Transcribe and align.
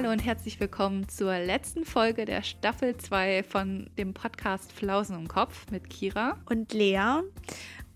Hallo 0.00 0.12
und 0.12 0.20
herzlich 0.20 0.60
willkommen 0.60 1.08
zur 1.08 1.36
letzten 1.40 1.84
Folge 1.84 2.24
der 2.24 2.44
Staffel 2.44 2.96
2 2.96 3.42
von 3.42 3.90
dem 3.98 4.14
Podcast 4.14 4.72
Flausen 4.72 5.16
im 5.16 5.26
Kopf 5.26 5.72
mit 5.72 5.90
Kira 5.90 6.38
und 6.48 6.72
Lea. 6.72 7.22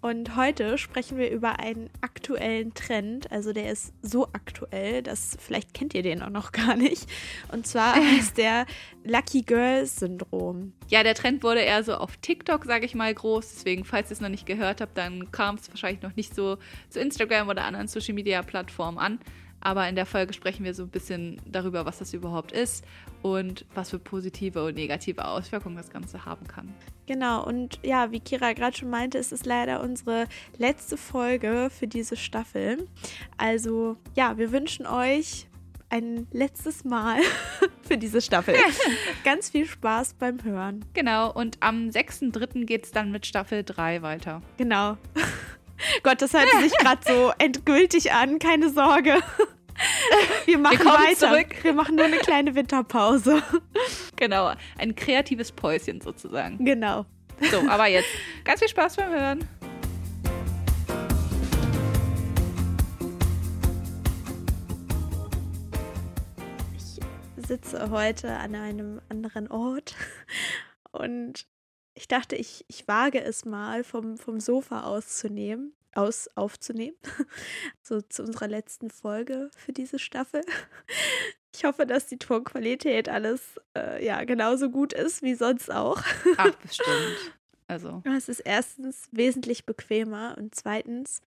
Und 0.01 0.35
heute 0.35 0.79
sprechen 0.79 1.17
wir 1.17 1.31
über 1.31 1.61
einen 1.61 1.91
aktuellen 2.01 2.75
Trend. 2.75 3.31
Also 3.31 3.53
der 3.53 3.71
ist 3.71 3.95
so 4.03 4.27
aktuell, 4.33 5.05
dass 5.05 5.37
vielleicht 5.39 5.75
kennt 5.75 5.95
ihr 5.95 6.03
den 6.03 6.23
auch 6.23 6.31
noch 6.31 6.51
gar 6.51 6.75
nicht. 6.75 7.09
Und 7.53 7.69
zwar 7.69 7.95
ist 8.19 8.37
der 8.37 8.67
Lucky 9.05 9.43
Girl 9.43 9.87
Syndrom. 9.87 10.73
Ja, 10.89 11.05
der 11.05 11.15
Trend 11.15 11.45
wurde 11.45 11.61
eher 11.61 11.85
so 11.85 11.95
auf 11.95 12.17
TikTok, 12.17 12.65
sage 12.65 12.85
ich 12.85 12.97
mal, 12.97 13.15
groß. 13.15 13.49
Deswegen, 13.49 13.85
falls 13.85 14.11
ihr 14.11 14.15
es 14.15 14.21
noch 14.21 14.29
nicht 14.29 14.47
gehört 14.47 14.81
habt, 14.81 14.99
dann 14.99 15.31
kam 15.31 15.55
es 15.55 15.71
wahrscheinlich 15.71 16.03
noch 16.03 16.17
nicht 16.17 16.35
so 16.35 16.59
zu 16.91 16.99
Instagram 16.99 17.49
oder 17.49 17.63
anderen 17.63 17.87
Social 17.87 18.15
Media 18.15 18.43
Plattformen 18.43 18.99
an. 18.99 19.21
Aber 19.63 19.89
in 19.89 19.95
der 19.95 20.07
Folge 20.07 20.33
sprechen 20.33 20.65
wir 20.65 20.75
so 20.75 20.83
ein 20.83 20.89
bisschen 20.89 21.41
darüber, 21.47 21.87
was 21.87 21.99
das 21.99 22.13
überhaupt 22.13 22.53
ist 22.53 22.85
und 23.23 23.65
was 23.75 23.91
für 23.91 23.99
positive 23.99 24.65
und 24.65 24.75
negative 24.75 25.25
Auswirkungen 25.25 25.77
das 25.77 25.91
Ganze 25.91 26.25
haben 26.25 26.47
kann. 26.47 26.75
Genau, 27.07 27.45
und 27.45 27.79
ja, 27.83 28.11
wie 28.11 28.21
Kira 28.21 28.53
gerade 28.53 28.77
schon 28.77 28.91
meinte, 28.91 29.19
ist 29.19 29.33
es 29.33 29.45
leider 29.45 29.81
unsere 29.81 30.27
letzte 30.59 30.97
Folge 30.97 31.71
für 31.71 31.87
diese 31.87 32.17
Staffel. 32.17 32.89
Also 33.37 33.97
ja, 34.15 34.37
wir 34.37 34.51
wünschen 34.53 34.87
euch 34.87 35.47
ein 35.91 36.27
letztes 36.33 36.85
Mal 36.85 37.21
für 37.83 37.99
diese 37.99 38.21
Staffel. 38.21 38.55
Ganz 39.25 39.51
viel 39.51 39.67
Spaß 39.67 40.15
beim 40.15 40.43
Hören. 40.43 40.85
Genau, 40.95 41.31
und 41.31 41.59
am 41.61 41.91
6.3. 41.91 42.65
geht 42.65 42.85
es 42.85 42.93
dann 42.93 43.13
mit 43.13 43.27
Staffel 43.27 43.63
3 43.63 44.03
weiter. 44.03 44.43
Genau. 44.57 44.97
Gott, 46.03 46.23
das 46.23 46.33
hört 46.33 46.49
sich 46.61 46.73
gerade 46.79 47.01
so 47.07 47.33
endgültig 47.39 48.13
an, 48.13 48.39
keine 48.39 48.71
Sorge. 48.71 49.21
Wir 50.45 50.59
machen 50.59 50.79
Wir 50.79 50.87
weiter. 50.87 51.31
Zurück. 51.31 51.65
Wir 51.65 51.73
machen 51.73 51.97
nur 51.97 52.05
eine 52.05 52.19
kleine 52.19 52.55
Winterpause. 52.55 53.43
Genau, 54.17 54.53
ein 54.79 54.95
kreatives 54.95 55.51
Päuschen 55.51 56.01
sozusagen. 56.01 56.65
Genau. 56.65 57.07
So, 57.51 57.69
aber 57.69 57.87
jetzt 57.89 58.09
ganz 58.45 58.61
viel 58.61 58.69
Spaß 58.69 58.97
beim 58.97 59.11
Hören. 59.11 59.49
Ich 66.77 67.47
sitze 67.49 67.91
heute 67.91 68.37
an 68.37 68.55
einem 68.55 69.01
anderen 69.09 69.49
Ort 69.49 69.97
und 70.93 71.47
ich 71.95 72.09
dachte, 72.09 72.37
ich, 72.37 72.65
ich 72.69 72.89
wage 72.89 73.23
es 73.23 73.45
mal 73.45 73.85
vom, 73.85 74.17
vom 74.17 74.41
Sofa 74.41 74.83
auszunehmen, 74.83 75.75
aus 75.95 76.29
aufzunehmen. 76.37 76.97
so 77.83 78.01
zu 78.01 78.23
unserer 78.23 78.49
letzten 78.49 78.91
Folge 78.91 79.51
für 79.57 79.73
diese 79.73 79.99
Staffel. 79.99 80.43
Ich 81.55 81.65
hoffe, 81.65 81.85
dass 81.85 82.07
die 82.07 82.17
Tonqualität 82.17 83.11
alles 83.11 83.61
äh, 83.77 84.03
ja 84.03 84.25
genauso 84.25 84.71
gut 84.71 84.95
ist 84.95 85.21
wie 85.21 85.35
sonst 85.35 85.71
auch. 85.71 86.03
Ach, 86.39 86.55
bestimmt. 86.63 87.35
Also. 87.69 88.03
Es 88.17 88.31
ist 88.31 88.41
erstens 88.41 89.07
wesentlich 89.13 89.67
bequemer 89.67 90.35
und 90.39 90.55
zweitens 90.55 91.21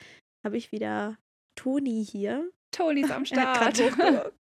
habe 0.41 0.55
ich 0.55 0.71
wieder 0.71 1.17
Toni 1.55 2.05
hier. 2.09 2.49
Toni 2.71 3.01
ist 3.01 3.11
am 3.11 3.25
Start. 3.25 3.77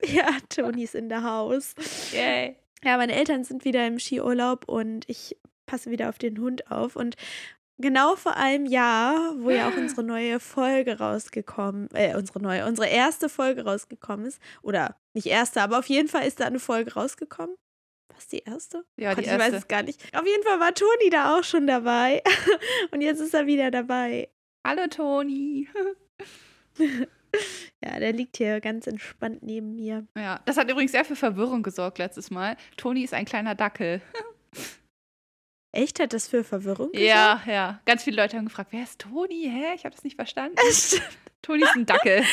ja, 0.05 0.28
Toni 0.50 0.84
ist 0.84 0.94
in 0.94 1.08
der 1.08 1.22
Haus. 1.22 1.74
Yay. 2.12 2.56
Ja, 2.84 2.98
meine 2.98 3.14
Eltern 3.14 3.42
sind 3.42 3.64
wieder 3.64 3.86
im 3.86 3.98
Skiurlaub 3.98 4.68
und 4.68 5.08
ich 5.08 5.38
passe 5.73 5.91
wieder 5.91 6.11
auf 6.11 6.19
den 6.19 6.39
Hund 6.39 6.70
auf. 6.70 6.97
Und 6.97 7.17
genau 7.78 8.15
vor 8.15 8.37
einem 8.37 8.67
Jahr, 8.67 9.34
wo 9.39 9.48
ja 9.48 9.69
auch 9.70 9.77
unsere 9.77 10.05
neue 10.05 10.39
Folge 10.39 10.98
rausgekommen, 10.98 11.89
äh, 11.95 12.14
unsere 12.14 12.42
neue, 12.42 12.67
unsere 12.67 12.89
erste 12.89 13.30
Folge 13.30 13.64
rausgekommen 13.64 14.27
ist, 14.27 14.39
oder 14.61 14.96
nicht 15.14 15.27
erste, 15.27 15.63
aber 15.63 15.79
auf 15.79 15.86
jeden 15.86 16.08
Fall 16.08 16.27
ist 16.27 16.41
da 16.41 16.45
eine 16.45 16.61
Folge 16.61 16.92
rausgekommen. 16.92 17.57
Was 18.14 18.29
die 18.29 18.41
erste? 18.41 18.85
Ja, 18.98 19.11
Gott, 19.11 19.19
die 19.19 19.23
ich 19.23 19.29
erste. 19.29 19.46
weiß 19.46 19.55
es 19.55 19.69
gar 19.69 19.83
nicht. 19.83 19.98
Auf 20.14 20.27
jeden 20.27 20.42
Fall 20.42 20.61
war 20.61 20.74
Toni 20.74 21.08
da 21.11 21.39
auch 21.39 21.45
schon 21.45 21.67
dabei. 21.67 22.23
Und 22.91 23.01
jetzt 23.01 23.20
ist 23.20 23.33
er 23.33 23.46
wieder 23.46 23.70
dabei. 23.70 24.29
Hallo 24.67 24.86
Toni. 24.89 25.69
Ja, 27.83 27.98
der 27.98 28.13
liegt 28.13 28.36
hier 28.36 28.61
ganz 28.61 28.86
entspannt 28.86 29.42
neben 29.42 29.75
mir. 29.75 30.07
Ja, 30.14 30.42
das 30.45 30.58
hat 30.58 30.70
übrigens 30.70 30.92
sehr 30.92 31.07
für 31.07 31.17
Verwirrung 31.17 31.63
gesorgt 31.63 31.96
letztes 31.96 32.30
Mal. 32.30 32.58
Toni 32.77 33.05
ist 33.05 33.14
ein 33.14 33.25
kleiner 33.25 33.55
Dackel. 33.55 34.02
Echt? 35.72 36.00
Hat 36.00 36.12
das 36.12 36.28
für 36.28 36.44
Verwirrung 36.44 36.92
gesorgt? 36.92 37.08
Ja, 37.08 37.42
ja. 37.46 37.80
Ganz 37.86 38.05
viele 38.05 38.20
Leute 38.20 38.36
haben 38.36 38.44
gefragt, 38.44 38.72
wer 38.72 38.83
ist 38.83 39.00
Toni? 39.00 39.50
Hä? 39.50 39.74
Ich 39.74 39.84
habe 39.84 39.94
das 39.94 40.05
nicht 40.05 40.16
verstanden. 40.16 40.56
Toni 41.42 41.62
ist 41.64 41.74
ein 41.74 41.86
Dackel. 41.86 42.22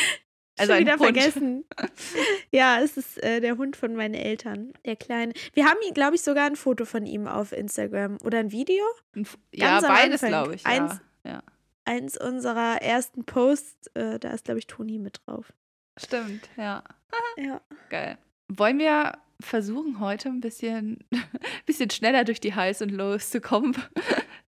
Also 0.57 0.73
Schon 0.73 0.81
wieder 0.81 0.99
Hund. 0.99 1.03
vergessen. 1.03 1.65
ja, 2.51 2.81
es 2.81 2.97
ist 2.97 3.23
äh, 3.23 3.39
der 3.39 3.55
Hund 3.57 3.77
von 3.77 3.95
meinen 3.95 4.13
Eltern, 4.13 4.73
der 4.85 4.97
Kleine. 4.97 5.31
Wir 5.53 5.63
haben, 5.63 5.77
glaube 5.93 6.15
ich, 6.15 6.21
sogar 6.21 6.47
ein 6.47 6.57
Foto 6.57 6.83
von 6.83 7.05
ihm 7.05 7.27
auf 7.27 7.53
Instagram 7.53 8.17
oder 8.25 8.39
ein 8.39 8.51
Video. 8.51 8.83
Ein 9.15 9.25
ja, 9.53 9.79
beides, 9.79 10.19
glaube 10.19 10.55
ich. 10.55 10.65
Eins, 10.65 10.99
ja. 11.23 11.41
eins 11.85 12.17
unserer 12.17 12.81
ersten 12.81 13.23
Posts, 13.23 13.87
äh, 13.93 14.19
da 14.19 14.31
ist, 14.31 14.43
glaube 14.43 14.59
ich, 14.59 14.67
Toni 14.67 14.99
mit 14.99 15.21
drauf. 15.25 15.53
Stimmt, 15.97 16.49
ja. 16.57 16.83
ja. 17.37 17.61
Geil. 17.89 18.17
Wollen 18.49 18.79
wir 18.79 19.17
versuchen 19.41 19.99
heute 19.99 20.29
ein 20.29 20.41
bisschen, 20.41 21.03
bisschen 21.65 21.89
schneller 21.89 22.23
durch 22.23 22.39
die 22.39 22.55
Highs 22.55 22.81
und 22.81 22.89
Lows 22.89 23.29
zu 23.29 23.41
kommen. 23.41 23.75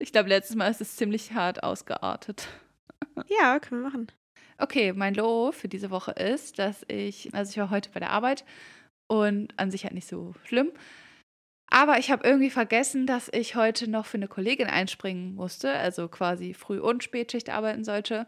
Ich 0.02 0.12
glaube, 0.12 0.30
letztes 0.30 0.56
Mal 0.56 0.70
ist 0.70 0.80
es 0.80 0.96
ziemlich 0.96 1.34
hart 1.34 1.62
ausgeartet. 1.62 2.48
Ja, 3.28 3.58
können 3.58 3.82
wir 3.82 3.90
machen. 3.90 4.10
Okay, 4.56 4.94
mein 4.94 5.14
Low 5.14 5.52
für 5.52 5.68
diese 5.68 5.90
Woche 5.90 6.12
ist, 6.12 6.58
dass 6.58 6.86
ich, 6.88 7.34
also 7.34 7.50
ich 7.50 7.58
war 7.58 7.68
heute 7.68 7.90
bei 7.90 8.00
der 8.00 8.10
Arbeit 8.10 8.46
und 9.08 9.52
an 9.58 9.70
sich 9.70 9.84
halt 9.84 9.92
nicht 9.92 10.08
so 10.08 10.34
schlimm. 10.44 10.72
Aber 11.70 11.98
ich 11.98 12.10
habe 12.10 12.26
irgendwie 12.26 12.50
vergessen, 12.50 13.06
dass 13.06 13.28
ich 13.32 13.56
heute 13.56 13.90
noch 13.90 14.06
für 14.06 14.16
eine 14.16 14.26
Kollegin 14.26 14.68
einspringen 14.68 15.34
musste, 15.34 15.70
also 15.72 16.08
quasi 16.08 16.54
Früh- 16.54 16.80
und 16.80 17.04
Spätschicht 17.04 17.50
arbeiten 17.50 17.84
sollte. 17.84 18.26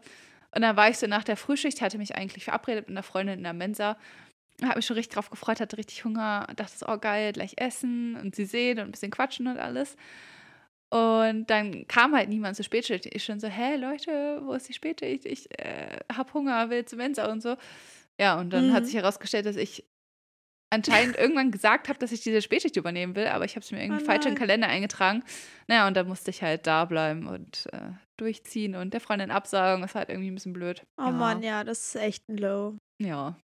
Und 0.55 0.61
dann 0.61 0.77
war 0.77 0.89
ich 0.89 0.97
so 0.97 1.07
nach 1.07 1.23
der 1.23 1.37
Frühschicht, 1.37 1.81
hatte 1.81 1.97
mich 1.97 2.15
eigentlich 2.15 2.45
verabredet 2.45 2.87
mit 2.87 2.95
einer 2.95 3.03
Freundin 3.03 3.39
in 3.39 3.43
der 3.43 3.53
Mensa 3.53 3.97
habe 4.61 4.77
mich 4.77 4.85
schon 4.85 4.95
richtig 4.95 5.15
drauf 5.15 5.29
gefreut, 5.29 5.59
hatte 5.59 5.77
richtig 5.77 6.05
Hunger, 6.05 6.47
dachte 6.55 6.85
oh 6.87 6.97
geil, 6.97 7.33
gleich 7.33 7.53
essen 7.57 8.15
und 8.15 8.35
sie 8.35 8.45
sehen 8.45 8.79
und 8.79 8.85
ein 8.85 8.91
bisschen 8.91 9.11
quatschen 9.11 9.47
und 9.47 9.57
alles. 9.57 9.95
Und 10.89 11.49
dann 11.49 11.87
kam 11.87 12.15
halt 12.15 12.29
niemand 12.29 12.55
zur 12.55 12.65
Spätschicht. 12.65 13.07
Ich 13.07 13.23
schon 13.23 13.39
so, 13.39 13.47
hä, 13.47 13.77
Leute, 13.77 14.41
wo 14.43 14.53
ist 14.53 14.69
die 14.69 14.73
Spätschicht? 14.73 15.25
Ich 15.25 15.49
äh, 15.59 15.97
hab 16.15 16.35
Hunger, 16.35 16.69
will 16.69 16.85
zum 16.85 16.99
Mensa 16.99 17.31
und 17.31 17.41
so. 17.41 17.57
Ja, 18.19 18.39
und 18.39 18.51
dann 18.51 18.67
mhm. 18.67 18.73
hat 18.73 18.85
sich 18.85 18.93
herausgestellt, 18.93 19.47
dass 19.47 19.55
ich 19.55 19.83
anscheinend 20.69 21.17
irgendwann 21.17 21.49
gesagt 21.49 21.89
habe, 21.89 21.97
dass 21.99 22.11
ich 22.11 22.21
diese 22.21 22.41
Spätschicht 22.41 22.75
übernehmen 22.75 23.15
will, 23.15 23.27
aber 23.27 23.45
ich 23.45 23.55
habe 23.55 23.63
es 23.63 23.71
mir 23.71 23.81
irgendwie 23.81 24.03
oh 24.03 24.05
falsch 24.05 24.25
in 24.25 24.33
den 24.33 24.37
Kalender 24.37 24.67
eingetragen. 24.67 25.23
Naja, 25.67 25.87
und 25.87 25.95
dann 25.95 26.07
musste 26.07 26.29
ich 26.31 26.41
halt 26.43 26.67
da 26.67 26.85
bleiben 26.85 27.27
und 27.27 27.67
äh, 27.71 27.91
durchziehen 28.17 28.75
und 28.75 28.93
der 28.93 29.01
Freundin 29.01 29.31
absagen. 29.31 29.81
Das 29.81 29.91
ist 29.91 29.95
halt 29.95 30.09
irgendwie 30.09 30.29
ein 30.29 30.35
bisschen 30.35 30.53
blöd. 30.53 30.83
Oh 30.97 31.05
ja. 31.05 31.11
Mann, 31.11 31.43
ja, 31.43 31.63
das 31.63 31.87
ist 31.87 32.01
echt 32.01 32.29
ein 32.29 32.37
Low. 32.37 32.77
Ja, 32.99 33.37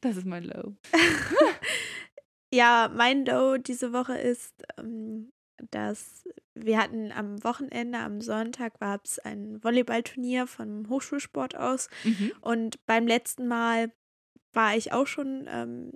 das 0.00 0.16
ist 0.16 0.26
mein 0.26 0.44
Low. 0.44 0.76
ja, 2.52 2.90
mein 2.94 3.24
Low 3.24 3.56
diese 3.56 3.92
Woche 3.92 4.16
ist, 4.16 4.54
ähm, 4.78 5.32
dass 5.70 6.24
wir 6.54 6.78
hatten 6.78 7.12
am 7.12 7.42
Wochenende, 7.44 7.98
am 7.98 8.20
Sonntag 8.20 8.78
gab 8.80 9.04
es 9.04 9.18
ein 9.18 9.62
Volleyballturnier 9.62 10.46
vom 10.46 10.88
Hochschulsport 10.88 11.56
aus. 11.56 11.88
Mhm. 12.04 12.32
Und 12.40 12.86
beim 12.86 13.06
letzten 13.06 13.46
Mal 13.46 13.92
war 14.52 14.76
ich 14.76 14.92
auch 14.92 15.06
schon 15.06 15.46
ähm, 15.48 15.92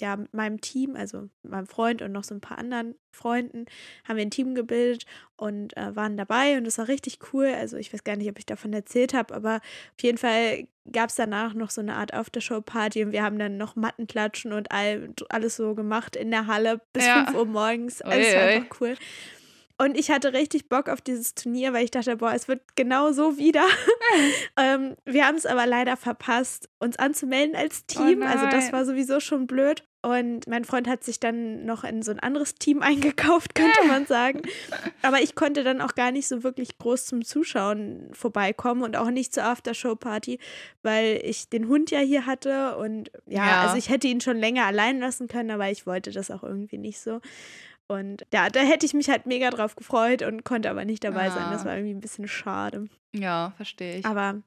ja, 0.00 0.16
mit 0.16 0.32
meinem 0.34 0.60
Team, 0.60 0.96
also 0.96 1.28
meinem 1.42 1.66
Freund 1.66 2.02
und 2.02 2.12
noch 2.12 2.24
so 2.24 2.34
ein 2.34 2.40
paar 2.40 2.58
anderen 2.58 2.94
Freunden, 3.12 3.66
haben 4.04 4.16
wir 4.16 4.22
ein 4.24 4.30
Team 4.30 4.54
gebildet 4.54 5.04
und 5.36 5.76
äh, 5.76 5.94
waren 5.94 6.16
dabei 6.16 6.56
und 6.56 6.64
das 6.64 6.78
war 6.78 6.88
richtig 6.88 7.18
cool. 7.32 7.46
Also 7.46 7.76
ich 7.76 7.92
weiß 7.92 8.04
gar 8.04 8.16
nicht, 8.16 8.30
ob 8.30 8.38
ich 8.38 8.46
davon 8.46 8.72
erzählt 8.72 9.14
habe, 9.14 9.34
aber 9.34 9.56
auf 9.56 10.02
jeden 10.02 10.18
Fall 10.18 10.66
gab 10.90 11.10
es 11.10 11.16
danach 11.16 11.54
noch 11.54 11.70
so 11.70 11.80
eine 11.80 11.96
Art 11.96 12.14
Aftershow-Party 12.14 13.04
und 13.04 13.12
wir 13.12 13.22
haben 13.22 13.38
dann 13.38 13.56
noch 13.56 13.76
Mattenklatschen 13.76 14.52
und 14.52 14.72
all, 14.72 15.14
alles 15.28 15.56
so 15.56 15.74
gemacht 15.74 16.16
in 16.16 16.30
der 16.30 16.46
Halle 16.46 16.80
bis 16.92 17.06
ja. 17.06 17.26
5 17.26 17.38
Uhr 17.38 17.46
morgens. 17.46 18.02
Also 18.02 18.18
es 18.18 18.34
war 18.34 18.42
einfach 18.42 18.80
cool. 18.80 18.96
Und 19.80 19.96
ich 19.96 20.10
hatte 20.10 20.34
richtig 20.34 20.68
Bock 20.68 20.90
auf 20.90 21.00
dieses 21.00 21.34
Turnier, 21.34 21.72
weil 21.72 21.84
ich 21.84 21.90
dachte, 21.90 22.18
boah, 22.18 22.34
es 22.34 22.48
wird 22.48 22.60
genau 22.76 23.12
so 23.12 23.38
wieder. 23.38 23.64
ähm, 24.58 24.94
wir 25.06 25.26
haben 25.26 25.36
es 25.36 25.46
aber 25.46 25.64
leider 25.64 25.96
verpasst, 25.96 26.68
uns 26.80 26.98
anzumelden 26.98 27.56
als 27.56 27.84
oh 27.84 27.94
Team. 27.94 28.20
Oh 28.20 28.26
also 28.26 28.44
das 28.50 28.74
war 28.74 28.84
sowieso 28.84 29.20
schon 29.20 29.46
blöd. 29.46 29.82
Und 30.02 30.46
mein 30.46 30.64
Freund 30.64 30.88
hat 30.88 31.04
sich 31.04 31.20
dann 31.20 31.66
noch 31.66 31.84
in 31.84 32.02
so 32.02 32.10
ein 32.10 32.20
anderes 32.20 32.54
Team 32.54 32.80
eingekauft, 32.82 33.54
könnte 33.54 33.86
man 33.86 34.06
sagen. 34.06 34.42
Aber 35.02 35.20
ich 35.20 35.34
konnte 35.34 35.62
dann 35.62 35.80
auch 35.80 35.94
gar 35.94 36.10
nicht 36.10 36.26
so 36.26 36.42
wirklich 36.42 36.78
groß 36.78 37.06
zum 37.06 37.24
Zuschauen 37.24 38.08
vorbeikommen 38.12 38.82
und 38.82 38.96
auch 38.96 39.10
nicht 39.10 39.34
zur 39.34 39.44
Aftershow-Party, 39.44 40.38
weil 40.82 41.20
ich 41.22 41.50
den 41.50 41.68
Hund 41.68 41.90
ja 41.90 42.00
hier 42.00 42.24
hatte. 42.24 42.76
Und 42.78 43.10
ja, 43.26 43.46
ja, 43.46 43.62
also 43.62 43.76
ich 43.76 43.90
hätte 43.90 44.08
ihn 44.08 44.22
schon 44.22 44.38
länger 44.38 44.64
allein 44.64 45.00
lassen 45.00 45.28
können, 45.28 45.50
aber 45.50 45.70
ich 45.70 45.86
wollte 45.86 46.10
das 46.12 46.30
auch 46.30 46.42
irgendwie 46.42 46.78
nicht 46.78 47.00
so. 47.00 47.20
Und 47.86 48.24
ja, 48.32 48.48
da 48.48 48.60
hätte 48.60 48.86
ich 48.86 48.94
mich 48.94 49.10
halt 49.10 49.26
mega 49.26 49.50
drauf 49.50 49.74
gefreut 49.74 50.22
und 50.22 50.44
konnte 50.44 50.70
aber 50.70 50.84
nicht 50.84 51.02
dabei 51.02 51.26
ah. 51.26 51.32
sein. 51.32 51.50
Das 51.50 51.62
ah. 51.62 51.64
war 51.66 51.74
irgendwie 51.74 51.94
ein 51.94 52.00
bisschen 52.00 52.28
schade. 52.28 52.86
Ja, 53.12 53.52
verstehe 53.56 53.98
ich. 53.98 54.06
Aber 54.06 54.40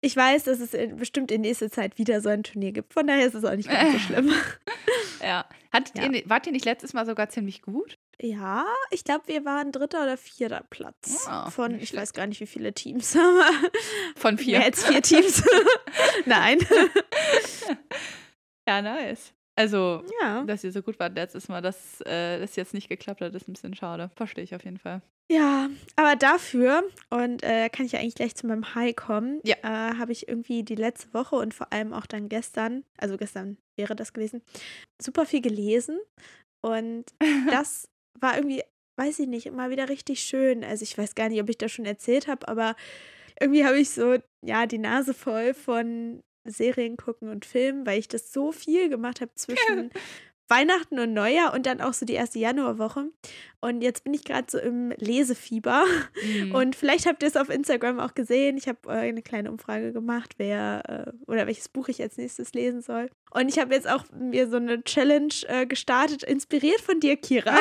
ich 0.00 0.16
weiß, 0.16 0.44
dass 0.44 0.60
es 0.60 0.74
in, 0.74 0.96
bestimmt 0.96 1.30
in 1.30 1.42
nächster 1.42 1.70
Zeit 1.70 1.98
wieder 1.98 2.20
so 2.20 2.28
ein 2.28 2.42
Turnier 2.42 2.72
gibt. 2.72 2.92
Von 2.92 3.06
daher 3.06 3.26
ist 3.26 3.34
es 3.34 3.44
auch 3.44 3.54
nicht 3.54 3.68
ganz 3.68 3.92
so 3.92 3.98
schlimm. 4.06 4.32
ja. 5.22 5.44
Hattet 5.72 5.98
ja. 5.98 6.10
Ihr, 6.10 6.22
wart 6.28 6.46
ihr 6.46 6.52
nicht 6.52 6.64
letztes 6.64 6.94
Mal 6.94 7.06
sogar 7.06 7.28
ziemlich 7.28 7.62
gut? 7.62 7.98
Ja, 8.20 8.66
ich 8.90 9.04
glaube, 9.04 9.28
wir 9.28 9.44
waren 9.44 9.72
dritter 9.72 10.02
oder 10.02 10.16
vierter 10.16 10.64
Platz. 10.68 11.26
Oh, 11.30 11.50
von, 11.50 11.74
ich 11.74 11.88
schlecht. 11.88 12.02
weiß 12.02 12.12
gar 12.12 12.26
nicht, 12.26 12.40
wie 12.40 12.46
viele 12.46 12.72
Teams. 12.74 13.16
von 14.16 14.36
vier. 14.36 14.58
Mehr 14.58 14.66
als 14.66 14.84
vier 14.84 15.00
Teams. 15.00 15.42
Nein. 16.26 16.58
ja, 18.68 18.82
nice. 18.82 19.32
Also, 19.56 20.02
ja. 20.20 20.42
dass 20.44 20.64
ihr 20.64 20.72
so 20.72 20.82
gut 20.82 20.98
wart 20.98 21.14
letztes 21.14 21.48
Mal, 21.48 21.62
dass 21.62 22.00
äh, 22.02 22.38
das 22.38 22.56
jetzt 22.56 22.74
nicht 22.74 22.88
geklappt 22.88 23.20
hat, 23.20 23.34
ist 23.34 23.48
ein 23.48 23.52
bisschen 23.52 23.74
schade. 23.74 24.10
Verstehe 24.16 24.44
ich 24.44 24.54
auf 24.54 24.64
jeden 24.64 24.78
Fall. 24.78 25.02
Ja, 25.30 25.70
aber 25.94 26.16
dafür, 26.16 26.82
und 27.08 27.44
äh, 27.44 27.68
kann 27.68 27.86
ich 27.86 27.92
ja 27.92 28.00
eigentlich 28.00 28.16
gleich 28.16 28.34
zu 28.34 28.48
meinem 28.48 28.74
High 28.74 28.96
kommen, 28.96 29.40
ja. 29.44 29.54
äh, 29.62 29.96
habe 29.96 30.10
ich 30.10 30.26
irgendwie 30.26 30.64
die 30.64 30.74
letzte 30.74 31.14
Woche 31.14 31.36
und 31.36 31.54
vor 31.54 31.72
allem 31.72 31.92
auch 31.92 32.06
dann 32.06 32.28
gestern, 32.28 32.82
also 32.98 33.16
gestern 33.16 33.56
wäre 33.78 33.94
das 33.94 34.12
gewesen, 34.12 34.42
super 35.00 35.26
viel 35.26 35.40
gelesen. 35.40 36.00
Und 36.62 37.04
das 37.48 37.88
war 38.18 38.36
irgendwie, 38.36 38.64
weiß 38.98 39.20
ich 39.20 39.28
nicht, 39.28 39.46
immer 39.46 39.70
wieder 39.70 39.88
richtig 39.88 40.20
schön. 40.20 40.64
Also 40.64 40.82
ich 40.82 40.98
weiß 40.98 41.14
gar 41.14 41.28
nicht, 41.28 41.40
ob 41.40 41.48
ich 41.48 41.58
das 41.58 41.70
schon 41.70 41.86
erzählt 41.86 42.26
habe, 42.26 42.48
aber 42.48 42.74
irgendwie 43.40 43.64
habe 43.64 43.78
ich 43.78 43.90
so, 43.90 44.16
ja, 44.44 44.66
die 44.66 44.78
Nase 44.78 45.14
voll 45.14 45.54
von 45.54 46.24
Serien 46.44 46.96
gucken 46.96 47.28
und 47.28 47.44
Filmen, 47.44 47.86
weil 47.86 48.00
ich 48.00 48.08
das 48.08 48.32
so 48.32 48.50
viel 48.50 48.88
gemacht 48.88 49.20
habe 49.20 49.32
zwischen 49.36 49.90
Weihnachten 50.50 50.98
und 50.98 51.14
Neujahr 51.14 51.54
und 51.54 51.66
dann 51.66 51.80
auch 51.80 51.94
so 51.94 52.04
die 52.04 52.14
erste 52.14 52.40
Januarwoche. 52.40 53.10
Und 53.62 53.82
jetzt 53.82 54.04
bin 54.04 54.14
ich 54.14 54.24
gerade 54.24 54.46
so 54.48 54.58
im 54.58 54.90
Lesefieber. 54.96 55.84
Mhm. 56.24 56.54
Und 56.54 56.76
vielleicht 56.76 57.06
habt 57.06 57.22
ihr 57.22 57.28
es 57.28 57.36
auf 57.36 57.50
Instagram 57.50 58.00
auch 58.00 58.14
gesehen. 58.14 58.56
Ich 58.56 58.68
habe 58.68 58.78
äh, 58.86 59.08
eine 59.08 59.22
kleine 59.22 59.50
Umfrage 59.50 59.92
gemacht, 59.92 60.34
wer 60.38 60.82
äh, 61.06 61.30
oder 61.30 61.46
welches 61.46 61.68
Buch 61.68 61.88
ich 61.88 62.00
als 62.00 62.16
nächstes 62.16 62.54
lesen 62.54 62.80
soll. 62.80 63.10
Und 63.32 63.48
ich 63.48 63.58
habe 63.58 63.74
jetzt 63.74 63.88
auch 63.88 64.04
mir 64.18 64.48
so 64.48 64.56
eine 64.56 64.82
Challenge 64.82 65.32
äh, 65.46 65.66
gestartet, 65.66 66.22
inspiriert 66.22 66.80
von 66.80 66.98
dir, 67.00 67.16
Kira, 67.16 67.54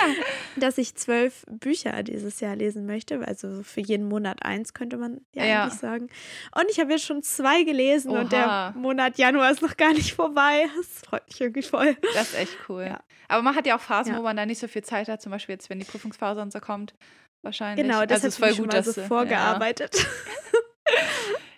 dass 0.56 0.78
ich 0.78 0.94
zwölf 0.96 1.44
Bücher 1.48 2.02
dieses 2.02 2.40
Jahr 2.40 2.54
lesen 2.54 2.84
möchte. 2.84 3.26
Also 3.26 3.62
für 3.62 3.80
jeden 3.80 4.08
Monat 4.08 4.44
eins, 4.44 4.74
könnte 4.74 4.98
man 4.98 5.20
ja, 5.32 5.44
ja. 5.44 5.62
eigentlich 5.62 5.80
sagen. 5.80 6.08
Und 6.54 6.66
ich 6.70 6.80
habe 6.80 6.90
jetzt 6.92 7.04
schon 7.04 7.22
zwei 7.22 7.62
gelesen 7.62 8.10
Oha. 8.10 8.20
und 8.20 8.32
der 8.32 8.74
Monat 8.76 9.16
Januar 9.16 9.50
ist 9.50 9.62
noch 9.62 9.76
gar 9.76 9.94
nicht 9.94 10.12
vorbei. 10.12 10.66
Das 10.76 10.86
freut 11.08 11.26
mich 11.28 11.40
irgendwie 11.40 11.62
voll. 11.62 11.96
Das 12.14 12.32
ist 12.32 12.38
echt 12.38 12.58
cool. 12.68 12.84
Ja. 12.84 13.00
Aber 13.28 13.42
man 13.42 13.54
hat 13.54 13.66
ja 13.66 13.76
auch 13.76 13.80
Phasen, 13.80 14.12
ja. 14.12 14.18
wo 14.18 14.22
man 14.22 14.36
da 14.36 14.44
nicht 14.46 14.58
so 14.58 14.68
viel 14.68 14.82
Zeit 14.82 15.08
hat, 15.08 15.22
zum 15.22 15.32
Beispiel 15.32 15.35
jetzt, 15.38 15.70
wenn 15.70 15.78
die 15.78 15.84
Prüfungsphase 15.84 16.40
und 16.40 16.52
so 16.52 16.60
kommt. 16.60 16.94
Wahrscheinlich. 17.42 17.84
Genau, 17.84 18.04
das 18.04 18.24
also 18.24 18.28
ist 18.28 18.38
voll 18.38 18.54
gut, 18.54 18.72
dass 18.72 18.86
so 18.86 19.02
vorgearbeitet. 19.02 20.06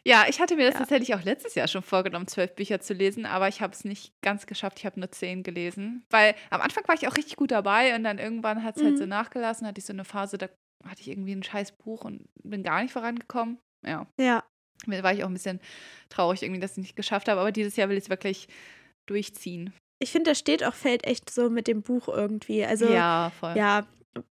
Ja. 0.05 0.25
ich 0.27 0.41
hatte 0.41 0.57
mir 0.57 0.65
das 0.65 0.75
ja. 0.75 0.81
tatsächlich 0.81 1.15
auch 1.15 1.23
letztes 1.23 1.55
Jahr 1.55 1.69
schon 1.69 1.83
vorgenommen, 1.83 2.27
zwölf 2.29 2.55
Bücher 2.55 2.81
zu 2.81 2.95
lesen, 2.95 3.27
aber 3.27 3.49
ich 3.49 3.61
habe 3.61 3.75
es 3.75 3.85
nicht 3.85 4.15
ganz 4.23 4.47
geschafft. 4.47 4.79
Ich 4.79 4.87
habe 4.87 4.99
nur 4.99 5.11
zehn 5.11 5.43
gelesen. 5.43 6.03
Weil 6.09 6.35
am 6.49 6.63
Anfang 6.63 6.89
war 6.89 6.95
ich 6.95 7.07
auch 7.07 7.17
richtig 7.17 7.37
gut 7.37 7.51
dabei 7.51 7.95
und 7.95 8.05
dann 8.05 8.19
irgendwann 8.19 8.65
hat 8.65 8.77
es 8.77 8.83
mhm. 8.83 8.87
halt 8.87 8.99
so 8.99 9.05
mhm. 9.05 9.11
nachgelassen, 9.11 9.67
hatte 9.67 9.79
ich 9.81 9.85
so 9.85 9.93
eine 9.93 10.07
Phase, 10.07 10.39
da 10.39 10.49
hatte 10.85 11.03
ich 11.03 11.09
irgendwie 11.09 11.33
ein 11.33 11.43
scheiß 11.43 11.73
Buch 11.73 12.05
und 12.07 12.27
bin 12.43 12.63
gar 12.63 12.83
nicht 12.83 12.93
vorangekommen. 12.93 13.59
Ja. 13.87 14.07
Ja. 14.19 14.45
Da 14.87 15.03
war 15.03 15.13
ich 15.13 15.25
auch 15.25 15.29
ein 15.29 15.35
bisschen 15.35 15.61
traurig, 16.09 16.43
irgendwie, 16.43 16.61
dass 16.61 16.73
ich 16.73 16.79
es 16.79 16.83
nicht 16.83 16.97
geschafft 16.97 17.29
habe. 17.29 17.41
Aber 17.41 17.53
dieses 17.53 17.77
Jahr 17.77 17.91
will 17.91 17.99
ich 17.99 18.05
es 18.05 18.11
wirklich 18.11 18.49
durchziehen 19.07 19.75
ich 19.99 20.11
finde, 20.13 20.31
das 20.31 20.39
steht 20.39 20.65
auch, 20.65 20.75
fällt 20.75 21.05
echt 21.07 21.31
so 21.31 21.51
mit 21.51 21.67
dem 21.67 21.83
Buch 21.83 22.09
irgendwie. 22.09 22.65
Also, 22.65 22.89
ja, 22.89 23.33
voll. 23.39 23.57
Ja, 23.57 23.87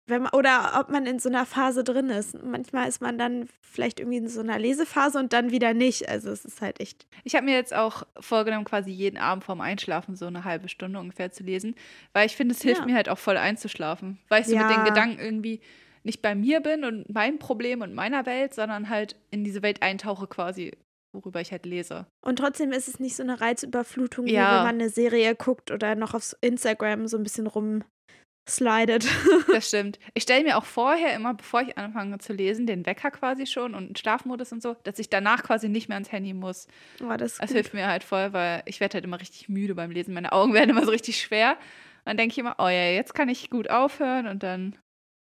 wenn 0.07 0.23
man, 0.23 0.31
oder 0.33 0.79
ob 0.79 0.89
man 0.89 1.05
in 1.05 1.19
so 1.19 1.29
einer 1.29 1.45
Phase 1.45 1.83
drin 1.83 2.09
ist. 2.09 2.41
Manchmal 2.43 2.87
ist 2.87 3.01
man 3.01 3.17
dann 3.17 3.47
vielleicht 3.61 3.99
irgendwie 3.99 4.17
in 4.17 4.27
so 4.27 4.39
einer 4.39 4.59
Lesephase 4.59 5.17
und 5.19 5.33
dann 5.33 5.51
wieder 5.51 5.73
nicht. 5.73 6.09
Also 6.09 6.29
es 6.31 6.45
ist 6.45 6.61
halt 6.61 6.79
echt. 6.79 7.05
Ich 7.23 7.35
habe 7.35 7.45
mir 7.45 7.55
jetzt 7.55 7.73
auch 7.73 8.03
vorgenommen, 8.19 8.65
quasi 8.65 8.91
jeden 8.91 9.17
Abend 9.17 9.43
vorm 9.43 9.61
Einschlafen 9.61 10.15
so 10.15 10.25
eine 10.25 10.43
halbe 10.43 10.69
Stunde 10.69 10.99
ungefähr 10.99 11.31
zu 11.31 11.43
lesen, 11.43 11.75
weil 12.13 12.25
ich 12.25 12.35
finde, 12.35 12.55
es 12.55 12.61
hilft 12.61 12.81
ja. 12.81 12.85
mir 12.85 12.95
halt 12.95 13.09
auch 13.09 13.17
voll 13.17 13.37
einzuschlafen, 13.37 14.19
weil 14.29 14.41
ich 14.41 14.47
so 14.47 14.55
ja. 14.55 14.67
mit 14.67 14.77
den 14.77 14.85
Gedanken 14.85 15.19
irgendwie 15.19 15.61
nicht 16.03 16.21
bei 16.21 16.35
mir 16.35 16.61
bin 16.61 16.85
und 16.85 17.09
meinem 17.11 17.39
Problem 17.39 17.81
und 17.81 17.93
meiner 17.93 18.25
Welt, 18.25 18.53
sondern 18.53 18.89
halt 18.89 19.15
in 19.31 19.43
diese 19.43 19.63
Welt 19.63 19.81
eintauche 19.81 20.27
quasi 20.27 20.71
worüber 21.15 21.41
ich 21.41 21.51
halt 21.51 21.65
lese. 21.65 22.05
Und 22.21 22.37
trotzdem 22.37 22.71
ist 22.71 22.87
es 22.87 22.99
nicht 22.99 23.15
so 23.15 23.23
eine 23.23 23.41
Reizüberflutung, 23.41 24.27
ja. 24.27 24.33
wie 24.33 24.55
wenn 24.57 24.63
man 24.63 24.75
eine 24.81 24.89
Serie 24.89 25.35
guckt 25.35 25.71
oder 25.71 25.95
noch 25.95 26.13
auf 26.13 26.35
Instagram 26.41 27.07
so 27.07 27.17
ein 27.17 27.23
bisschen 27.23 27.47
rumslidet. 27.47 29.07
Das 29.51 29.69
stimmt. 29.69 29.99
Ich 30.13 30.23
stelle 30.23 30.43
mir 30.43 30.57
auch 30.57 30.65
vorher 30.65 31.15
immer, 31.15 31.33
bevor 31.33 31.61
ich 31.61 31.77
anfange 31.77 32.17
zu 32.17 32.33
lesen, 32.33 32.67
den 32.67 32.85
Wecker 32.85 33.09
quasi 33.11 33.47
schon 33.47 33.73
und 33.73 33.97
Schlafmodus 33.97 34.51
und 34.51 34.61
so, 34.61 34.75
dass 34.83 34.99
ich 34.99 35.09
danach 35.09 35.43
quasi 35.43 35.69
nicht 35.69 35.87
mehr 35.87 35.95
ans 35.95 36.11
Handy 36.11 36.33
muss. 36.33 36.67
Oh, 37.01 37.15
das 37.15 37.37
das 37.37 37.51
hilft 37.51 37.73
mir 37.73 37.87
halt 37.87 38.03
voll, 38.03 38.33
weil 38.33 38.61
ich 38.65 38.81
werde 38.81 38.95
halt 38.95 39.05
immer 39.05 39.21
richtig 39.21 39.47
müde 39.47 39.75
beim 39.75 39.91
Lesen. 39.91 40.13
Meine 40.13 40.33
Augen 40.33 40.53
werden 40.53 40.71
immer 40.71 40.83
so 40.83 40.91
richtig 40.91 41.21
schwer. 41.21 41.57
dann 42.03 42.17
denke 42.17 42.33
ich 42.33 42.37
immer, 42.37 42.55
oh 42.57 42.67
ja, 42.67 42.91
jetzt 42.91 43.13
kann 43.13 43.29
ich 43.29 43.49
gut 43.49 43.69
aufhören 43.69 44.27
und 44.27 44.43
dann, 44.43 44.75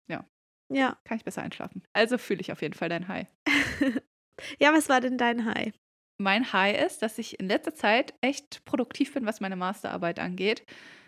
ja. 0.09 0.25
Ja. 0.73 0.97
Kann 1.03 1.17
ich 1.17 1.23
besser 1.23 1.43
einschlafen. 1.43 1.83
Also 1.93 2.17
fühle 2.17 2.41
ich 2.41 2.51
auf 2.51 2.61
jeden 2.63 2.73
Fall 2.73 2.89
dein 2.89 3.07
High. 3.07 3.27
Ja, 4.59 4.73
was 4.73 4.89
war 4.89 5.01
denn 5.01 5.17
dein 5.17 5.45
High? 5.45 5.73
Mein 6.17 6.53
High 6.53 6.81
ist, 6.85 7.01
dass 7.01 7.17
ich 7.17 7.39
in 7.39 7.47
letzter 7.47 7.75
Zeit 7.75 8.13
echt 8.21 8.63
produktiv 8.65 9.13
bin, 9.13 9.25
was 9.25 9.41
meine 9.41 9.55
Masterarbeit 9.55 10.19
angeht. 10.19 10.63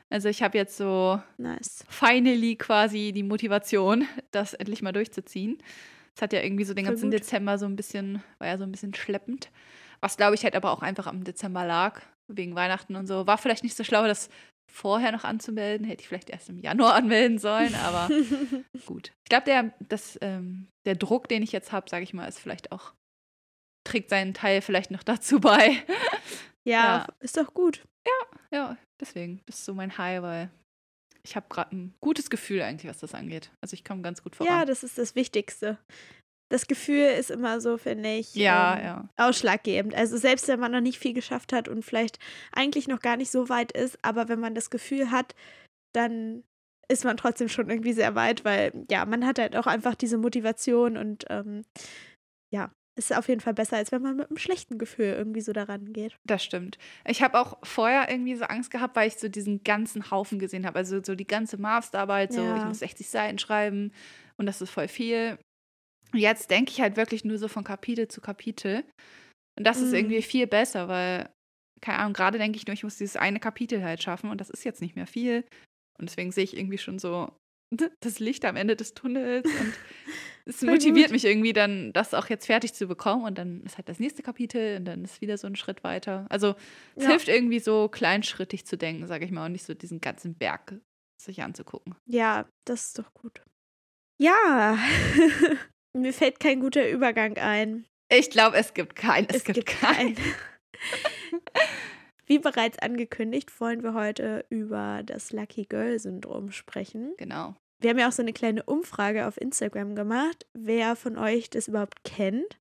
Also 0.09 0.29
ich 0.29 0.41
habe 0.41 0.57
jetzt 0.57 0.77
so 0.77 1.21
nice. 1.37 1.85
finally 1.89 2.55
quasi 2.55 3.11
die 3.13 3.23
Motivation, 3.23 4.05
das 4.31 4.53
endlich 4.53 4.81
mal 4.81 4.93
durchzuziehen. 4.93 5.57
Es 6.15 6.21
hat 6.21 6.33
ja 6.33 6.41
irgendwie 6.41 6.63
so 6.63 6.73
den 6.73 6.85
Voll 6.85 6.93
ganzen 6.93 7.11
gut. 7.11 7.19
Dezember 7.19 7.57
so 7.57 7.65
ein 7.65 7.75
bisschen, 7.75 8.23
war 8.39 8.47
ja 8.47 8.57
so 8.57 8.63
ein 8.63 8.71
bisschen 8.71 8.93
schleppend. 8.93 9.49
Was 9.99 10.17
glaube 10.17 10.35
ich 10.35 10.43
halt 10.43 10.55
aber 10.55 10.71
auch 10.71 10.81
einfach 10.81 11.07
am 11.07 11.23
Dezember 11.23 11.65
lag, 11.65 12.01
wegen 12.27 12.55
Weihnachten 12.55 12.95
und 12.95 13.07
so. 13.07 13.27
War 13.27 13.37
vielleicht 13.37 13.63
nicht 13.63 13.75
so 13.75 13.83
schlau, 13.83 14.05
das 14.07 14.29
vorher 14.69 15.11
noch 15.11 15.23
anzumelden. 15.23 15.85
Hätte 15.85 16.01
ich 16.01 16.07
vielleicht 16.07 16.29
erst 16.29 16.49
im 16.49 16.59
Januar 16.59 16.93
anmelden 16.95 17.39
sollen, 17.39 17.75
aber 17.75 18.09
gut. 18.85 19.11
Ich 19.23 19.29
glaube, 19.29 19.45
der, 19.45 19.73
ähm, 20.21 20.67
der 20.85 20.95
Druck, 20.95 21.27
den 21.27 21.43
ich 21.43 21.51
jetzt 21.51 21.71
habe, 21.71 21.89
sage 21.89 22.03
ich 22.03 22.13
mal, 22.13 22.27
ist 22.27 22.39
vielleicht 22.39 22.71
auch 22.71 22.93
trägt 23.87 24.09
seinen 24.09 24.33
Teil 24.33 24.61
vielleicht 24.61 24.91
noch 24.91 25.03
dazu 25.03 25.39
bei. 25.39 25.83
Ja, 26.63 26.73
ja. 26.97 27.07
ist 27.21 27.37
doch 27.37 27.53
gut. 27.53 27.85
Ja, 28.05 28.37
ja, 28.51 28.77
deswegen. 28.99 29.41
Das 29.45 29.59
ist 29.59 29.63
so 29.63 29.73
mein 29.73 29.97
High, 29.97 30.21
weil 30.21 30.49
ich 31.23 31.37
habe 31.37 31.45
gerade 31.47 31.73
ein 31.73 31.95
gutes 32.01 32.29
Gefühl 32.29 32.61
eigentlich, 32.61 32.89
was 32.89 32.99
das 32.99 33.13
angeht. 33.13 33.51
Also 33.61 33.73
ich 33.73 33.85
komme 33.85 34.01
ganz 34.01 34.21
gut 34.21 34.35
voran. 34.35 34.51
Ja, 34.51 34.65
das 34.65 34.83
ist 34.83 34.97
das 34.97 35.15
Wichtigste. 35.15 35.77
Das 36.49 36.67
Gefühl 36.67 37.05
ist 37.05 37.31
immer 37.31 37.61
so, 37.61 37.77
finde 37.77 38.15
ich, 38.15 38.35
ja, 38.35 38.77
ähm, 38.77 38.83
ja. 38.83 39.09
ausschlaggebend. 39.15 39.95
Also 39.95 40.17
selbst 40.17 40.49
wenn 40.49 40.59
man 40.59 40.73
noch 40.73 40.81
nicht 40.81 40.99
viel 40.99 41.13
geschafft 41.13 41.53
hat 41.53 41.69
und 41.69 41.83
vielleicht 41.83 42.19
eigentlich 42.51 42.89
noch 42.89 42.99
gar 42.99 43.15
nicht 43.15 43.31
so 43.31 43.47
weit 43.47 43.71
ist, 43.71 43.97
aber 44.01 44.27
wenn 44.27 44.41
man 44.41 44.53
das 44.53 44.69
Gefühl 44.69 45.09
hat, 45.09 45.35
dann 45.93 46.43
ist 46.89 47.05
man 47.05 47.15
trotzdem 47.15 47.47
schon 47.47 47.69
irgendwie 47.69 47.93
sehr 47.93 48.15
weit, 48.15 48.43
weil 48.43 48.73
ja, 48.91 49.05
man 49.05 49.25
hat 49.25 49.39
halt 49.39 49.55
auch 49.55 49.67
einfach 49.67 49.95
diese 49.95 50.17
Motivation 50.17 50.97
und 50.97 51.25
ähm, 51.29 51.63
ja, 52.53 52.71
ist 52.97 53.15
auf 53.15 53.27
jeden 53.27 53.41
Fall 53.41 53.53
besser, 53.53 53.77
als 53.77 53.91
wenn 53.91 54.01
man 54.01 54.17
mit 54.17 54.29
einem 54.29 54.37
schlechten 54.37 54.77
Gefühl 54.77 55.13
irgendwie 55.13 55.41
so 55.41 55.53
daran 55.53 55.93
geht. 55.93 56.17
Das 56.25 56.43
stimmt. 56.43 56.77
Ich 57.05 57.21
habe 57.21 57.39
auch 57.39 57.57
vorher 57.63 58.09
irgendwie 58.09 58.35
so 58.35 58.45
Angst 58.45 58.71
gehabt, 58.71 58.95
weil 58.95 59.07
ich 59.07 59.17
so 59.17 59.29
diesen 59.29 59.63
ganzen 59.63 60.09
Haufen 60.09 60.39
gesehen 60.39 60.65
habe. 60.65 60.79
Also 60.79 61.01
so 61.03 61.15
die 61.15 61.27
ganze 61.27 61.57
Masterarbeit, 61.57 62.33
so 62.33 62.41
ja. 62.41 62.57
ich 62.57 62.65
muss 62.65 62.79
60 62.79 63.07
Seiten 63.07 63.39
schreiben 63.39 63.91
und 64.37 64.47
das 64.47 64.61
ist 64.61 64.71
voll 64.71 64.87
viel. 64.87 65.37
Jetzt 66.13 66.49
denke 66.49 66.71
ich 66.71 66.81
halt 66.81 66.97
wirklich 66.97 67.23
nur 67.23 67.37
so 67.37 67.47
von 67.47 67.63
Kapitel 67.63 68.07
zu 68.07 68.19
Kapitel. 68.19 68.83
Und 69.57 69.65
das 69.65 69.79
mhm. 69.79 69.85
ist 69.85 69.93
irgendwie 69.93 70.21
viel 70.21 70.47
besser, 70.47 70.87
weil, 70.87 71.29
keine 71.81 71.99
Ahnung, 71.99 72.13
gerade 72.13 72.37
denke 72.37 72.57
ich 72.57 72.65
nur, 72.65 72.73
ich 72.73 72.83
muss 72.83 72.97
dieses 72.97 73.17
eine 73.17 73.39
Kapitel 73.39 73.83
halt 73.83 74.01
schaffen 74.01 74.29
und 74.29 74.41
das 74.41 74.49
ist 74.49 74.63
jetzt 74.63 74.81
nicht 74.81 74.95
mehr 74.95 75.07
viel. 75.07 75.45
Und 75.99 76.09
deswegen 76.09 76.31
sehe 76.31 76.43
ich 76.43 76.57
irgendwie 76.57 76.77
schon 76.77 76.99
so 76.99 77.31
das 77.99 78.19
Licht 78.19 78.45
am 78.45 78.55
Ende 78.55 78.75
des 78.75 78.93
Tunnels 78.93 79.45
und 79.45 79.73
es 80.45 80.61
motiviert 80.61 81.11
mich 81.11 81.25
irgendwie 81.25 81.53
dann, 81.53 81.91
das 81.93 82.13
auch 82.13 82.29
jetzt 82.29 82.45
fertig 82.45 82.73
zu 82.73 82.87
bekommen 82.87 83.25
und 83.25 83.37
dann 83.37 83.61
ist 83.63 83.77
halt 83.77 83.89
das 83.89 83.99
nächste 83.99 84.23
Kapitel 84.23 84.77
und 84.77 84.85
dann 84.85 85.03
ist 85.03 85.21
wieder 85.21 85.37
so 85.37 85.47
ein 85.47 85.55
Schritt 85.55 85.83
weiter. 85.83 86.25
Also 86.29 86.55
es 86.95 87.03
ja. 87.03 87.09
hilft 87.09 87.27
irgendwie 87.27 87.59
so 87.59 87.89
kleinschrittig 87.89 88.65
zu 88.65 88.77
denken, 88.77 89.07
sage 89.07 89.25
ich 89.25 89.31
mal, 89.31 89.45
und 89.45 89.51
nicht 89.51 89.65
so 89.65 89.73
diesen 89.73 90.01
ganzen 90.01 90.35
Berg 90.35 90.75
sich 91.21 91.41
anzugucken. 91.41 91.95
Ja, 92.05 92.47
das 92.65 92.87
ist 92.87 92.99
doch 92.99 93.13
gut. 93.13 93.41
Ja, 94.19 94.77
mir 95.93 96.13
fällt 96.13 96.39
kein 96.39 96.59
guter 96.59 96.89
Übergang 96.89 97.37
ein. 97.37 97.85
Ich 98.09 98.29
glaube, 98.29 98.55
es 98.57 98.73
gibt 98.73 98.95
keinen. 98.95 99.27
Es, 99.29 99.37
es, 99.37 99.43
gibt, 99.43 99.55
gibt 99.55 99.79
keinen. 99.79 100.15
keinen. 100.15 100.35
Wie 102.27 102.39
bereits 102.39 102.77
angekündigt, 102.79 103.59
wollen 103.59 103.83
wir 103.83 103.93
heute 103.93 104.45
über 104.49 105.01
das 105.03 105.31
Lucky 105.31 105.63
Girl 105.63 105.97
Syndrom 105.97 106.51
sprechen. 106.51 107.13
Genau. 107.17 107.55
Wir 107.79 107.91
haben 107.91 107.99
ja 107.99 108.09
auch 108.09 108.13
so 108.13 108.21
eine 108.21 108.33
kleine 108.33 108.63
Umfrage 108.63 109.27
auf 109.27 109.39
Instagram 109.39 109.95
gemacht, 109.95 110.45
wer 110.53 110.95
von 110.95 111.17
euch 111.17 111.49
das 111.49 111.69
überhaupt 111.69 112.03
kennt. 112.03 112.59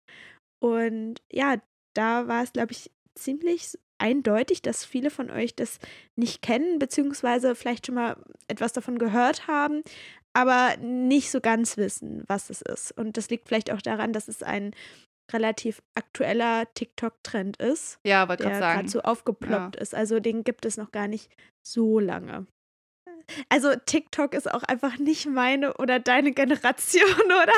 Und 0.61 1.21
ja, 1.33 1.57
da 1.95 2.29
war 2.29 2.45
es, 2.45 2.53
glaube 2.53 2.73
ich, 2.73 2.93
ziemlich 3.15 3.77
eindeutig, 3.99 4.63
dass 4.63 4.85
viele 4.85 5.11
von 5.11 5.31
euch 5.31 5.57
das 5.57 5.79
nicht 6.15 6.43
kennen, 6.43 6.79
beziehungsweise 6.79 7.55
vielleicht 7.55 7.87
schon 7.87 7.95
mal 7.97 8.23
etwas 8.47 8.73
davon 8.73 8.99
gehört 8.99 9.49
haben, 9.49 9.83
aber 10.35 10.77
nicht 10.77 11.31
so 11.31 11.41
ganz 11.41 11.79
wissen, 11.79 12.23
was 12.27 12.51
es 12.51 12.61
ist. 12.61 12.93
Und 12.93 13.17
das 13.17 13.31
liegt 13.31 13.49
vielleicht 13.49 13.73
auch 13.73 13.81
daran, 13.81 14.13
dass 14.13 14.29
es 14.29 14.43
ein 14.43 14.75
relativ 15.33 15.83
aktueller 15.95 16.73
TikTok-Trend 16.75 17.57
ist. 17.59 17.99
Ja, 18.05 18.29
wollte 18.29 18.45
der 18.45 18.53
gerade 18.53 18.63
sagen. 18.63 18.79
gerade 18.79 18.89
so 18.91 19.01
aufgeploppt 19.03 19.77
ist. 19.77 19.95
Also 19.95 20.21
den 20.21 20.45
gibt 20.45 20.65
es 20.65 20.77
noch 20.77 20.93
gar 20.93 21.09
nicht 21.09 21.31
so 21.67 21.99
lange. 21.99 22.47
Also 23.49 23.75
TikTok 23.75 24.35
ist 24.35 24.53
auch 24.53 24.63
einfach 24.63 24.99
nicht 24.99 25.27
meine 25.27 25.75
oder 25.79 25.99
deine 25.99 26.33
Generation, 26.33 27.11
oder? 27.27 27.53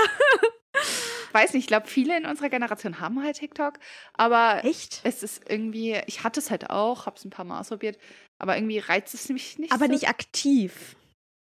weiß 1.33 1.53
nicht, 1.53 1.65
ich 1.65 1.69
glaube, 1.69 1.87
viele 1.87 2.17
in 2.17 2.27
unserer 2.27 2.49
Generation 2.49 3.01
haben 3.01 3.23
halt 3.23 3.37
TikTok, 3.37 3.75
aber 4.15 4.65
Echt? 4.65 5.01
es 5.05 5.23
ist 5.23 5.43
irgendwie, 5.49 6.01
ich 6.07 6.25
hatte 6.25 6.41
es 6.41 6.51
halt 6.51 6.71
auch, 6.71 7.07
habe 7.07 7.17
es 7.17 7.25
ein 7.25 7.31
paar 7.31 7.45
Mal 7.45 7.61
ausprobiert, 7.61 7.99
aber 8.39 8.57
irgendwie 8.57 8.79
reizt 8.79 9.15
es 9.15 9.29
mich 9.29 9.59
nicht 9.59 9.73
Aber 9.73 9.87
so. 9.87 9.93
nicht 9.93 10.09
aktiv, 10.09 10.97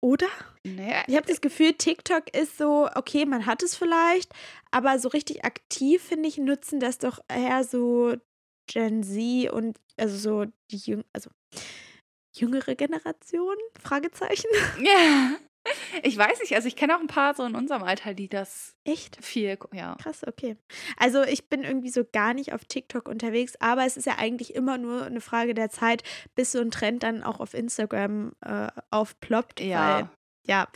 oder? 0.04 0.28
Nee, 0.66 1.02
Ich 1.08 1.16
habe 1.16 1.28
das 1.28 1.40
Gefühl, 1.40 1.74
TikTok 1.74 2.36
ist 2.36 2.58
so, 2.58 2.90
okay, 2.94 3.26
man 3.26 3.46
hat 3.46 3.64
es 3.64 3.76
vielleicht, 3.76 4.34
aber 4.70 5.00
so 5.00 5.08
richtig 5.08 5.46
aktiv, 5.46 6.04
finde 6.04 6.28
ich, 6.28 6.38
nutzen 6.38 6.82
das 6.82 6.98
doch 6.98 7.20
eher 7.30 7.64
so 7.64 8.14
Gen 8.68 9.04
Z 9.04 9.52
und 9.52 9.80
also 9.98 10.18
so 10.18 10.52
die 10.72 10.78
Jüng 10.78 11.06
also 11.14 11.30
jüngere 12.36 12.76
Generation? 12.76 13.56
Fragezeichen. 13.82 14.48
ja. 14.82 15.38
Ich 16.02 16.18
weiß 16.18 16.40
nicht, 16.42 16.56
also 16.56 16.68
ich 16.68 16.76
kenne 16.76 16.96
auch 16.96 17.00
ein 17.00 17.08
paar 17.08 17.34
so 17.36 17.44
in 17.44 17.56
unserem 17.56 17.84
Alter, 17.84 18.14
die 18.14 18.28
das 18.28 18.76
Echt? 18.84 19.24
viel, 19.24 19.58
ja. 19.72 19.96
Krass, 20.02 20.22
okay. 20.28 20.58
Also 20.98 21.24
ich 21.24 21.48
bin 21.50 21.64
irgendwie 21.64 21.90
so 21.90 22.04
gar 22.04 22.34
nicht 22.34 22.54
auf 22.54 22.66
TikTok 22.66 23.08
unterwegs, 23.08 23.54
aber 23.60 23.86
es 23.86 23.96
ist 23.96 24.06
ja 24.06 24.18
eigentlich 24.18 24.56
immer 24.56 24.78
nur 24.78 25.06
eine 25.06 25.22
Frage 25.22 25.54
der 25.54 25.70
Zeit, 25.70 26.04
bis 26.36 26.52
so 26.52 26.60
ein 26.60 26.72
Trend 26.72 27.04
dann 27.04 27.24
auch 27.24 27.40
auf 27.40 27.54
Instagram 27.54 28.34
äh, 28.42 28.68
aufploppt. 28.92 29.62
Ja. 29.62 29.98
Weil, 29.98 30.10
ja. 30.48 30.68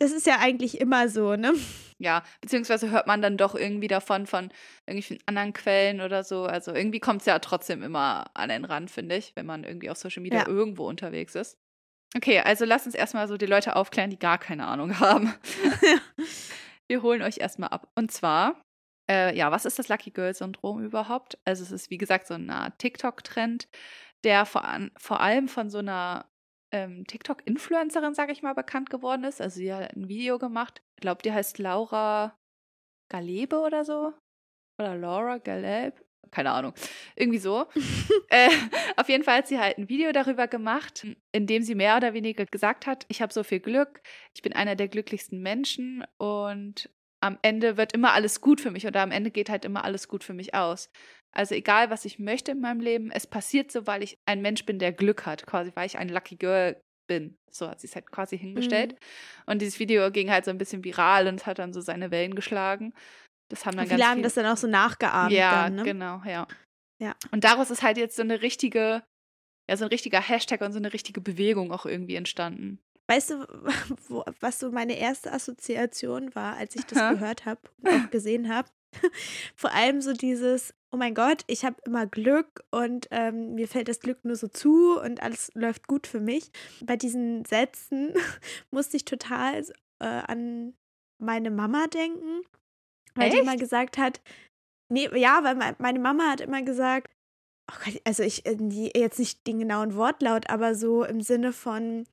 Das 0.00 0.12
ist 0.12 0.26
ja 0.26 0.38
eigentlich 0.38 0.80
immer 0.80 1.08
so, 1.08 1.34
ne? 1.34 1.54
Ja, 1.98 2.22
beziehungsweise 2.40 2.90
hört 2.90 3.08
man 3.08 3.20
dann 3.20 3.36
doch 3.36 3.56
irgendwie 3.56 3.88
davon 3.88 4.26
von 4.28 4.52
irgendwelchen 4.86 5.18
anderen 5.26 5.52
Quellen 5.52 6.00
oder 6.00 6.22
so. 6.22 6.44
Also 6.44 6.72
irgendwie 6.72 7.00
kommt 7.00 7.22
es 7.22 7.26
ja 7.26 7.40
trotzdem 7.40 7.82
immer 7.82 8.26
an 8.34 8.50
den 8.50 8.64
Rand, 8.64 8.92
finde 8.92 9.16
ich, 9.16 9.34
wenn 9.34 9.46
man 9.46 9.64
irgendwie 9.64 9.90
auf 9.90 9.98
Social 9.98 10.22
Media 10.22 10.40
Ja. 10.40 10.46
irgendwo 10.46 10.86
unterwegs 10.86 11.34
ist. 11.34 11.58
Okay, 12.16 12.40
also 12.40 12.64
lasst 12.64 12.86
uns 12.86 12.94
erstmal 12.94 13.28
so 13.28 13.36
die 13.36 13.46
Leute 13.46 13.76
aufklären, 13.76 14.10
die 14.10 14.18
gar 14.18 14.38
keine 14.38 14.66
Ahnung 14.66 14.98
haben. 15.00 15.34
Wir 16.86 17.02
holen 17.02 17.22
euch 17.22 17.38
erstmal 17.38 17.68
ab. 17.68 17.90
Und 17.94 18.10
zwar, 18.10 18.62
äh, 19.10 19.36
ja, 19.36 19.50
was 19.50 19.66
ist 19.66 19.78
das 19.78 19.88
Lucky 19.88 20.10
Girl 20.10 20.34
Syndrom 20.34 20.82
überhaupt? 20.82 21.38
Also 21.44 21.62
es 21.62 21.70
ist, 21.70 21.90
wie 21.90 21.98
gesagt, 21.98 22.26
so 22.26 22.34
Art 22.34 22.78
TikTok-Trend, 22.78 23.68
der 24.24 24.46
vor, 24.46 24.64
an, 24.64 24.90
vor 24.96 25.20
allem 25.20 25.48
von 25.48 25.68
so 25.68 25.78
einer 25.78 26.30
ähm, 26.72 27.06
TikTok-Influencerin, 27.06 28.14
sage 28.14 28.32
ich 28.32 28.42
mal, 28.42 28.54
bekannt 28.54 28.90
geworden 28.90 29.24
ist. 29.24 29.40
Also 29.40 29.56
sie 29.56 29.72
hat 29.72 29.94
ein 29.94 30.08
Video 30.08 30.38
gemacht. 30.38 30.82
Ich 30.96 31.02
glaube, 31.02 31.22
die 31.22 31.32
heißt 31.32 31.58
Laura 31.58 32.36
Galebe 33.10 33.58
oder 33.60 33.84
so. 33.84 34.14
Oder 34.80 34.96
Laura 34.96 35.38
Galeb. 35.38 36.07
Keine 36.30 36.50
Ahnung. 36.50 36.74
Irgendwie 37.16 37.38
so. 37.38 37.66
äh, 38.28 38.50
auf 38.96 39.08
jeden 39.08 39.24
Fall 39.24 39.38
hat 39.38 39.48
sie 39.48 39.58
halt 39.58 39.78
ein 39.78 39.88
Video 39.88 40.12
darüber 40.12 40.46
gemacht, 40.46 41.06
in 41.32 41.46
dem 41.46 41.62
sie 41.62 41.74
mehr 41.74 41.96
oder 41.96 42.14
weniger 42.14 42.44
gesagt 42.46 42.86
hat, 42.86 43.06
ich 43.08 43.22
habe 43.22 43.32
so 43.32 43.42
viel 43.42 43.60
Glück, 43.60 44.02
ich 44.34 44.42
bin 44.42 44.52
einer 44.52 44.76
der 44.76 44.88
glücklichsten 44.88 45.40
Menschen 45.40 46.04
und 46.18 46.90
am 47.20 47.38
Ende 47.42 47.76
wird 47.76 47.94
immer 47.94 48.12
alles 48.12 48.40
gut 48.40 48.60
für 48.60 48.70
mich 48.70 48.86
oder 48.86 49.00
am 49.00 49.10
Ende 49.10 49.30
geht 49.30 49.50
halt 49.50 49.64
immer 49.64 49.84
alles 49.84 50.06
gut 50.06 50.22
für 50.22 50.34
mich 50.34 50.54
aus. 50.54 50.90
Also 51.32 51.54
egal, 51.54 51.90
was 51.90 52.04
ich 52.04 52.18
möchte 52.18 52.52
in 52.52 52.60
meinem 52.60 52.80
Leben, 52.80 53.10
es 53.10 53.26
passiert 53.26 53.70
so, 53.72 53.86
weil 53.86 54.02
ich 54.02 54.18
ein 54.26 54.40
Mensch 54.40 54.64
bin, 54.64 54.78
der 54.78 54.92
Glück 54.92 55.26
hat, 55.26 55.46
quasi, 55.46 55.72
weil 55.74 55.86
ich 55.86 55.98
ein 55.98 56.08
Lucky 56.08 56.36
Girl 56.36 56.80
bin. 57.06 57.38
So 57.50 57.68
hat 57.68 57.80
sie 57.80 57.86
es 57.86 57.94
halt 57.94 58.10
quasi 58.10 58.38
hingestellt. 58.38 58.92
Mhm. 58.92 59.52
Und 59.52 59.62
dieses 59.62 59.80
Video 59.80 60.10
ging 60.10 60.30
halt 60.30 60.44
so 60.44 60.50
ein 60.50 60.58
bisschen 60.58 60.84
viral 60.84 61.26
und 61.26 61.46
hat 61.46 61.58
dann 61.58 61.72
so 61.72 61.80
seine 61.80 62.10
Wellen 62.10 62.34
geschlagen. 62.34 62.94
Das 63.48 63.64
haben 63.64 63.76
dann 63.76 63.86
Viele 63.86 63.98
ganz 63.98 64.08
haben 64.10 64.16
viele 64.16 64.24
das 64.24 64.34
dann 64.34 64.46
auch 64.46 64.56
so 64.56 64.66
nachgeahmt. 64.66 65.32
ja, 65.32 65.64
dann, 65.64 65.76
ne? 65.76 65.82
genau, 65.82 66.22
ja. 66.24 66.46
Ja. 67.00 67.14
Und 67.30 67.44
daraus 67.44 67.70
ist 67.70 67.82
halt 67.82 67.96
jetzt 67.96 68.16
so 68.16 68.22
eine 68.22 68.42
richtige, 68.42 69.02
ja, 69.68 69.76
so 69.76 69.84
ein 69.84 69.88
richtiger 69.88 70.20
Hashtag 70.20 70.60
und 70.60 70.72
so 70.72 70.78
eine 70.78 70.92
richtige 70.92 71.20
Bewegung 71.20 71.72
auch 71.72 71.86
irgendwie 71.86 72.16
entstanden. 72.16 72.80
Weißt 73.08 73.30
du, 73.30 73.46
wo, 74.08 74.24
was 74.40 74.58
so 74.58 74.70
meine 74.70 74.98
erste 74.98 75.32
Assoziation 75.32 76.34
war, 76.34 76.56
als 76.56 76.76
ich 76.76 76.84
das 76.84 77.14
gehört 77.14 77.46
habe 77.46 77.60
und 77.82 77.88
auch 77.88 78.10
gesehen 78.10 78.52
habe? 78.52 78.68
Vor 79.54 79.72
allem 79.72 80.00
so 80.00 80.12
dieses, 80.12 80.74
oh 80.90 80.96
mein 80.96 81.14
Gott, 81.14 81.44
ich 81.46 81.64
habe 81.64 81.76
immer 81.84 82.06
Glück 82.06 82.64
und 82.70 83.06
ähm, 83.10 83.54
mir 83.54 83.68
fällt 83.68 83.88
das 83.88 84.00
Glück 84.00 84.24
nur 84.24 84.36
so 84.36 84.48
zu 84.48 84.98
und 84.98 85.22
alles 85.22 85.50
läuft 85.54 85.86
gut 85.88 86.06
für 86.06 86.20
mich. 86.20 86.50
Bei 86.82 86.96
diesen 86.96 87.44
Sätzen 87.44 88.14
musste 88.70 88.96
ich 88.96 89.04
total 89.04 89.62
äh, 90.00 90.04
an 90.04 90.74
meine 91.20 91.50
Mama 91.50 91.86
denken, 91.86 92.42
weil 93.18 93.30
die 93.30 93.36
Echt? 93.36 93.42
immer 93.44 93.56
gesagt 93.56 93.98
hat, 93.98 94.20
nee, 94.92 95.08
ja, 95.18 95.40
weil 95.42 95.54
me- 95.56 95.76
meine 95.78 95.98
Mama 95.98 96.30
hat 96.30 96.40
immer 96.40 96.62
gesagt, 96.62 97.10
oh 97.70 97.76
Gott, 97.84 98.00
also 98.04 98.22
ich, 98.22 98.46
äh, 98.46 98.56
die, 98.58 98.90
jetzt 98.96 99.18
nicht 99.18 99.46
den 99.46 99.58
genauen 99.58 99.94
Wortlaut, 99.94 100.48
aber 100.50 100.74
so 100.74 101.04
im 101.04 101.20
Sinne 101.20 101.52
von, 101.52 102.06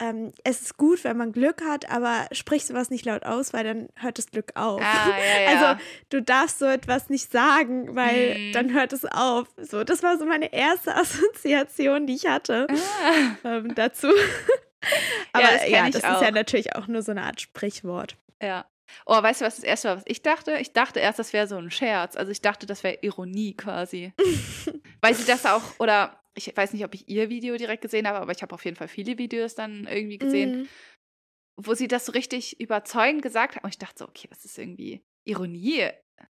ähm, 0.00 0.32
es 0.44 0.60
ist 0.62 0.76
gut, 0.76 1.04
wenn 1.04 1.16
man 1.16 1.32
Glück 1.32 1.62
hat, 1.64 1.90
aber 1.90 2.26
sprich 2.32 2.66
sowas 2.66 2.90
nicht 2.90 3.04
laut 3.06 3.24
aus, 3.24 3.52
weil 3.54 3.64
dann 3.64 3.88
hört 3.96 4.18
das 4.18 4.26
Glück 4.30 4.52
auf. 4.54 4.82
Ah, 4.82 5.16
ja, 5.18 5.40
ja. 5.52 5.74
Also 5.74 5.82
du 6.10 6.22
darfst 6.22 6.58
so 6.58 6.66
etwas 6.66 7.08
nicht 7.08 7.30
sagen, 7.32 7.96
weil 7.96 8.38
Mhm. 8.38 8.52
dann 8.52 8.72
hört 8.74 8.92
es 8.92 9.04
auf. 9.06 9.48
So, 9.56 9.84
das 9.84 10.02
war 10.02 10.18
so 10.18 10.26
meine 10.26 10.52
erste 10.52 10.94
Assoziation, 10.96 12.06
die 12.06 12.14
ich 12.14 12.26
hatte 12.26 12.66
ah, 12.70 13.36
ähm, 13.44 13.74
dazu. 13.74 14.08
aber 15.32 15.42
das 15.52 15.62
kenn 15.62 15.72
ja, 15.72 15.84
das 15.90 15.96
ist 15.96 16.22
ja 16.22 16.30
natürlich 16.30 16.76
auch 16.76 16.86
nur 16.86 17.02
so 17.02 17.12
eine 17.12 17.22
Art 17.22 17.40
Sprichwort. 17.40 18.16
ja. 18.42 18.66
Oh, 19.06 19.20
weißt 19.22 19.40
du, 19.40 19.44
was 19.44 19.56
das 19.56 19.64
erste 19.64 19.88
war, 19.88 19.96
was 19.96 20.04
ich 20.06 20.22
dachte? 20.22 20.56
Ich 20.58 20.72
dachte 20.72 21.00
erst, 21.00 21.18
das 21.18 21.32
wäre 21.32 21.46
so 21.48 21.56
ein 21.56 21.70
Scherz. 21.70 22.16
Also 22.16 22.30
ich 22.32 22.40
dachte, 22.40 22.66
das 22.66 22.82
wäre 22.84 22.98
Ironie 23.02 23.54
quasi. 23.54 24.12
Weil 25.00 25.14
sie 25.14 25.24
das 25.26 25.44
auch, 25.46 25.62
oder 25.78 26.20
ich 26.34 26.54
weiß 26.56 26.72
nicht, 26.72 26.84
ob 26.84 26.94
ich 26.94 27.08
ihr 27.08 27.28
Video 27.30 27.56
direkt 27.56 27.82
gesehen 27.82 28.06
habe, 28.06 28.18
aber 28.18 28.32
ich 28.32 28.42
habe 28.42 28.54
auf 28.54 28.64
jeden 28.64 28.76
Fall 28.76 28.88
viele 28.88 29.18
Videos 29.18 29.54
dann 29.54 29.86
irgendwie 29.86 30.18
gesehen, 30.18 30.60
Mhm. 30.62 30.68
wo 31.56 31.74
sie 31.74 31.88
das 31.88 32.04
so 32.06 32.12
richtig 32.12 32.60
überzeugend 32.60 33.22
gesagt 33.22 33.56
hat. 33.56 33.64
Und 33.64 33.70
ich 33.70 33.78
dachte 33.78 33.98
so, 33.98 34.04
okay, 34.08 34.28
das 34.28 34.44
ist 34.44 34.58
irgendwie 34.58 35.02
Ironie. 35.24 35.88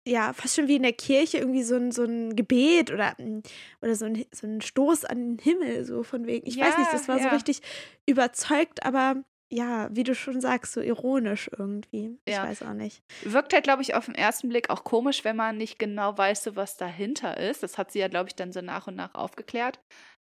ja, 0.06 0.32
fast 0.32 0.54
schon 0.56 0.68
wie 0.68 0.76
in 0.76 0.82
der 0.84 0.92
Kirche 0.92 1.38
irgendwie 1.38 1.62
so 1.64 1.74
ein, 1.76 1.90
so 1.90 2.04
ein 2.04 2.36
Gebet 2.36 2.92
oder, 2.92 3.14
mm, 3.18 3.40
oder 3.82 3.94
so, 3.96 4.04
ein, 4.04 4.24
so 4.32 4.46
ein 4.46 4.60
Stoß 4.60 5.04
an 5.04 5.36
den 5.36 5.38
Himmel, 5.38 5.84
so 5.84 6.02
von 6.04 6.26
wegen. 6.26 6.46
Ich 6.46 6.58
weiß 6.58 6.78
nicht, 6.78 6.86
Ja, 6.86 6.92
das 6.92 7.08
war 7.08 7.18
so 7.18 7.24
ja. 7.24 7.32
richtig 7.34 7.60
überzeugt, 8.06 8.84
aber 8.84 9.24
ja, 9.50 9.88
wie 9.94 10.04
du 10.04 10.14
schon 10.14 10.40
sagst, 10.40 10.72
so 10.72 10.80
ironisch 10.80 11.50
irgendwie. 11.56 12.18
Ich 12.24 12.42
Ja. 12.42 12.42
weiß 12.42 12.62
auch 12.62 12.72
nicht. 12.74 13.02
Wirkt 13.24 13.52
halt, 13.54 13.64
glaube 13.64 13.82
ich, 13.82 13.94
auf 13.94 14.06
den 14.06 14.14
ersten 14.14 14.48
Blick 14.50 14.70
auch 14.70 14.84
komisch, 14.84 15.24
wenn 15.24 15.36
man 15.36 15.56
nicht 15.58 15.78
genau 15.78 16.16
weiß, 16.18 16.44
so 16.44 16.56
was 16.56 16.76
dahinter 16.76 17.36
ist. 17.38 17.62
Das 17.62 17.78
hat 17.78 17.92
sie 17.92 18.00
ja, 18.00 18.08
glaube 18.08 18.28
ich, 18.30 18.36
dann 18.36 18.52
so 18.52 18.60
nach 18.62 18.86
und 18.88 18.96
nach 18.96 19.14
aufgeklärt. 19.14 19.80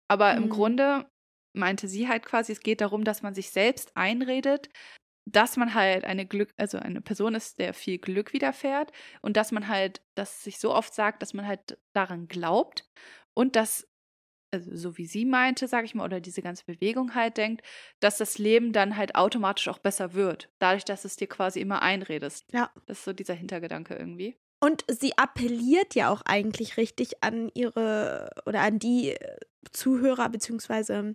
Aber 0.09 0.37
im 0.37 0.49
Mhm. 0.49 0.51
Grunde 0.51 1.07
meinte 1.57 1.89
sie 1.89 2.09
halt 2.09 2.25
quasi, 2.27 2.53
es 2.53 2.61
geht 2.61 2.81
darum, 2.81 3.05
dass 3.05 3.23
man 3.23 3.35
sich 3.35 3.51
selbst 3.51 3.97
einredet, 3.97 4.69
dass 5.27 5.57
man 5.57 5.75
halt 5.75 6.05
eine 6.05 6.27
Glück, 6.27 6.51
also 6.59 6.79
eine 6.79 7.01
Person 7.03 7.35
ist, 7.37 7.59
der 7.61 7.75
viel 7.75 7.99
Glück 7.99 8.33
widerfährt 8.35 8.93
und 9.23 9.37
dass 9.37 9.53
man 9.53 9.69
halt, 9.69 10.03
das 10.17 10.45
sich 10.45 10.59
so 10.59 10.75
oft 10.75 10.95
sagt, 10.95 11.23
dass 11.23 11.35
man 11.35 11.47
halt 11.49 11.79
daran 11.95 12.29
glaubt 12.29 12.87
und 13.35 13.57
dass, 13.57 13.87
also 14.55 14.75
so 14.75 14.97
wie 14.97 15.07
sie 15.07 15.25
meinte, 15.25 15.69
sage 15.69 15.85
ich 15.85 15.95
mal, 15.95 16.05
oder 16.05 16.21
diese 16.21 16.43
ganze 16.43 16.65
Bewegung 16.65 17.15
halt 17.15 17.37
denkt, 17.37 17.63
dass 18.01 18.19
das 18.19 18.39
Leben 18.39 18.73
dann 18.73 18.97
halt 18.97 19.15
automatisch 19.15 19.69
auch 19.69 19.79
besser 19.79 20.15
wird, 20.15 20.49
dadurch, 20.59 20.85
dass 20.85 21.05
es 21.05 21.17
dir 21.17 21.29
quasi 21.29 21.61
immer 21.61 21.83
einredest. 21.83 22.47
Ja. 22.53 22.71
Das 22.87 22.99
ist 22.99 23.05
so 23.05 23.13
dieser 23.13 23.35
Hintergedanke 23.35 23.95
irgendwie. 23.95 24.37
Und 24.63 24.85
sie 24.89 25.19
appelliert 25.19 25.95
ja 25.95 26.09
auch 26.11 26.23
eigentlich 26.23 26.79
richtig 26.79 27.23
an 27.23 27.51
ihre 27.55 28.31
oder 28.47 28.61
an 28.61 28.79
die 28.79 29.11
äh, 29.11 29.37
Zuhörer 29.73 30.29
bzw. 30.31 31.15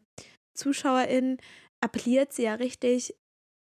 ZuschauerInnen, 0.53 1.37
appelliert 1.81 2.33
sie 2.33 2.43
ja 2.43 2.55
richtig, 2.55 3.15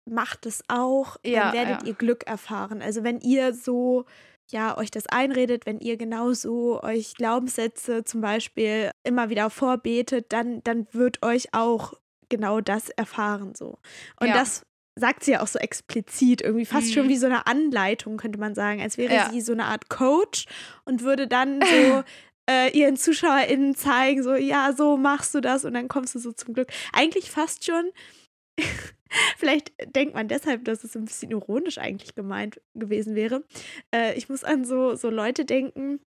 macht 0.09 0.47
es 0.47 0.63
auch, 0.69 1.17
Ja, 1.25 1.45
dann 1.45 1.53
werdet 1.55 1.83
ja. 1.83 1.89
ihr 1.89 1.95
Glück 1.95 2.27
erfahren. 2.27 2.83
Also 2.83 3.03
wenn 3.03 3.21
ihr 3.21 3.55
so 3.55 4.05
ja, 4.53 4.77
euch 4.77 4.91
das 4.91 5.07
einredet, 5.07 5.67
wenn 5.67 5.81
ihr 5.81 5.97
genauso 5.97 6.83
euch 6.83 7.15
Glaubenssätze 7.15 8.05
zum 8.05 8.21
Beispiel 8.21 8.91
immer 9.03 9.31
wieder 9.31 9.49
vorbetet, 9.51 10.27
dann, 10.33 10.63
dann 10.65 10.87
wird 10.93 11.23
euch 11.25 11.49
auch 11.53 11.95
genau 12.29 12.61
das 12.61 12.89
erfahren 12.91 13.55
so. 13.55 13.79
Und 14.21 14.29
Ja. 14.29 14.35
das 14.35 14.63
sagt 14.95 15.25
sie 15.25 15.33
ja 15.33 15.43
auch 15.43 15.47
so 15.47 15.59
explizit, 15.59 16.43
irgendwie 16.43 16.67
fast 16.67 16.89
Mhm. 16.89 16.93
schon 16.93 17.09
wie 17.09 17.17
so 17.17 17.27
eine 17.27 17.47
Anleitung, 17.47 18.19
könnte 18.19 18.39
man 18.39 18.55
sagen, 18.55 18.81
als 18.83 18.99
wäre 18.99 19.15
Ja. 19.15 19.31
sie 19.31 19.41
so 19.41 19.53
eine 19.53 19.65
Art 19.65 19.89
Coach 19.89 20.45
und 20.85 21.03
würde 21.03 21.27
dann 21.27 21.63
so 21.67 22.03
äh, 22.51 22.77
ihren 22.77 22.97
ZuschauerInnen 22.97 23.75
zeigen, 23.75 24.23
so, 24.23 24.35
ja, 24.35 24.73
so 24.77 24.97
machst 24.99 25.35
du 25.35 25.41
das 25.41 25.65
und 25.65 25.73
dann 25.75 25.89
kommst 25.89 26.15
du 26.15 26.19
so 26.19 26.33
zum 26.33 26.53
Glück. 26.55 26.69
Eigentlich 26.93 27.31
fast 27.31 27.65
schon, 27.65 27.85
vielleicht 29.37 29.73
denkt 29.95 30.15
man 30.15 30.29
deshalb, 30.29 30.65
dass 30.65 30.85
es 30.85 30.95
ein 30.97 31.05
bisschen 31.05 31.31
ironisch 31.31 31.79
eigentlich 31.79 32.15
gemeint 32.15 32.61
gewesen 32.75 33.15
wäre. 33.15 33.45
Äh, 33.95 34.15
ich 34.15 34.29
muss 34.29 34.45
an 34.45 34.65
so, 34.65 34.95
so 34.95 35.11
Leute 35.11 35.45
denken, 35.45 36.01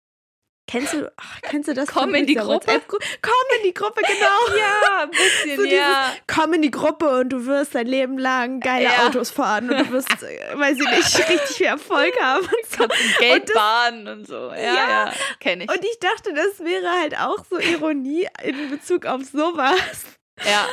Kennst 0.66 0.94
du, 0.94 1.12
ach, 1.16 1.40
kennst 1.42 1.68
du 1.68 1.74
das? 1.74 1.88
Komm 1.88 2.14
in 2.14 2.26
die 2.26 2.34
Gruppe. 2.34 2.80
Komm 2.88 3.46
in 3.58 3.64
die 3.64 3.74
Gruppe, 3.74 4.00
genau. 4.06 4.58
ja, 4.58 5.02
ein 5.02 5.10
bisschen, 5.10 5.56
so 5.56 5.64
ja. 5.64 6.08
Dieses, 6.08 6.22
komm 6.26 6.54
in 6.54 6.62
die 6.62 6.70
Gruppe 6.70 7.20
und 7.20 7.28
du 7.28 7.44
wirst 7.44 7.74
dein 7.74 7.86
Leben 7.86 8.16
lang 8.16 8.60
geile 8.60 8.84
ja. 8.84 9.06
Autos 9.06 9.30
fahren 9.30 9.70
und 9.70 9.78
du 9.78 9.90
wirst, 9.90 10.08
äh, 10.22 10.58
weiß 10.58 10.78
ich 10.80 10.88
nicht, 10.88 11.18
richtig 11.18 11.56
viel 11.56 11.66
Erfolg 11.66 12.14
haben. 12.20 12.46
Und 12.46 12.70
so. 12.70 12.88
Kannst 12.88 13.18
Geld 13.18 13.52
bahnen 13.52 14.08
und 14.08 14.26
so. 14.26 14.34
Ja, 14.34 14.56
ja, 14.56 14.88
ja 14.88 15.12
kenne 15.38 15.64
ich. 15.64 15.70
Und 15.70 15.84
ich 15.84 15.98
dachte, 15.98 16.32
das 16.32 16.64
wäre 16.64 16.90
halt 16.98 17.18
auch 17.18 17.44
so 17.44 17.58
Ironie 17.58 18.26
in 18.42 18.70
Bezug 18.70 19.04
auf 19.04 19.22
sowas. 19.22 20.04
Ja. 20.46 20.66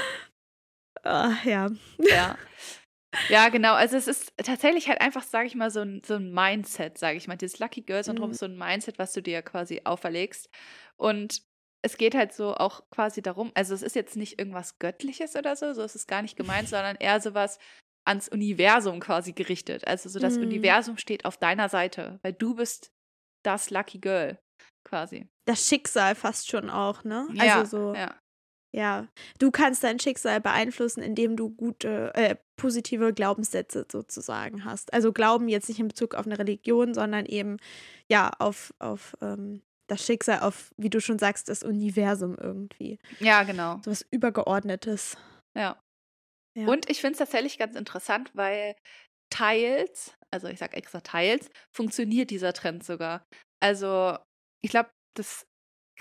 Oh, 1.03 1.31
ja. 1.43 1.69
Ja. 1.99 2.37
Ja, 3.29 3.49
genau. 3.49 3.73
Also 3.73 3.97
es 3.97 4.07
ist 4.07 4.33
tatsächlich 4.37 4.87
halt 4.87 5.01
einfach, 5.01 5.23
sage 5.23 5.47
ich 5.47 5.55
mal, 5.55 5.69
so 5.69 5.81
ein, 5.81 6.01
so 6.05 6.15
ein 6.15 6.31
Mindset, 6.31 6.97
sage 6.97 7.17
ich 7.17 7.27
mal. 7.27 7.35
Dieses 7.35 7.59
Lucky 7.59 7.81
Girl 7.81 8.03
Syndrom 8.03 8.27
mhm. 8.27 8.31
ist 8.31 8.39
so 8.39 8.45
ein 8.45 8.57
Mindset, 8.57 8.99
was 8.99 9.13
du 9.13 9.21
dir 9.21 9.41
quasi 9.41 9.81
auferlegst. 9.83 10.49
Und 10.95 11.41
es 11.83 11.97
geht 11.97 12.15
halt 12.15 12.33
so 12.33 12.55
auch 12.55 12.83
quasi 12.91 13.21
darum, 13.21 13.51
also 13.55 13.73
es 13.73 13.81
ist 13.81 13.95
jetzt 13.95 14.15
nicht 14.15 14.39
irgendwas 14.39 14.79
Göttliches 14.79 15.35
oder 15.35 15.55
so, 15.55 15.73
so 15.73 15.81
ist 15.81 15.95
es 15.95 16.07
gar 16.07 16.21
nicht 16.21 16.37
gemeint, 16.37 16.69
sondern 16.69 16.95
eher 16.97 17.19
sowas 17.19 17.59
ans 18.05 18.29
Universum 18.29 18.99
quasi 18.99 19.33
gerichtet. 19.33 19.87
Also 19.87 20.09
so 20.09 20.19
das 20.19 20.37
mhm. 20.37 20.43
Universum 20.43 20.97
steht 20.97 21.25
auf 21.25 21.37
deiner 21.37 21.69
Seite, 21.69 22.19
weil 22.21 22.33
du 22.33 22.55
bist 22.55 22.91
das 23.43 23.69
Lucky 23.71 23.99
Girl 23.99 24.39
quasi. 24.83 25.27
Das 25.45 25.67
Schicksal 25.67 26.15
fast 26.15 26.49
schon 26.49 26.69
auch, 26.69 27.03
ne? 27.03 27.27
Ja, 27.33 27.59
also 27.59 27.91
so. 27.91 27.95
Ja. 27.95 28.15
Ja, 28.73 29.07
du 29.37 29.51
kannst 29.51 29.83
dein 29.83 29.99
Schicksal 29.99 30.39
beeinflussen, 30.39 31.01
indem 31.01 31.35
du 31.35 31.49
gute, 31.49 32.13
äh, 32.15 32.37
positive 32.55 33.13
Glaubenssätze 33.13 33.85
sozusagen 33.91 34.63
hast. 34.63 34.93
Also 34.93 35.11
Glauben 35.11 35.49
jetzt 35.49 35.67
nicht 35.67 35.79
in 35.79 35.89
Bezug 35.89 36.15
auf 36.15 36.25
eine 36.25 36.39
Religion, 36.39 36.93
sondern 36.93 37.25
eben 37.25 37.57
ja 38.09 38.31
auf, 38.39 38.73
auf 38.79 39.17
ähm, 39.21 39.61
das 39.87 40.05
Schicksal, 40.05 40.39
auf, 40.39 40.73
wie 40.77 40.89
du 40.89 41.01
schon 41.01 41.19
sagst, 41.19 41.49
das 41.49 41.63
Universum 41.63 42.37
irgendwie. 42.39 42.97
Ja, 43.19 43.43
genau. 43.43 43.81
So 43.83 43.91
was 43.91 44.05
Übergeordnetes. 44.09 45.17
Ja. 45.53 45.77
ja. 46.57 46.67
Und 46.67 46.89
ich 46.89 47.01
finde 47.01 47.13
es 47.13 47.19
tatsächlich 47.19 47.57
ganz 47.57 47.75
interessant, 47.75 48.31
weil 48.33 48.75
teils, 49.29 50.13
also 50.31 50.47
ich 50.47 50.59
sage 50.59 50.77
extra 50.77 51.01
teils, 51.01 51.49
funktioniert 51.75 52.29
dieser 52.29 52.53
Trend 52.53 52.85
sogar. 52.85 53.25
Also 53.61 54.17
ich 54.63 54.71
glaube, 54.71 54.91
das 55.17 55.45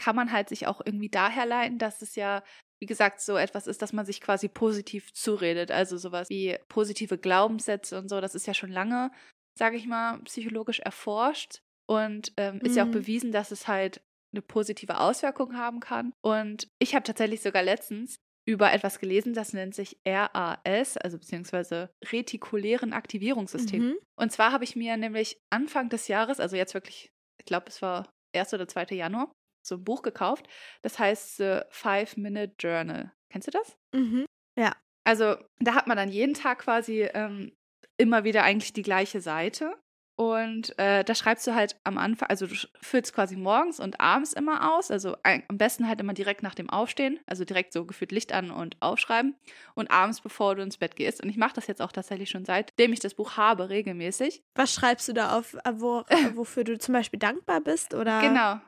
kann 0.00 0.16
man 0.16 0.33
halt 0.33 0.49
sich 0.49 0.66
auch 0.66 0.80
irgendwie 0.83 1.11
daher 1.11 1.45
leiten, 1.45 1.78
dass 1.78 2.00
es 2.00 2.16
ja, 2.16 2.42
wie 2.80 2.87
gesagt, 2.87 3.21
so 3.21 3.37
etwas 3.37 3.66
ist, 3.66 3.83
dass 3.83 3.92
man 3.92 4.07
sich 4.07 4.23
quasi 4.23 4.49
positiv 4.49 5.12
zuredet. 5.12 5.71
Also 5.71 5.99
sowas 5.99 6.30
wie 6.30 6.57
positive 6.69 7.19
Glaubenssätze 7.19 7.99
und 7.99 8.09
so, 8.09 8.23
das 8.23 8.35
ist 8.35 8.47
ja 8.47 8.54
schon 8.54 8.71
lange, 8.71 9.11
sage 9.59 9.76
ich 9.76 9.87
mal, 9.87 10.19
psychologisch 10.23 10.80
erforscht 10.80 11.61
und 11.87 12.33
ähm, 12.38 12.57
mhm. 12.57 12.61
ist 12.62 12.76
ja 12.76 12.85
auch 12.85 12.88
mhm. 12.88 12.92
bewiesen, 12.92 13.30
dass 13.30 13.50
es 13.50 13.69
halt 13.69 14.00
eine 14.33 14.40
positive 14.40 14.99
Auswirkung 14.99 15.54
haben 15.57 15.80
kann. 15.80 16.14
Und 16.23 16.69
ich 16.78 16.95
habe 16.95 17.02
tatsächlich 17.02 17.42
sogar 17.42 17.62
letztens 17.62 18.16
über 18.49 18.73
etwas 18.73 19.00
gelesen, 19.00 19.35
das 19.35 19.52
nennt 19.52 19.75
sich 19.75 19.99
RAS, 20.07 20.97
also 20.97 21.19
beziehungsweise 21.19 21.90
retikulären 22.11 22.95
Aktivierungssystem. 22.95 23.88
Mhm. 23.88 23.99
Und 24.16 24.33
zwar 24.33 24.52
habe 24.52 24.64
ich 24.64 24.76
mir 24.76 24.97
nämlich 24.97 25.38
Anfang 25.50 25.90
des 25.90 26.09
Jahres, 26.09 26.40
also 26.40 26.57
jetzt 26.57 26.73
wirklich, 26.73 27.12
ich 27.38 27.45
glaube, 27.45 27.66
es 27.69 27.83
war 27.83 28.11
1. 28.35 28.54
oder 28.54 28.66
2. 28.66 28.95
Januar, 28.95 29.30
so 29.71 29.77
ein 29.77 29.85
Buch 29.85 30.03
gekauft. 30.03 30.47
Das 30.83 30.99
heißt 30.99 31.39
The 31.39 31.61
Five-Minute 31.71 32.55
Journal. 32.59 33.12
Kennst 33.31 33.49
du 33.49 33.53
das? 33.53 33.79
Mhm. 33.95 34.27
Ja. 34.59 34.77
Also 35.05 35.37
da 35.59 35.75
hat 35.75 35.87
man 35.87 35.97
dann 35.97 36.11
jeden 36.11 36.35
Tag 36.35 36.59
quasi 36.61 37.09
ähm, 37.15 37.53
immer 37.97 38.25
wieder 38.25 38.43
eigentlich 38.43 38.73
die 38.73 38.83
gleiche 38.83 39.21
Seite. 39.21 39.75
Und 40.21 40.79
äh, 40.79 41.03
da 41.03 41.15
schreibst 41.15 41.47
du 41.47 41.55
halt 41.55 41.81
am 41.83 41.97
Anfang, 41.97 42.29
also 42.29 42.47
du 42.47 42.55
füllst 42.83 43.15
quasi 43.15 43.37
morgens 43.37 43.81
und 43.81 44.00
abends 44.00 44.35
immer 44.35 44.75
aus. 44.75 44.91
Also 44.91 45.17
ein, 45.23 45.45
am 45.49 45.57
besten 45.57 45.89
halt 45.89 45.99
immer 45.99 46.12
direkt 46.12 46.43
nach 46.43 46.55
dem 46.55 46.69
Aufstehen. 46.69 47.19
Also 47.25 47.47
direkt 47.47 47.73
so 47.73 47.87
gefühlt 47.87 48.12
Licht 48.12 48.31
an 48.35 48.50
und 48.50 48.77
aufschreiben. 48.81 49.35
Und 49.75 49.91
abends, 49.91 50.21
bevor 50.21 50.57
du 50.57 50.62
ins 50.62 50.77
Bett 50.77 50.95
gehst. 50.95 51.23
Und 51.23 51.31
ich 51.31 51.39
mache 51.39 51.55
das 51.55 51.69
jetzt 51.69 51.81
auch 51.81 51.91
tatsächlich 51.91 52.29
schon 52.29 52.45
seitdem 52.45 52.93
ich 52.93 53.00
das 53.00 53.15
Buch 53.15 53.39
habe, 53.39 53.71
regelmäßig. 53.71 54.43
Was 54.57 54.75
schreibst 54.75 55.09
du 55.09 55.15
da 55.15 55.39
auf, 55.39 55.55
äh, 55.55 55.73
wo, 55.77 56.05
wofür 56.35 56.65
du 56.65 56.76
zum 56.76 56.93
Beispiel 56.93 57.19
dankbar 57.19 57.63
bist? 57.63 57.95
Oder? 57.95 58.21
Genau, 58.21 58.61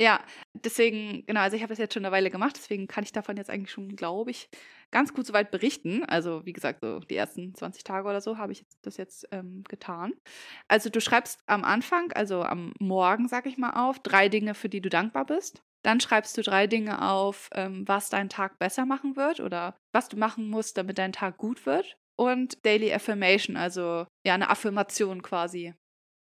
ja, 0.00 0.20
deswegen, 0.52 1.24
genau, 1.26 1.40
also 1.40 1.56
ich 1.56 1.62
habe 1.62 1.70
das 1.70 1.78
jetzt 1.78 1.94
schon 1.94 2.04
eine 2.04 2.12
Weile 2.12 2.30
gemacht, 2.30 2.56
deswegen 2.56 2.86
kann 2.86 3.02
ich 3.02 3.12
davon 3.12 3.38
jetzt 3.38 3.48
eigentlich 3.48 3.70
schon, 3.70 3.96
glaube 3.96 4.30
ich, 4.30 4.50
ganz 4.90 5.14
gut 5.14 5.26
soweit 5.26 5.50
berichten. 5.50 6.04
Also, 6.04 6.44
wie 6.44 6.52
gesagt, 6.52 6.80
so 6.82 7.00
die 7.00 7.16
ersten 7.16 7.54
20 7.54 7.82
Tage 7.82 8.06
oder 8.06 8.20
so 8.20 8.36
habe 8.36 8.52
ich 8.52 8.66
das 8.82 8.98
jetzt 8.98 9.26
ähm, 9.32 9.64
getan. 9.68 10.12
Also, 10.68 10.90
du 10.90 11.00
schreibst 11.00 11.40
am 11.46 11.64
Anfang, 11.64 12.12
also 12.12 12.42
am 12.42 12.74
Morgen, 12.78 13.26
sag 13.28 13.46
ich 13.46 13.56
mal, 13.56 13.70
auf, 13.70 13.98
drei 14.00 14.28
Dinge, 14.28 14.54
für 14.54 14.68
die 14.68 14.82
du 14.82 14.90
dankbar 14.90 15.24
bist. 15.24 15.62
Dann 15.82 16.00
schreibst 16.00 16.36
du 16.36 16.42
drei 16.42 16.66
Dinge 16.66 17.00
auf, 17.08 17.48
ähm, 17.54 17.86
was 17.86 18.10
deinen 18.10 18.28
Tag 18.28 18.58
besser 18.58 18.84
machen 18.86 19.16
wird 19.16 19.40
oder 19.40 19.76
was 19.92 20.08
du 20.08 20.18
machen 20.18 20.50
musst, 20.50 20.76
damit 20.76 20.98
dein 20.98 21.12
Tag 21.12 21.38
gut 21.38 21.64
wird. 21.64 21.96
Und 22.16 22.64
Daily 22.66 22.92
Affirmation, 22.92 23.56
also 23.56 24.06
ja, 24.26 24.34
eine 24.34 24.50
Affirmation 24.50 25.22
quasi. 25.22 25.74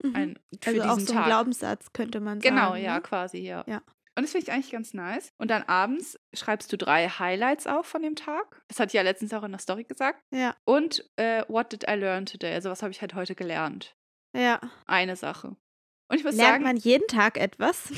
Mhm. 0.04 0.16
Ein, 0.16 0.40
für 0.62 0.70
also 0.70 0.82
auch 0.84 1.00
so 1.00 1.14
ein. 1.14 1.26
Glaubenssatz 1.26 1.92
könnte 1.94 2.20
man 2.20 2.40
genau, 2.40 2.56
sagen. 2.56 2.76
Genau, 2.76 2.88
ja, 2.88 2.96
ne? 2.96 3.02
quasi, 3.02 3.40
ja. 3.40 3.64
ja. 3.68 3.82
Und 4.16 4.24
das 4.24 4.32
finde 4.32 4.46
ich 4.48 4.52
eigentlich 4.52 4.72
ganz 4.72 4.96
nice. 4.96 5.32
Und 5.38 5.52
dann 5.52 5.62
abends 5.64 6.20
schreibst 6.34 6.74
du 6.74 6.78
drei 6.78 7.08
Highlights 7.08 7.68
auf 7.68 7.86
von 7.86 8.02
dem 8.02 8.16
Tag. 8.16 8.64
Das 8.68 8.80
ich 8.80 8.94
ja 8.94 9.04
letztens 9.04 9.32
auch 9.34 9.44
in 9.44 9.52
der 9.52 9.60
Story 9.60 9.84
gesagt. 9.84 10.24
Ja. 10.32 10.56
Und 10.66 11.08
äh, 11.18 11.44
what 11.48 11.72
did 11.72 11.84
I 11.88 11.94
learn 11.94 12.26
today? 12.26 12.54
Also 12.54 12.72
was 12.72 12.82
habe 12.82 12.92
ich 12.92 13.02
halt 13.02 13.14
heute 13.14 13.36
gelernt? 13.36 13.96
Ja. 14.36 14.60
Eine 14.88 15.16
Sache. 15.16 15.56
Und 16.10 16.18
ich 16.18 16.24
muss 16.24 16.36
Lernt 16.36 16.54
sagen, 16.54 16.64
man 16.64 16.78
jeden 16.78 17.08
Tag 17.08 17.38
etwas? 17.38 17.92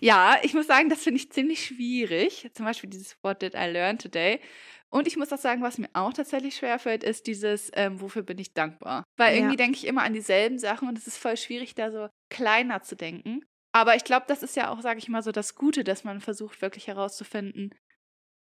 Ja, 0.00 0.36
ich 0.42 0.52
muss 0.52 0.66
sagen, 0.66 0.90
das 0.90 1.02
finde 1.02 1.20
ich 1.20 1.32
ziemlich 1.32 1.64
schwierig. 1.64 2.50
Zum 2.52 2.66
Beispiel 2.66 2.90
dieses 2.90 3.16
What 3.22 3.40
did 3.40 3.54
I 3.54 3.66
learn 3.66 3.98
today? 3.98 4.40
Und 4.90 5.06
ich 5.06 5.16
muss 5.16 5.32
auch 5.32 5.38
sagen, 5.38 5.62
was 5.62 5.78
mir 5.78 5.88
auch 5.94 6.12
tatsächlich 6.12 6.56
schwerfällt, 6.56 7.04
ist 7.04 7.26
dieses, 7.26 7.70
ähm, 7.74 8.00
wofür 8.00 8.22
bin 8.22 8.38
ich 8.38 8.54
dankbar? 8.54 9.04
Weil 9.16 9.32
ja. 9.32 9.38
irgendwie 9.38 9.56
denke 9.56 9.76
ich 9.76 9.86
immer 9.86 10.02
an 10.02 10.12
dieselben 10.12 10.58
Sachen 10.58 10.88
und 10.88 10.96
es 10.96 11.06
ist 11.06 11.18
voll 11.18 11.36
schwierig, 11.36 11.74
da 11.74 11.90
so 11.90 12.08
kleiner 12.30 12.82
zu 12.82 12.96
denken. 12.96 13.44
Aber 13.72 13.94
ich 13.94 14.04
glaube, 14.04 14.24
das 14.28 14.42
ist 14.42 14.56
ja 14.56 14.70
auch, 14.70 14.80
sage 14.80 14.98
ich 14.98 15.08
mal, 15.08 15.22
so 15.22 15.32
das 15.32 15.54
Gute, 15.54 15.84
dass 15.84 16.04
man 16.04 16.20
versucht, 16.20 16.62
wirklich 16.62 16.86
herauszufinden, 16.86 17.74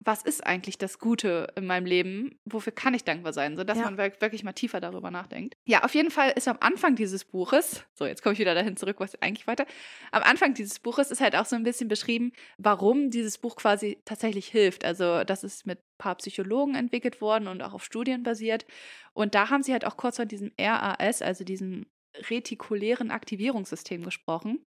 was 0.04 0.22
ist 0.22 0.44
eigentlich 0.46 0.78
das 0.78 0.98
Gute 0.98 1.48
in 1.56 1.66
meinem 1.66 1.86
Leben? 1.86 2.38
Wofür 2.44 2.72
kann 2.72 2.94
ich 2.94 3.04
dankbar 3.04 3.32
sein? 3.32 3.56
So 3.56 3.64
dass 3.64 3.78
ja. 3.78 3.84
man 3.84 3.98
wirklich 3.98 4.42
mal 4.42 4.52
tiefer 4.52 4.80
darüber 4.80 5.10
nachdenkt. 5.10 5.56
Ja, 5.64 5.84
auf 5.84 5.94
jeden 5.94 6.10
Fall 6.10 6.30
ist 6.30 6.48
am 6.48 6.58
Anfang 6.60 6.96
dieses 6.96 7.24
Buches, 7.24 7.84
so 7.94 8.04
jetzt 8.06 8.22
komme 8.22 8.32
ich 8.32 8.38
wieder 8.38 8.54
dahin 8.54 8.76
zurück, 8.76 8.96
was 8.98 9.20
eigentlich 9.22 9.46
weiter. 9.46 9.66
Am 10.10 10.22
Anfang 10.22 10.54
dieses 10.54 10.80
Buches 10.80 11.10
ist 11.10 11.20
halt 11.20 11.36
auch 11.36 11.46
so 11.46 11.56
ein 11.56 11.62
bisschen 11.62 11.88
beschrieben, 11.88 12.32
warum 12.58 13.10
dieses 13.10 13.38
Buch 13.38 13.56
quasi 13.56 14.00
tatsächlich 14.04 14.48
hilft. 14.48 14.84
Also, 14.84 15.24
das 15.24 15.44
ist 15.44 15.66
mit 15.66 15.78
ein 15.78 15.98
paar 15.98 16.16
Psychologen 16.16 16.74
entwickelt 16.74 17.20
worden 17.20 17.48
und 17.48 17.62
auch 17.62 17.74
auf 17.74 17.84
Studien 17.84 18.22
basiert. 18.22 18.66
Und 19.12 19.34
da 19.34 19.50
haben 19.50 19.62
sie 19.62 19.72
halt 19.72 19.84
auch 19.84 19.96
kurz 19.96 20.16
von 20.16 20.28
diesem 20.28 20.52
RAS, 20.58 21.22
also 21.22 21.44
diesem 21.44 21.86
retikulären 22.28 23.10
Aktivierungssystem 23.10 24.02
gesprochen. 24.02 24.64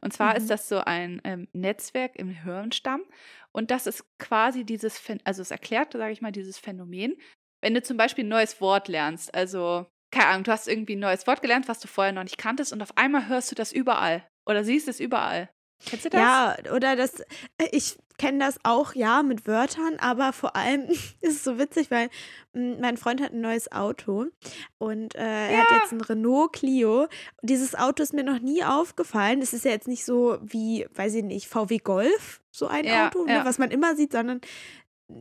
Und 0.00 0.12
zwar 0.12 0.30
mhm. 0.30 0.36
ist 0.36 0.50
das 0.50 0.68
so 0.68 0.78
ein 0.78 1.20
ähm, 1.24 1.48
Netzwerk 1.52 2.16
im 2.16 2.30
Hirnstamm. 2.30 3.02
Und 3.52 3.70
das 3.70 3.86
ist 3.86 4.04
quasi 4.18 4.64
dieses, 4.64 5.00
also 5.24 5.42
es 5.42 5.50
erklärt, 5.50 5.92
sage 5.92 6.12
ich 6.12 6.22
mal, 6.22 6.32
dieses 6.32 6.58
Phänomen. 6.58 7.16
Wenn 7.62 7.74
du 7.74 7.82
zum 7.82 7.96
Beispiel 7.96 8.24
ein 8.24 8.28
neues 8.28 8.60
Wort 8.60 8.88
lernst, 8.88 9.34
also, 9.34 9.86
keine 10.10 10.28
Ahnung, 10.28 10.44
du 10.44 10.52
hast 10.52 10.68
irgendwie 10.68 10.96
ein 10.96 11.00
neues 11.00 11.26
Wort 11.26 11.42
gelernt, 11.42 11.68
was 11.68 11.80
du 11.80 11.88
vorher 11.88 12.12
noch 12.12 12.22
nicht 12.22 12.38
kanntest, 12.38 12.72
und 12.72 12.80
auf 12.82 12.96
einmal 12.96 13.28
hörst 13.28 13.50
du 13.50 13.54
das 13.54 13.72
überall 13.72 14.26
oder 14.46 14.64
siehst 14.64 14.88
es 14.88 15.00
überall. 15.00 15.50
Kennst 15.86 16.04
du 16.04 16.10
das? 16.10 16.20
Ja, 16.20 16.56
oder 16.74 16.96
das, 16.96 17.20
äh, 17.20 17.68
ich 17.72 17.96
kenne 18.20 18.44
das 18.44 18.58
auch, 18.64 18.94
ja, 18.94 19.22
mit 19.22 19.46
Wörtern, 19.46 19.96
aber 19.98 20.34
vor 20.34 20.54
allem 20.54 20.82
ist 20.90 21.14
es 21.22 21.42
so 21.42 21.58
witzig, 21.58 21.90
weil 21.90 22.10
hm, 22.52 22.78
mein 22.78 22.98
Freund 22.98 23.22
hat 23.22 23.32
ein 23.32 23.40
neues 23.40 23.72
Auto 23.72 24.26
und 24.76 25.14
äh, 25.14 25.20
er 25.20 25.52
ja. 25.52 25.58
hat 25.60 25.80
jetzt 25.80 25.92
ein 25.92 26.02
Renault 26.02 26.52
Clio. 26.52 27.06
Dieses 27.40 27.74
Auto 27.74 28.02
ist 28.02 28.12
mir 28.12 28.22
noch 28.22 28.40
nie 28.40 28.62
aufgefallen. 28.62 29.40
Es 29.40 29.54
ist 29.54 29.64
ja 29.64 29.70
jetzt 29.70 29.88
nicht 29.88 30.04
so 30.04 30.36
wie, 30.42 30.86
weiß 30.94 31.14
ich 31.14 31.24
nicht, 31.24 31.48
VW 31.48 31.78
Golf, 31.78 32.42
so 32.50 32.66
ein 32.66 32.84
ja, 32.84 33.08
Auto, 33.08 33.24
ne, 33.24 33.32
ja. 33.32 33.44
was 33.46 33.58
man 33.58 33.70
immer 33.70 33.96
sieht, 33.96 34.12
sondern 34.12 34.42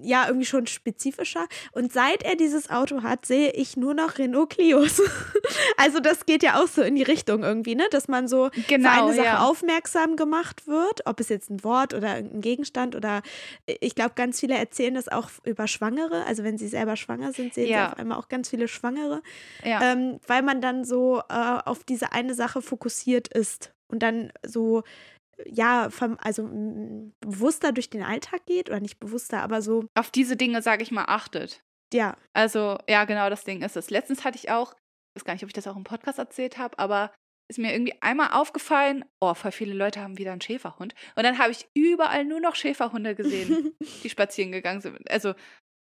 ja 0.02 0.28
irgendwie 0.28 0.46
schon 0.46 0.68
spezifischer. 0.68 1.46
Und 1.72 1.92
seit 1.92 2.24
er 2.24 2.36
dieses 2.36 2.70
Auto 2.70 3.04
hat, 3.04 3.26
sehe 3.26 3.52
ich 3.52 3.78
nur 3.78 3.94
noch 3.94 4.18
Renault 4.18 4.52
Clios. 4.52 5.02
also 5.78 6.00
das 6.00 6.26
geht 6.26 6.44
ja 6.44 6.62
auch 6.62 6.68
so 6.68 6.82
in 6.82 6.96
die 6.96 7.04
Richtung 7.04 7.44
irgendwie, 7.44 7.76
ne? 7.76 7.86
Dass 7.92 8.08
man 8.08 8.28
so 8.28 8.50
genau, 8.68 8.90
für 8.90 9.02
eine 9.04 9.14
Sache 9.14 9.26
ja. 9.26 9.46
aufmerksam 9.46 10.16
gemacht 10.16 10.68
wird, 10.68 11.06
ob 11.06 11.20
es 11.20 11.30
jetzt 11.30 11.50
ein 11.50 11.64
Wort 11.64 11.94
oder 11.94 12.10
ein 12.12 12.42
Gegenstand 12.42 12.96
oder 12.96 13.22
ich 13.66 13.96
glaube, 13.96 14.14
ganz 14.16 14.40
viele 14.40 14.58
erzählen 14.58 14.94
das 14.94 15.08
auch 15.08 15.30
über 15.44 15.68
Schwangere. 15.68 16.26
Also 16.26 16.44
wenn 16.44 16.58
sie 16.58 16.68
selber 16.68 16.96
schwanger 16.96 17.34
sind, 17.34 17.54
sehen 17.54 17.68
ja. 17.68 17.88
sie 17.88 17.92
auf 17.94 18.00
einmal 18.00 18.18
auch 18.18 18.30
ganz 18.30 18.50
viele 18.50 18.68
Schwangere. 18.68 19.22
Ja. 19.64 19.82
Ähm, 19.92 20.20
weil 20.28 20.42
man 20.42 20.62
dann 20.62 20.86
so 20.86 21.22
äh, 21.30 21.60
auf 21.66 21.84
diese 21.84 22.12
eine 22.12 22.34
Sache 22.34 22.62
fokussiert 22.62 23.28
ist 23.28 23.74
und 23.88 24.04
dann 24.04 24.32
so 24.46 24.84
ja, 25.46 25.90
vom, 25.90 26.18
also 26.22 26.44
bewusster 27.22 27.72
durch 27.72 27.90
den 27.90 28.04
Alltag 28.04 28.46
geht 28.46 28.70
oder 28.70 28.80
nicht 28.80 29.00
bewusster, 29.00 29.42
aber 29.42 29.62
so. 29.62 29.86
Auf 29.98 30.12
diese 30.12 30.36
Dinge, 30.36 30.62
sage 30.62 30.84
ich 30.84 30.92
mal, 30.92 31.06
achtet. 31.06 31.62
Ja. 31.94 32.18
Also, 32.34 32.78
ja, 32.88 33.06
genau 33.06 33.30
das 33.30 33.44
Ding 33.44 33.62
ist 33.62 33.78
es. 33.78 33.90
Letztens 33.90 34.24
hatte 34.24 34.38
ich 34.38 34.52
auch, 34.52 34.74
ich 34.74 35.22
weiß 35.22 35.26
gar 35.26 35.34
nicht, 35.34 35.44
ob 35.44 35.50
ich 35.50 35.54
das 35.54 35.68
auch 35.68 35.78
im 35.78 35.84
Podcast 35.84 36.20
erzählt 36.20 36.58
habe, 36.58 36.78
aber 36.78 37.12
ist 37.50 37.58
mir 37.58 37.74
irgendwie 37.74 37.96
einmal 38.02 38.32
aufgefallen, 38.34 39.06
oh, 39.20 39.34
voll 39.34 39.52
viele 39.52 39.74
Leute 39.74 40.02
haben 40.02 40.20
wieder 40.20 40.32
einen 40.32 40.42
Schäferhund. 40.42 40.94
Und 41.16 41.24
dann 41.24 41.40
habe 41.40 41.52
ich 41.52 41.68
überall 41.74 42.24
nur 42.24 42.40
noch 42.40 42.56
Schäferhunde 42.56 43.16
gesehen, 43.16 43.74
die 44.04 44.10
spazieren 44.10 44.52
gegangen 44.52 44.82
sind. 44.82 45.10
Also 45.10 45.34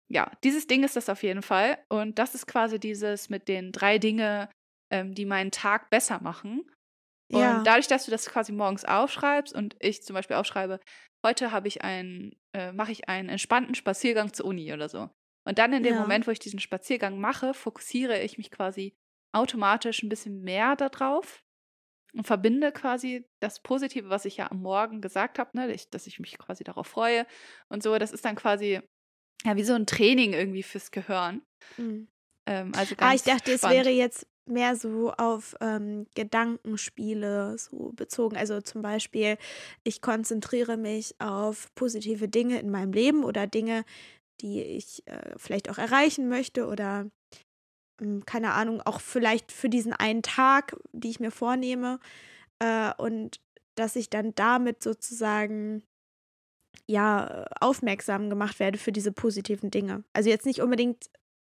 ja, 0.10 0.32
dieses 0.44 0.68
Ding 0.68 0.84
ist 0.84 0.96
das 0.96 1.10
auf 1.10 1.24
jeden 1.24 1.42
Fall. 1.42 1.78
Und 1.90 2.20
das 2.20 2.36
ist 2.36 2.48
quasi 2.48 2.80
dieses 2.80 3.30
mit 3.30 3.48
den 3.48 3.72
drei 3.72 3.98
Dinge, 3.98 4.50
ähm, 4.92 5.14
die 5.14 5.26
meinen 5.26 5.52
Tag 5.52 5.90
besser 5.90 6.22
machen. 6.22 6.70
Und 7.32 7.40
ja. 7.40 7.64
dadurch, 7.64 7.88
dass 7.88 8.06
du 8.06 8.12
das 8.12 8.26
quasi 8.26 8.52
morgens 8.52 8.86
aufschreibst 8.86 9.54
und 9.54 9.76
ich 9.80 10.04
zum 10.04 10.16
Beispiel 10.16 10.36
aufschreibe, 10.36 10.80
heute 11.26 11.52
habe 11.52 11.68
ich 11.68 11.84
einen, 11.84 12.36
äh, 12.54 12.72
mache 12.72 12.92
ich 12.92 13.08
einen 13.08 13.30
entspannten 13.30 13.76
Spaziergang 13.76 14.34
zur 14.34 14.48
Uni 14.48 14.74
oder 14.74 14.90
so. 14.90 15.10
Und 15.48 15.58
dann 15.58 15.74
in 15.74 15.84
dem 15.84 15.96
ja. 15.96 16.02
Moment, 16.02 16.28
wo 16.28 16.32
ich 16.32 16.40
diesen 16.40 16.60
Spaziergang 16.60 17.20
mache, 17.20 17.54
fokussiere 17.54 18.22
ich 18.22 18.38
mich 18.38 18.52
quasi 18.52 18.94
automatisch 19.34 20.04
ein 20.04 20.10
bisschen 20.10 20.42
mehr 20.42 20.76
darauf 20.76 21.44
und 22.14 22.28
verbinde 22.28 22.72
quasi 22.72 23.26
das 23.42 23.62
Positive, 23.62 24.10
was 24.10 24.26
ich 24.26 24.38
ja 24.38 24.52
am 24.52 24.62
Morgen 24.62 25.02
gesagt 25.02 25.40
habe, 25.40 25.58
ne, 25.58 25.74
dass 25.92 26.08
ich 26.08 26.20
mich 26.20 26.38
quasi 26.38 26.64
darauf 26.64 26.88
freue 26.88 27.26
und 27.70 27.82
so. 27.82 27.98
Das 27.98 28.12
ist 28.12 28.26
dann 28.26 28.36
quasi 28.36 28.82
ja 29.44 29.56
wie 29.56 29.64
so 29.64 29.74
ein 29.74 29.88
Training 29.88 30.34
irgendwie 30.34 30.64
fürs 30.64 30.92
Gehirn. 30.92 31.42
Mhm. 31.78 32.08
Ähm, 32.48 32.72
also 32.76 32.96
ah, 32.98 33.14
ich 33.14 33.24
dachte, 33.24 33.58
spannend. 33.58 33.64
es 33.64 33.86
wäre 33.86 33.90
jetzt 33.90 34.28
mehr 34.46 34.76
so 34.76 35.12
auf 35.12 35.56
ähm, 35.62 36.06
Gedankenspiele 36.16 37.58
so 37.58 37.92
bezogen. 37.96 38.38
Also 38.38 38.62
zum 38.62 38.82
Beispiel, 38.82 39.38
ich 39.84 40.02
konzentriere 40.02 40.78
mich 40.78 41.16
auf 41.20 41.74
positive 41.76 42.28
Dinge 42.28 42.60
in 42.60 42.70
meinem 42.70 42.94
Leben 42.94 43.24
oder 43.24 43.48
Dinge, 43.48 43.86
die 44.42 44.62
ich 44.62 45.08
äh, 45.08 45.34
vielleicht 45.38 45.70
auch 45.70 45.78
erreichen 45.78 46.28
möchte 46.28 46.68
oder 46.68 47.10
äh, 48.02 48.20
keine 48.26 48.54
Ahnung, 48.54 48.82
auch 48.82 49.00
vielleicht 49.00 49.52
für 49.52 49.70
diesen 49.70 49.94
einen 49.94 50.24
Tag, 50.24 50.76
die 50.92 51.10
ich 51.10 51.20
mir 51.20 51.32
vornehme. 51.32 52.00
Äh, 52.60 52.92
und 52.98 53.40
dass 53.76 53.96
ich 53.96 54.10
dann 54.10 54.36
damit 54.36 54.84
sozusagen 54.84 55.84
ja 56.88 57.46
aufmerksam 57.60 58.30
gemacht 58.30 58.60
werde 58.60 58.78
für 58.78 58.92
diese 58.92 59.12
positiven 59.12 59.72
Dinge. 59.72 60.04
Also 60.14 60.30
jetzt 60.30 60.46
nicht 60.46 60.62
unbedingt 60.62 61.10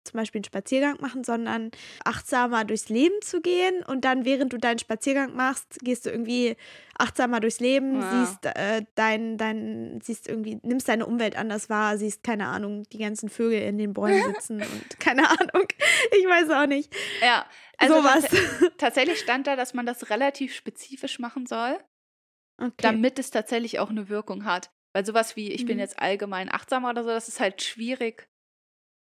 zum 0.08 0.20
Beispiel 0.20 0.39
einen 0.39 0.46
Spaziergang 0.46 0.98
machen, 1.00 1.24
sondern 1.24 1.72
achtsamer 2.04 2.65
durchs 2.65 2.89
Leben 2.89 3.22
zu 3.22 3.41
gehen 3.41 3.84
und 3.84 4.06
dann, 4.06 4.26
während 4.26 4.54
du 4.54 4.58
deinen 4.58 4.80
Spaziergang 4.80 5.36
machst, 5.36 5.80
gehst 5.82 6.06
du 6.06 6.10
irgendwie 6.10 6.56
achtsamer 6.98 7.39
durchs 7.39 7.60
Leben, 7.60 8.02
wow. 8.02 8.06
siehst 8.12 8.46
äh, 8.46 8.84
dein, 8.96 9.38
dein, 9.38 10.00
siehst 10.02 10.28
irgendwie, 10.28 10.60
nimmst 10.63 10.88
deine 10.89 11.06
Umwelt 11.06 11.36
anders 11.36 11.70
wahr, 11.70 11.98
siehst, 11.98 12.24
keine 12.24 12.48
Ahnung, 12.48 12.84
die 12.91 12.98
ganzen 12.98 13.30
Vögel 13.30 13.62
in 13.62 13.78
den 13.78 13.93
Bäumen 13.93 14.24
sitzen 14.34 14.62
und 14.62 15.00
keine 15.00 15.30
Ahnung, 15.30 15.67
ich 16.12 16.26
weiß 16.26 16.50
auch 16.52 16.67
nicht. 16.67 16.93
Ja, 17.22 17.46
also 17.78 17.96
Sowas. 17.96 18.24
Tats 18.24 18.72
tatsächlich 18.78 19.20
stand 19.20 19.48
da, 19.48 19.56
dass 19.56 19.74
man 19.74 19.86
das 19.86 20.10
relativ 20.10 20.56
spezifisch 20.56 21.20
machen 21.20 21.46
soll, 21.46 21.78
okay. 22.58 22.74
damit 22.78 23.20
es 23.20 23.32
tatsächlich 23.32 23.80
auch 23.80 23.89
eine 23.89 24.10
Wirkung 24.10 24.46
hat. 24.46 24.72
Weil 24.93 25.06
sowas 25.06 25.36
wie, 25.36 25.52
ich 25.52 25.63
mhm. 25.63 25.67
bin 25.67 25.80
jetzt 25.80 26.00
allgemein 26.00 26.52
achtsamer 26.52 26.89
oder 26.89 27.04
so, 27.04 27.10
das 27.10 27.28
ist 27.28 27.39
halt 27.39 27.62
schwierig 27.62 28.28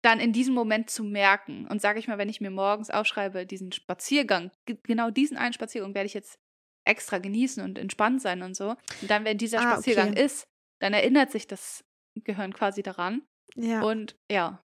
dann 0.05 0.21
in 0.21 0.33
diesem 0.33 0.55
Moment 0.55 0.91
zu 0.91 1.03
merken. 1.03 1.67
Und 1.67 1.81
sage 1.81 1.99
ich 1.99 2.09
mal, 2.09 2.19
wenn 2.19 2.29
ich 2.29 2.41
mir 2.41 2.51
morgens 2.51 2.91
aufschreibe, 2.91 3.47
diesen 3.47 3.73
Spaziergang, 3.73 4.51
genau 4.67 5.11
diesen 5.11 5.39
einen 5.39 5.55
Spaziergang 5.55 5.95
werde 5.95 6.07
ich 6.07 6.15
jetzt 6.15 6.39
extra 6.85 7.19
genießen 7.19 7.65
und 7.65 7.79
entspannt 7.79 8.21
sein 8.21 8.43
und 8.43 8.55
so. 8.55 8.77
Und 9.01 9.11
dann, 9.11 9.25
wenn 9.25 9.39
dieser 9.39 9.61
ah, 9.61 9.73
Spaziergang 9.73 10.11
okay. 10.11 10.25
ist, 10.25 10.47
dann 10.81 10.93
erinnert 10.93 11.33
sich 11.33 11.47
das 11.47 11.85
Gehirn 12.17 12.53
quasi 12.53 12.83
daran. 12.83 13.23
Ja. 13.55 13.83
Und 13.83 14.17
ja, 14.31 14.63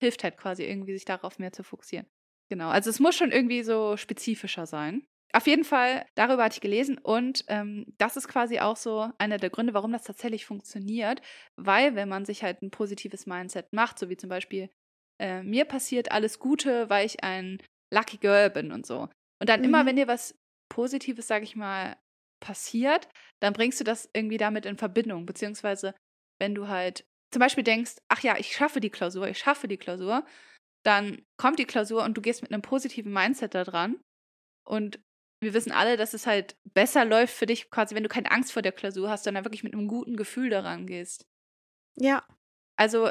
hilft 0.00 0.24
halt 0.24 0.38
quasi 0.38 0.64
irgendwie, 0.64 0.94
sich 0.94 1.04
darauf 1.04 1.38
mehr 1.38 1.52
zu 1.52 1.62
fokussieren. 1.62 2.06
Genau. 2.48 2.68
Also 2.68 2.88
es 2.88 3.00
muss 3.00 3.16
schon 3.16 3.32
irgendwie 3.32 3.62
so 3.62 3.98
spezifischer 3.98 4.66
sein. 4.66 5.06
Auf 5.34 5.48
jeden 5.48 5.64
Fall, 5.64 6.06
darüber 6.14 6.44
hatte 6.44 6.54
ich 6.54 6.60
gelesen 6.60 6.96
und 6.96 7.44
ähm, 7.48 7.86
das 7.98 8.16
ist 8.16 8.28
quasi 8.28 8.60
auch 8.60 8.76
so 8.76 9.10
einer 9.18 9.36
der 9.36 9.50
Gründe, 9.50 9.74
warum 9.74 9.90
das 9.90 10.04
tatsächlich 10.04 10.46
funktioniert, 10.46 11.20
weil 11.56 11.96
wenn 11.96 12.08
man 12.08 12.24
sich 12.24 12.44
halt 12.44 12.62
ein 12.62 12.70
positives 12.70 13.26
Mindset 13.26 13.72
macht, 13.72 13.98
so 13.98 14.08
wie 14.08 14.16
zum 14.16 14.30
Beispiel, 14.30 14.70
äh, 15.20 15.42
mir 15.42 15.64
passiert 15.64 16.12
alles 16.12 16.38
Gute, 16.38 16.88
weil 16.88 17.04
ich 17.04 17.24
ein 17.24 17.60
Lucky 17.92 18.18
Girl 18.18 18.48
bin 18.48 18.70
und 18.70 18.86
so. 18.86 19.08
Und 19.40 19.48
dann 19.48 19.60
mhm. 19.60 19.66
immer, 19.66 19.86
wenn 19.86 19.96
dir 19.96 20.06
was 20.06 20.36
Positives, 20.68 21.26
sag 21.26 21.42
ich 21.42 21.56
mal, 21.56 21.96
passiert, 22.40 23.08
dann 23.42 23.54
bringst 23.54 23.80
du 23.80 23.84
das 23.84 24.08
irgendwie 24.12 24.38
damit 24.38 24.66
in 24.66 24.78
Verbindung, 24.78 25.26
beziehungsweise 25.26 25.96
wenn 26.40 26.54
du 26.54 26.68
halt 26.68 27.04
zum 27.32 27.40
Beispiel 27.40 27.64
denkst, 27.64 27.96
ach 28.08 28.20
ja, 28.20 28.38
ich 28.38 28.54
schaffe 28.54 28.78
die 28.78 28.90
Klausur, 28.90 29.26
ich 29.26 29.38
schaffe 29.38 29.66
die 29.66 29.78
Klausur, 29.78 30.24
dann 30.84 31.24
kommt 31.36 31.58
die 31.58 31.64
Klausur 31.64 32.04
und 32.04 32.16
du 32.16 32.20
gehst 32.20 32.42
mit 32.42 32.52
einem 32.52 32.62
positiven 32.62 33.12
Mindset 33.12 33.54
da 33.56 33.64
dran 33.64 34.00
und 34.64 35.00
wir 35.40 35.54
wissen 35.54 35.72
alle, 35.72 35.96
dass 35.96 36.14
es 36.14 36.26
halt 36.26 36.56
besser 36.64 37.04
läuft 37.04 37.34
für 37.34 37.46
dich, 37.46 37.70
quasi, 37.70 37.94
wenn 37.94 38.02
du 38.02 38.08
keine 38.08 38.30
Angst 38.30 38.52
vor 38.52 38.62
der 38.62 38.72
Klausur 38.72 39.10
hast, 39.10 39.24
sondern 39.24 39.44
wirklich 39.44 39.64
mit 39.64 39.74
einem 39.74 39.88
guten 39.88 40.16
Gefühl 40.16 40.50
daran 40.50 40.86
gehst. 40.86 41.26
Ja. 41.96 42.24
Also 42.76 43.10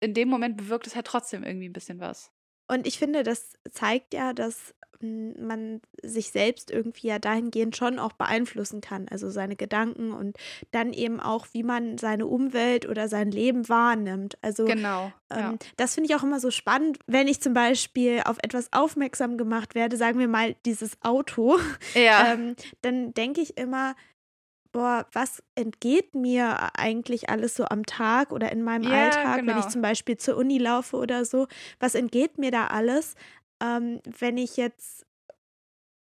in 0.00 0.14
dem 0.14 0.28
Moment 0.28 0.56
bewirkt 0.56 0.86
es 0.86 0.94
halt 0.94 1.06
trotzdem 1.06 1.42
irgendwie 1.42 1.68
ein 1.68 1.72
bisschen 1.72 2.00
was. 2.00 2.32
Und 2.68 2.86
ich 2.86 2.98
finde, 2.98 3.22
das 3.22 3.52
zeigt 3.70 4.14
ja, 4.14 4.32
dass 4.32 4.74
man 5.02 5.80
sich 6.02 6.30
selbst 6.30 6.70
irgendwie 6.70 7.08
ja 7.08 7.18
dahingehend 7.18 7.76
schon 7.76 7.98
auch 7.98 8.12
beeinflussen 8.12 8.80
kann. 8.80 9.08
Also 9.08 9.30
seine 9.30 9.56
Gedanken 9.56 10.12
und 10.12 10.36
dann 10.70 10.92
eben 10.92 11.20
auch, 11.20 11.46
wie 11.52 11.62
man 11.62 11.98
seine 11.98 12.26
Umwelt 12.26 12.88
oder 12.88 13.08
sein 13.08 13.30
Leben 13.30 13.68
wahrnimmt. 13.68 14.38
Also 14.42 14.64
genau, 14.64 15.12
ähm, 15.30 15.38
ja. 15.38 15.54
das 15.76 15.94
finde 15.94 16.10
ich 16.10 16.16
auch 16.16 16.22
immer 16.22 16.40
so 16.40 16.50
spannend, 16.50 16.98
wenn 17.06 17.28
ich 17.28 17.40
zum 17.40 17.54
Beispiel 17.54 18.22
auf 18.24 18.38
etwas 18.42 18.72
aufmerksam 18.72 19.36
gemacht 19.36 19.74
werde, 19.74 19.96
sagen 19.96 20.18
wir 20.18 20.28
mal 20.28 20.54
dieses 20.64 20.96
Auto, 21.02 21.58
ja. 21.94 22.32
ähm, 22.32 22.56
dann 22.82 23.12
denke 23.14 23.40
ich 23.40 23.58
immer, 23.58 23.94
boah, 24.76 25.06
was 25.12 25.42
entgeht 25.54 26.14
mir 26.14 26.76
eigentlich 26.78 27.30
alles 27.30 27.54
so 27.54 27.64
am 27.64 27.86
Tag 27.86 28.32
oder 28.32 28.52
in 28.52 28.62
meinem 28.62 28.84
ja, 28.84 29.04
Alltag, 29.04 29.36
genau. 29.36 29.52
wenn 29.52 29.58
ich 29.58 29.64
genau. 29.64 29.72
zum 29.72 29.82
Beispiel 29.82 30.16
zur 30.16 30.36
Uni 30.36 30.58
laufe 30.58 30.96
oder 30.96 31.24
so, 31.24 31.46
was 31.80 31.94
entgeht 31.94 32.38
mir 32.38 32.50
da 32.50 32.66
alles? 32.66 33.14
ähm, 33.60 34.00
wenn 34.18 34.38
ich 34.38 34.56
jetzt 34.56 35.04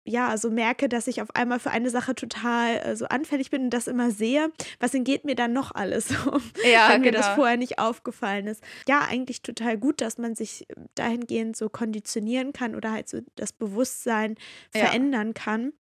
ja, 0.06 0.28
also 0.28 0.50
merke, 0.50 0.90
dass 0.90 1.06
ich 1.06 1.22
auf 1.22 1.34
einmal 1.34 1.58
für 1.58 1.70
eine 1.70 1.88
Sache 1.88 2.14
total 2.14 2.76
äh, 2.76 2.94
so 2.94 3.06
anfällig 3.06 3.50
bin 3.50 3.62
und 3.62 3.70
das 3.70 3.88
immer 3.88 4.10
sehe, 4.10 4.52
was 4.78 4.92
entgeht 4.92 5.24
mir 5.24 5.34
dann 5.34 5.54
noch 5.54 5.74
alles, 5.74 6.10
ja, 6.70 6.90
wenn 6.90 7.00
genau. 7.00 7.04
mir 7.04 7.12
das 7.12 7.24
genau. 7.24 7.34
vorher 7.36 7.56
nicht 7.56 7.78
aufgefallen 7.78 8.46
ist. 8.46 8.62
Ja, 8.86 9.06
eigentlich 9.08 9.40
total 9.40 9.78
gut, 9.78 10.02
dass 10.02 10.18
man 10.18 10.34
sich 10.34 10.66
dahingehend 10.94 11.56
so 11.56 11.70
konditionieren 11.70 12.52
kann 12.52 12.74
oder 12.74 12.92
halt 12.92 13.08
so 13.08 13.20
das 13.36 13.54
Bewusstsein 13.54 14.34
ja. 14.74 14.84
verändern 14.84 15.32
kann. 15.32 15.72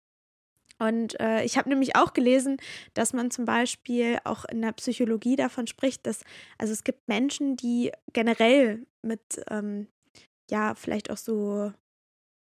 Und 0.78 1.18
äh, 1.20 1.44
ich 1.44 1.56
habe 1.56 1.68
nämlich 1.68 1.96
auch 1.96 2.12
gelesen, 2.12 2.56
dass 2.94 3.12
man 3.12 3.30
zum 3.30 3.44
Beispiel 3.44 4.18
auch 4.24 4.44
in 4.44 4.60
der 4.60 4.72
Psychologie 4.72 5.36
davon 5.36 5.66
spricht, 5.66 6.06
dass 6.06 6.24
also 6.58 6.72
es 6.72 6.84
gibt 6.84 7.06
Menschen, 7.08 7.56
die 7.56 7.92
generell 8.12 8.86
mit 9.02 9.40
ähm, 9.50 9.86
ja, 10.50 10.74
vielleicht 10.74 11.10
auch 11.10 11.16
so 11.16 11.72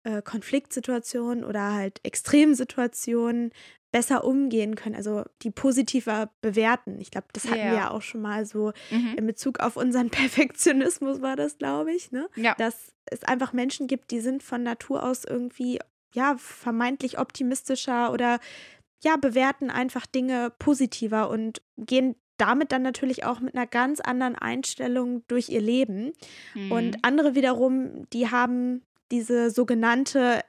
äh, 0.04 0.22
Konfliktsituationen 0.22 1.44
oder 1.44 1.74
halt 1.74 2.00
Extremsituationen 2.04 3.52
besser 3.92 4.24
umgehen 4.24 4.76
können, 4.76 4.96
also 4.96 5.24
die 5.42 5.50
positiver 5.50 6.32
bewerten. 6.42 7.00
Ich 7.02 7.10
glaube, 7.10 7.28
das 7.34 7.46
hatten 7.46 7.60
yeah. 7.60 7.72
wir 7.72 7.78
ja 7.78 7.92
auch 7.92 8.04
schon 8.04 8.22
mal 8.22 8.46
so 8.46 8.72
mhm. 8.92 9.16
in 9.18 9.26
Bezug 9.26 9.60
auf 9.60 9.78
unseren 9.78 10.10
Perfektionismus 10.12 11.22
war 11.22 11.36
das, 11.36 11.58
glaube 11.58 11.92
ich, 11.94 12.12
ne? 12.12 12.30
Ja. 12.36 12.56
Dass 12.56 12.94
es 13.06 13.24
einfach 13.24 13.52
Menschen 13.52 13.88
gibt, 13.88 14.12
die 14.12 14.20
sind 14.20 14.44
von 14.44 14.62
Natur 14.62 15.04
aus 15.04 15.26
irgendwie 15.26 15.80
ja 16.14 16.36
vermeintlich 16.38 17.20
optimistischer 17.20 18.12
oder 18.12 18.40
ja 19.04 19.16
bewerten 19.18 19.70
einfach 19.70 20.06
Dinge 20.06 20.52
positiver 20.60 21.30
und 21.30 21.62
gehen 21.78 22.16
damit 22.38 22.72
dann 22.72 22.82
natürlich 22.82 23.26
auch 23.26 23.42
mit 23.42 23.56
einer 23.56 23.68
ganz 23.68 24.00
anderen 24.00 24.36
Einstellung 24.36 25.24
durch 25.28 25.50
ihr 25.50 25.62
Leben. 25.62 26.14
Mhm. 26.56 26.72
Und 26.72 26.98
andere 27.04 27.36
wiederum, 27.36 28.10
die 28.12 28.30
haben 28.30 28.82
diese 29.12 29.52
sogenannte 29.52 30.42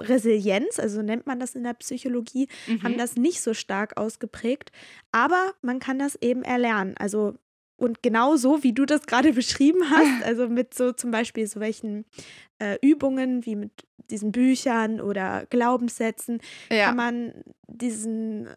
Resilienz, 0.00 0.78
also 0.78 1.02
nennt 1.02 1.26
man 1.26 1.40
das 1.40 1.54
in 1.54 1.64
der 1.64 1.74
Psychologie, 1.74 2.48
mhm. 2.66 2.82
haben 2.82 2.98
das 2.98 3.16
nicht 3.16 3.42
so 3.42 3.52
stark 3.52 3.96
ausgeprägt. 3.98 4.70
Aber 5.12 5.52
man 5.60 5.80
kann 5.80 5.98
das 5.98 6.16
eben 6.20 6.42
erlernen. 6.42 6.94
Also 6.98 7.34
und 7.76 8.02
genau 8.02 8.36
so, 8.36 8.62
wie 8.64 8.72
du 8.72 8.86
das 8.86 9.06
gerade 9.06 9.32
beschrieben 9.34 9.90
hast, 9.90 10.22
also 10.24 10.48
mit 10.48 10.74
so 10.74 10.92
zum 10.92 11.10
Beispiel 11.10 11.46
so 11.46 11.60
welchen 11.60 12.04
äh, 12.58 12.78
Übungen 12.80 13.44
wie 13.44 13.56
mit 13.56 13.72
diesen 14.10 14.32
Büchern 14.32 15.00
oder 15.00 15.46
Glaubenssätzen, 15.50 16.40
ja. 16.70 16.86
kann 16.86 16.96
man 16.96 17.32
diesen 17.66 18.48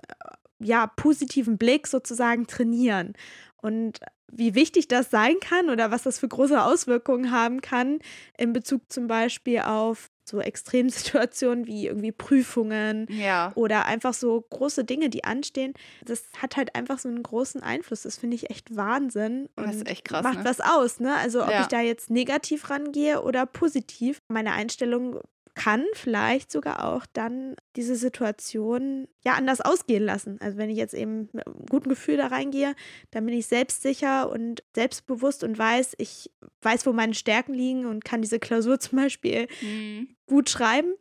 ja, 0.59 0.87
positiven 0.87 1.57
Blick 1.57 1.87
sozusagen 1.87 2.47
trainieren. 2.47 3.13
Und 3.57 3.99
wie 4.31 4.55
wichtig 4.55 4.87
das 4.87 5.11
sein 5.11 5.39
kann 5.39 5.69
oder 5.69 5.91
was 5.91 6.03
das 6.03 6.19
für 6.19 6.27
große 6.27 6.63
Auswirkungen 6.63 7.31
haben 7.31 7.61
kann 7.61 7.99
in 8.37 8.53
Bezug 8.53 8.91
zum 8.91 9.07
Beispiel 9.07 9.59
auf 9.59 10.09
so 10.23 10.39
Extremsituationen 10.39 11.67
wie 11.67 11.87
irgendwie 11.87 12.13
Prüfungen 12.13 13.07
ja. 13.09 13.51
oder 13.55 13.85
einfach 13.85 14.13
so 14.13 14.39
große 14.49 14.85
Dinge, 14.85 15.09
die 15.09 15.25
anstehen. 15.25 15.73
Das 16.05 16.23
hat 16.41 16.55
halt 16.55 16.75
einfach 16.75 16.99
so 16.99 17.09
einen 17.09 17.21
großen 17.21 17.61
Einfluss. 17.61 18.03
Das 18.03 18.17
finde 18.17 18.35
ich 18.35 18.49
echt 18.49 18.75
Wahnsinn. 18.75 19.49
Und 19.57 19.67
das 19.67 19.75
ist 19.75 19.89
echt 19.89 20.05
krass. 20.05 20.23
Macht 20.23 20.39
ne? 20.39 20.45
was 20.45 20.61
aus, 20.61 20.99
ne? 20.99 21.15
Also 21.15 21.43
ob 21.43 21.51
ja. 21.51 21.61
ich 21.61 21.67
da 21.67 21.81
jetzt 21.81 22.09
negativ 22.09 22.69
rangehe 22.69 23.21
oder 23.21 23.45
positiv. 23.45 24.21
Meine 24.29 24.53
Einstellung 24.53 25.19
kann 25.61 25.85
vielleicht 25.93 26.51
sogar 26.51 26.85
auch 26.85 27.05
dann 27.13 27.55
diese 27.75 27.95
Situation 27.95 29.07
ja 29.23 29.33
anders 29.33 29.61
ausgehen 29.61 30.03
lassen. 30.03 30.39
Also 30.41 30.57
wenn 30.57 30.71
ich 30.71 30.77
jetzt 30.77 30.95
eben 30.95 31.29
mit 31.33 31.45
einem 31.45 31.65
guten 31.69 31.89
Gefühl 31.89 32.17
da 32.17 32.27
reingehe, 32.27 32.73
dann 33.11 33.27
bin 33.27 33.37
ich 33.37 33.45
selbstsicher 33.45 34.31
und 34.31 34.63
selbstbewusst 34.75 35.43
und 35.43 35.59
weiß, 35.59 35.93
ich 35.99 36.31
weiß, 36.63 36.87
wo 36.87 36.93
meine 36.93 37.13
Stärken 37.13 37.53
liegen 37.53 37.85
und 37.85 38.03
kann 38.03 38.23
diese 38.23 38.39
Klausur 38.39 38.79
zum 38.79 38.97
Beispiel 38.97 39.47
mhm. 39.61 40.15
gut 40.25 40.49
schreiben. 40.49 40.93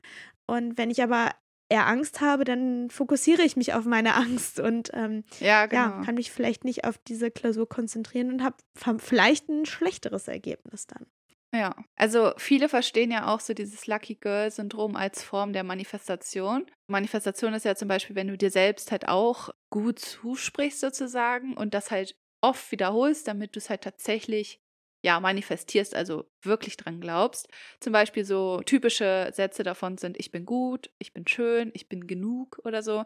Und 0.46 0.76
wenn 0.76 0.90
ich 0.90 1.02
aber 1.02 1.30
eher 1.70 1.86
Angst 1.86 2.20
habe, 2.20 2.44
dann 2.44 2.90
fokussiere 2.90 3.42
ich 3.42 3.56
mich 3.56 3.72
auf 3.72 3.86
meine 3.86 4.14
Angst 4.16 4.60
und 4.60 4.90
ähm, 4.92 5.24
ja, 5.38 5.64
genau. 5.66 5.82
ja, 5.82 6.02
kann 6.04 6.16
mich 6.16 6.30
vielleicht 6.30 6.64
nicht 6.64 6.84
auf 6.84 6.98
diese 6.98 7.30
Klausur 7.30 7.66
konzentrieren 7.66 8.30
und 8.30 8.44
habe 8.44 8.56
vielleicht 8.98 9.48
ein 9.48 9.64
schlechteres 9.64 10.28
Ergebnis 10.28 10.86
dann. 10.86 11.06
Ja, 11.52 11.74
also 11.96 12.32
viele 12.36 12.68
verstehen 12.68 13.10
ja 13.10 13.26
auch 13.34 13.40
so 13.40 13.54
dieses 13.54 13.88
Lucky 13.88 14.14
Girl-Syndrom 14.14 14.94
als 14.94 15.24
Form 15.24 15.52
der 15.52 15.64
Manifestation. 15.64 16.64
Manifestation 16.88 17.54
ist 17.54 17.64
ja 17.64 17.74
zum 17.74 17.88
Beispiel, 17.88 18.14
wenn 18.14 18.28
du 18.28 18.38
dir 18.38 18.50
selbst 18.50 18.92
halt 18.92 19.08
auch 19.08 19.50
gut 19.68 19.98
zusprichst 19.98 20.78
sozusagen 20.78 21.56
und 21.56 21.74
das 21.74 21.90
halt 21.90 22.14
oft 22.40 22.70
wiederholst, 22.70 23.26
damit 23.26 23.56
du 23.56 23.58
es 23.58 23.68
halt 23.68 23.82
tatsächlich 23.82 24.60
ja 25.04 25.18
manifestierst, 25.18 25.94
also 25.96 26.24
wirklich 26.44 26.76
dran 26.76 27.00
glaubst. 27.00 27.48
Zum 27.80 27.92
Beispiel 27.92 28.24
so 28.24 28.60
typische 28.64 29.30
Sätze 29.32 29.64
davon 29.64 29.98
sind: 29.98 30.20
Ich 30.20 30.30
bin 30.30 30.46
gut, 30.46 30.90
ich 31.00 31.12
bin 31.12 31.26
schön, 31.26 31.72
ich 31.74 31.88
bin 31.88 32.06
genug 32.06 32.60
oder 32.64 32.82
so. 32.84 33.04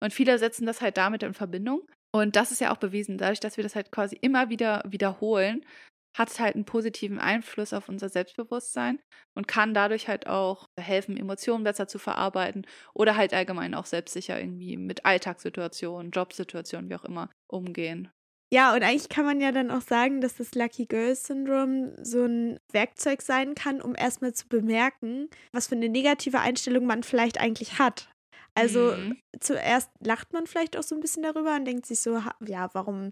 Und 0.00 0.12
viele 0.12 0.38
setzen 0.38 0.66
das 0.66 0.82
halt 0.82 0.98
damit 0.98 1.22
in 1.22 1.32
Verbindung. 1.32 1.82
Und 2.12 2.36
das 2.36 2.50
ist 2.50 2.60
ja 2.60 2.72
auch 2.74 2.78
bewiesen, 2.78 3.16
dadurch, 3.18 3.40
dass 3.40 3.56
wir 3.56 3.64
das 3.64 3.74
halt 3.74 3.90
quasi 3.90 4.16
immer 4.20 4.48
wieder 4.50 4.82
wiederholen, 4.86 5.64
hat 6.16 6.30
es 6.30 6.40
halt 6.40 6.54
einen 6.54 6.64
positiven 6.64 7.18
Einfluss 7.18 7.72
auf 7.72 7.88
unser 7.88 8.08
Selbstbewusstsein 8.08 9.00
und 9.34 9.46
kann 9.46 9.74
dadurch 9.74 10.08
halt 10.08 10.26
auch 10.26 10.68
helfen, 10.80 11.16
Emotionen 11.16 11.64
besser 11.64 11.88
zu 11.88 11.98
verarbeiten 11.98 12.66
oder 12.94 13.16
halt 13.16 13.34
allgemein 13.34 13.74
auch 13.74 13.86
selbstsicher 13.86 14.40
irgendwie 14.40 14.76
mit 14.76 15.04
Alltagssituationen, 15.04 16.10
Jobsituationen, 16.10 16.88
wie 16.90 16.94
auch 16.94 17.04
immer, 17.04 17.30
umgehen. 17.48 18.10
Ja, 18.52 18.74
und 18.74 18.82
eigentlich 18.82 19.08
kann 19.08 19.24
man 19.24 19.40
ja 19.40 19.50
dann 19.50 19.72
auch 19.72 19.80
sagen, 19.80 20.20
dass 20.20 20.36
das 20.36 20.54
Lucky 20.54 20.86
Girl 20.86 21.14
Syndrome 21.16 21.96
so 22.02 22.24
ein 22.24 22.60
Werkzeug 22.72 23.20
sein 23.20 23.54
kann, 23.56 23.82
um 23.82 23.94
erstmal 23.96 24.32
zu 24.34 24.48
bemerken, 24.48 25.28
was 25.52 25.66
für 25.66 25.74
eine 25.74 25.88
negative 25.88 26.40
Einstellung 26.40 26.86
man 26.86 27.02
vielleicht 27.02 27.40
eigentlich 27.40 27.78
hat. 27.78 28.08
Also 28.54 28.92
mhm. 28.92 29.18
zuerst 29.38 29.90
lacht 30.00 30.32
man 30.32 30.46
vielleicht 30.46 30.78
auch 30.78 30.82
so 30.82 30.94
ein 30.94 31.00
bisschen 31.00 31.22
darüber 31.22 31.56
und 31.56 31.66
denkt 31.66 31.84
sich 31.84 32.00
so, 32.00 32.22
ja, 32.46 32.70
warum 32.72 33.10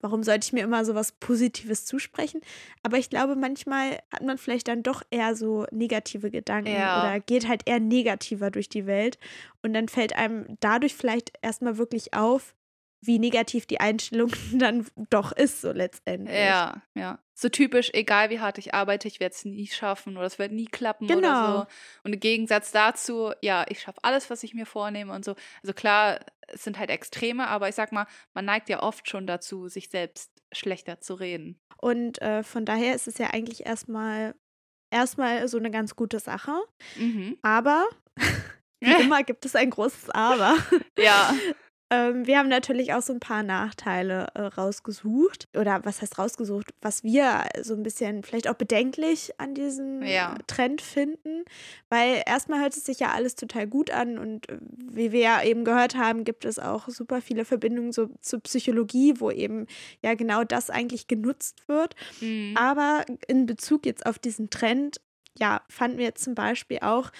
Warum 0.00 0.22
sollte 0.22 0.46
ich 0.46 0.52
mir 0.52 0.62
immer 0.62 0.84
so 0.84 0.94
was 0.94 1.12
Positives 1.12 1.84
zusprechen? 1.86 2.40
Aber 2.82 2.98
ich 2.98 3.10
glaube, 3.10 3.34
manchmal 3.34 3.98
hat 4.12 4.22
man 4.22 4.38
vielleicht 4.38 4.68
dann 4.68 4.82
doch 4.82 5.02
eher 5.10 5.34
so 5.34 5.66
negative 5.70 6.30
Gedanken 6.30 6.72
ja. 6.72 7.00
oder 7.00 7.20
geht 7.20 7.48
halt 7.48 7.62
eher 7.66 7.80
negativer 7.80 8.50
durch 8.50 8.68
die 8.68 8.86
Welt. 8.86 9.18
Und 9.62 9.72
dann 9.72 9.88
fällt 9.88 10.14
einem 10.14 10.56
dadurch 10.60 10.94
vielleicht 10.94 11.32
erstmal 11.42 11.78
wirklich 11.78 12.14
auf, 12.14 12.54
wie 13.00 13.18
negativ 13.18 13.66
die 13.66 13.80
Einstellung 13.80 14.30
dann 14.52 14.86
doch 15.10 15.32
ist, 15.32 15.60
so 15.60 15.72
letztendlich. 15.72 16.36
Ja, 16.36 16.82
ja. 16.94 17.18
So 17.34 17.48
typisch, 17.50 17.90
egal 17.92 18.30
wie 18.30 18.40
hart 18.40 18.56
ich 18.58 18.72
arbeite, 18.72 19.08
ich 19.08 19.20
werde 19.20 19.34
es 19.34 19.44
nie 19.44 19.66
schaffen 19.66 20.16
oder 20.16 20.26
es 20.26 20.38
wird 20.38 20.52
nie 20.52 20.64
klappen 20.64 21.06
genau. 21.06 21.28
oder 21.28 21.58
so. 21.58 21.66
Und 22.04 22.14
im 22.14 22.20
Gegensatz 22.20 22.72
dazu, 22.72 23.32
ja, 23.42 23.66
ich 23.68 23.80
schaffe 23.80 24.00
alles, 24.02 24.30
was 24.30 24.42
ich 24.42 24.54
mir 24.54 24.64
vornehme 24.64 25.12
und 25.12 25.24
so. 25.24 25.34
Also 25.62 25.74
klar, 25.74 26.20
es 26.48 26.64
sind 26.64 26.78
halt 26.78 26.90
Extreme, 26.90 27.46
aber 27.46 27.68
ich 27.68 27.74
sag 27.74 27.92
mal, 27.92 28.06
man 28.32 28.46
neigt 28.46 28.70
ja 28.70 28.82
oft 28.82 29.08
schon 29.10 29.26
dazu, 29.26 29.68
sich 29.68 29.90
selbst 29.90 30.30
schlechter 30.52 31.00
zu 31.00 31.14
reden. 31.14 31.60
Und 31.76 32.22
äh, 32.22 32.42
von 32.42 32.64
daher 32.64 32.94
ist 32.94 33.06
es 33.06 33.18
ja 33.18 33.28
eigentlich 33.28 33.66
erstmal 33.66 34.34
erstmal 34.90 35.46
so 35.48 35.58
eine 35.58 35.70
ganz 35.70 35.96
gute 35.96 36.20
Sache. 36.20 36.52
Mhm. 36.96 37.38
Aber 37.42 37.86
wie 38.80 38.92
immer 39.02 39.22
gibt 39.22 39.44
es 39.44 39.54
ein 39.56 39.70
großes 39.70 40.10
Aber. 40.10 40.56
Ja. 40.98 41.34
Ähm, 41.88 42.26
wir 42.26 42.38
haben 42.38 42.48
natürlich 42.48 42.94
auch 42.94 43.02
so 43.02 43.12
ein 43.12 43.20
paar 43.20 43.44
Nachteile 43.44 44.26
äh, 44.34 44.42
rausgesucht. 44.42 45.48
Oder 45.56 45.84
was 45.84 46.02
heißt 46.02 46.18
rausgesucht? 46.18 46.74
Was 46.80 47.04
wir 47.04 47.44
so 47.62 47.74
ein 47.74 47.84
bisschen 47.84 48.24
vielleicht 48.24 48.48
auch 48.48 48.54
bedenklich 48.54 49.32
an 49.38 49.54
diesem 49.54 50.02
ja. 50.02 50.34
Trend 50.48 50.82
finden. 50.82 51.44
Weil 51.88 52.22
erstmal 52.26 52.60
hört 52.60 52.76
es 52.76 52.84
sich 52.84 52.98
ja 52.98 53.12
alles 53.12 53.36
total 53.36 53.68
gut 53.68 53.90
an 53.90 54.18
und 54.18 54.48
äh, 54.48 54.58
wie 54.60 55.12
wir 55.12 55.20
ja 55.20 55.42
eben 55.42 55.64
gehört 55.64 55.96
haben, 55.96 56.24
gibt 56.24 56.44
es 56.44 56.58
auch 56.58 56.88
super 56.88 57.20
viele 57.20 57.44
Verbindungen 57.44 57.92
so, 57.92 58.08
zur 58.20 58.40
Psychologie, 58.40 59.14
wo 59.18 59.30
eben 59.30 59.66
ja 60.02 60.14
genau 60.14 60.42
das 60.42 60.70
eigentlich 60.70 61.06
genutzt 61.06 61.68
wird. 61.68 61.94
Mhm. 62.20 62.56
Aber 62.56 63.04
in 63.28 63.46
Bezug 63.46 63.86
jetzt 63.86 64.06
auf 64.06 64.18
diesen 64.18 64.50
Trend, 64.50 65.00
ja, 65.38 65.62
fanden 65.68 65.98
wir 65.98 66.16
zum 66.16 66.34
Beispiel 66.34 66.78
auch, 66.80 67.10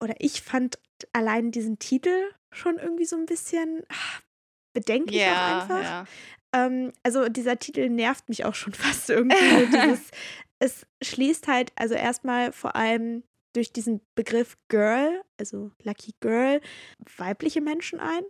oder 0.00 0.14
ich 0.18 0.40
fand 0.40 0.78
allein 1.12 1.50
diesen 1.50 1.78
Titel 1.78 2.14
schon 2.56 2.78
irgendwie 2.78 3.04
so 3.04 3.16
ein 3.16 3.26
bisschen 3.26 3.82
ach, 3.88 4.22
bedenklich 4.72 5.20
ja, 5.20 5.32
auch 5.32 5.62
einfach. 5.62 5.82
Ja. 5.82 6.04
Ähm, 6.54 6.92
also 7.02 7.28
dieser 7.28 7.58
Titel 7.58 7.88
nervt 7.88 8.28
mich 8.28 8.44
auch 8.44 8.54
schon 8.54 8.72
fast 8.74 9.10
irgendwie. 9.10 9.66
dieses, 9.66 10.10
es 10.58 10.86
schließt 11.02 11.48
halt, 11.48 11.72
also 11.76 11.94
erstmal 11.94 12.52
vor 12.52 12.76
allem 12.76 13.22
durch 13.54 13.72
diesen 13.72 14.00
Begriff 14.14 14.56
Girl, 14.68 15.22
also 15.38 15.70
Lucky 15.82 16.14
Girl, 16.20 16.60
weibliche 17.16 17.60
Menschen 17.60 18.00
ein. 18.00 18.22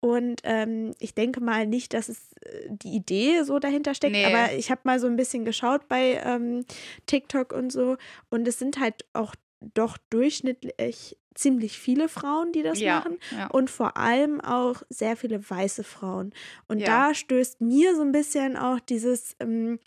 Und 0.00 0.40
ähm, 0.44 0.92
ich 0.98 1.14
denke 1.14 1.40
mal 1.40 1.66
nicht, 1.66 1.94
dass 1.94 2.08
es 2.08 2.32
äh, 2.42 2.68
die 2.68 2.94
Idee 2.94 3.42
so 3.42 3.58
dahinter 3.58 3.94
steckt, 3.94 4.12
nee. 4.12 4.24
aber 4.24 4.52
ich 4.52 4.70
habe 4.70 4.82
mal 4.84 5.00
so 5.00 5.06
ein 5.06 5.16
bisschen 5.16 5.44
geschaut 5.44 5.88
bei 5.88 6.20
ähm, 6.24 6.64
TikTok 7.06 7.52
und 7.52 7.72
so. 7.72 7.96
Und 8.28 8.46
es 8.46 8.58
sind 8.58 8.78
halt 8.78 9.04
auch 9.14 9.34
doch 9.74 9.96
durchschnittlich 10.10 11.16
ziemlich 11.36 11.78
viele 11.78 12.08
Frauen, 12.08 12.52
die 12.52 12.62
das 12.62 12.80
ja, 12.80 12.96
machen 12.96 13.18
ja. 13.36 13.46
und 13.48 13.70
vor 13.70 13.96
allem 13.96 14.40
auch 14.40 14.82
sehr 14.88 15.16
viele 15.16 15.48
weiße 15.48 15.84
Frauen. 15.84 16.32
Und 16.68 16.80
ja. 16.80 16.86
da 16.86 17.14
stößt 17.14 17.60
mir 17.60 17.94
so 17.94 18.02
ein 18.02 18.12
bisschen 18.12 18.56
auch 18.56 18.80
dieses 18.80 19.36
ähm, 19.40 19.78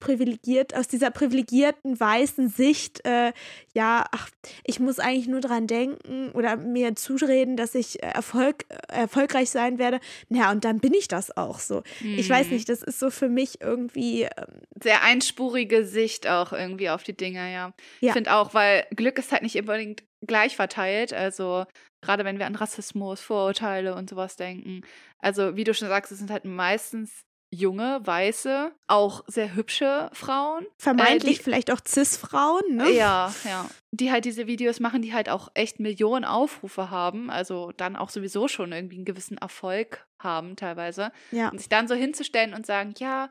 privilegiert, 0.00 0.74
aus 0.74 0.88
dieser 0.88 1.10
privilegierten 1.10 1.98
weißen 1.98 2.48
Sicht, 2.48 3.04
äh, 3.04 3.32
ja, 3.74 4.04
ach, 4.12 4.30
ich 4.64 4.80
muss 4.80 4.98
eigentlich 4.98 5.28
nur 5.28 5.40
dran 5.40 5.66
denken 5.66 6.30
oder 6.32 6.56
mir 6.56 6.94
zureden, 6.94 7.56
dass 7.56 7.74
ich 7.74 8.02
äh, 8.02 8.06
Erfolg, 8.06 8.64
äh, 8.68 9.00
erfolgreich 9.00 9.50
sein 9.50 9.78
werde. 9.78 10.00
Ja, 10.28 10.50
und 10.50 10.64
dann 10.64 10.78
bin 10.78 10.94
ich 10.94 11.08
das 11.08 11.36
auch 11.36 11.58
so. 11.58 11.82
Mhm. 12.00 12.18
Ich 12.18 12.30
weiß 12.30 12.46
mhm. 12.46 12.54
nicht, 12.54 12.68
das 12.68 12.82
ist 12.82 13.00
so 13.00 13.10
für 13.10 13.28
mich 13.28 13.60
irgendwie. 13.60 14.22
Ähm, 14.22 14.60
Sehr 14.82 15.02
einspurige 15.02 15.84
Sicht 15.84 16.28
auch 16.28 16.52
irgendwie 16.52 16.90
auf 16.90 17.02
die 17.02 17.16
Dinge, 17.16 17.52
ja. 17.52 17.72
ja. 18.00 18.08
Ich 18.08 18.12
finde 18.12 18.32
auch, 18.34 18.54
weil 18.54 18.86
Glück 18.94 19.18
ist 19.18 19.32
halt 19.32 19.42
nicht 19.42 19.56
unbedingt 19.56 20.04
gleich 20.26 20.56
verteilt. 20.56 21.12
Also 21.12 21.66
gerade 22.02 22.24
wenn 22.24 22.38
wir 22.38 22.46
an 22.46 22.54
Rassismus, 22.54 23.20
Vorurteile 23.20 23.94
und 23.94 24.10
sowas 24.10 24.36
denken. 24.36 24.82
Also 25.18 25.56
wie 25.56 25.64
du 25.64 25.74
schon 25.74 25.88
sagst, 25.88 26.12
es 26.12 26.18
sind 26.18 26.30
halt 26.30 26.44
meistens 26.44 27.24
junge, 27.50 28.00
weiße, 28.04 28.72
auch 28.88 29.24
sehr 29.26 29.54
hübsche 29.54 30.10
Frauen. 30.12 30.66
Vermeintlich 30.78 31.36
äh, 31.36 31.38
die, 31.38 31.42
vielleicht 31.42 31.70
auch 31.70 31.80
Cis-Frauen, 31.86 32.76
ne? 32.76 32.90
Ja, 32.90 33.34
ja. 33.44 33.68
Die 33.90 34.12
halt 34.12 34.26
diese 34.26 34.46
Videos 34.46 34.80
machen, 34.80 35.00
die 35.00 35.14
halt 35.14 35.30
auch 35.30 35.48
echt 35.54 35.80
Millionen 35.80 36.24
Aufrufe 36.24 36.90
haben, 36.90 37.30
also 37.30 37.72
dann 37.76 37.96
auch 37.96 38.10
sowieso 38.10 38.48
schon 38.48 38.72
irgendwie 38.72 38.96
einen 38.96 39.06
gewissen 39.06 39.38
Erfolg 39.38 40.06
haben 40.22 40.56
teilweise. 40.56 41.10
Ja. 41.30 41.48
Und 41.48 41.58
sich 41.58 41.70
dann 41.70 41.88
so 41.88 41.94
hinzustellen 41.94 42.52
und 42.52 42.66
sagen, 42.66 42.94
ja, 42.98 43.30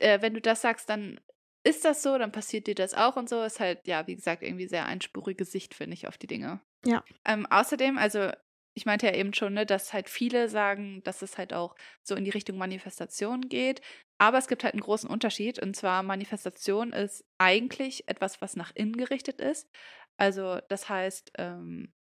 äh, 0.00 0.22
wenn 0.22 0.34
du 0.34 0.40
das 0.40 0.62
sagst, 0.62 0.88
dann 0.88 1.20
ist 1.68 1.84
das 1.84 2.02
so, 2.02 2.16
dann 2.16 2.32
passiert 2.32 2.66
dir 2.66 2.74
das 2.74 2.94
auch 2.94 3.16
und 3.16 3.28
so, 3.28 3.42
ist 3.42 3.60
halt, 3.60 3.86
ja, 3.86 4.06
wie 4.06 4.16
gesagt, 4.16 4.42
irgendwie 4.42 4.66
sehr 4.66 4.86
einspurige 4.86 5.44
Sicht, 5.44 5.74
finde 5.74 5.94
ich, 5.94 6.08
auf 6.08 6.16
die 6.16 6.26
Dinge. 6.26 6.60
Ja. 6.84 7.04
Ähm, 7.24 7.46
außerdem, 7.46 7.98
also 7.98 8.30
ich 8.74 8.86
meinte 8.86 9.06
ja 9.06 9.14
eben 9.14 9.34
schon, 9.34 9.54
ne, 9.54 9.66
dass 9.66 9.92
halt 9.92 10.08
viele 10.08 10.48
sagen, 10.48 11.02
dass 11.04 11.22
es 11.22 11.36
halt 11.36 11.52
auch 11.52 11.74
so 12.02 12.14
in 12.14 12.24
die 12.24 12.30
Richtung 12.30 12.56
Manifestation 12.56 13.42
geht. 13.42 13.82
Aber 14.18 14.38
es 14.38 14.48
gibt 14.48 14.64
halt 14.64 14.74
einen 14.74 14.82
großen 14.82 15.10
Unterschied. 15.10 15.60
Und 15.60 15.74
zwar 15.74 16.02
Manifestation 16.02 16.92
ist 16.92 17.24
eigentlich 17.38 18.08
etwas, 18.08 18.40
was 18.40 18.56
nach 18.56 18.72
innen 18.74 18.96
gerichtet 18.96 19.40
ist. 19.40 19.68
Also 20.16 20.60
das 20.68 20.88
heißt, 20.88 21.32
ähm, 21.38 21.92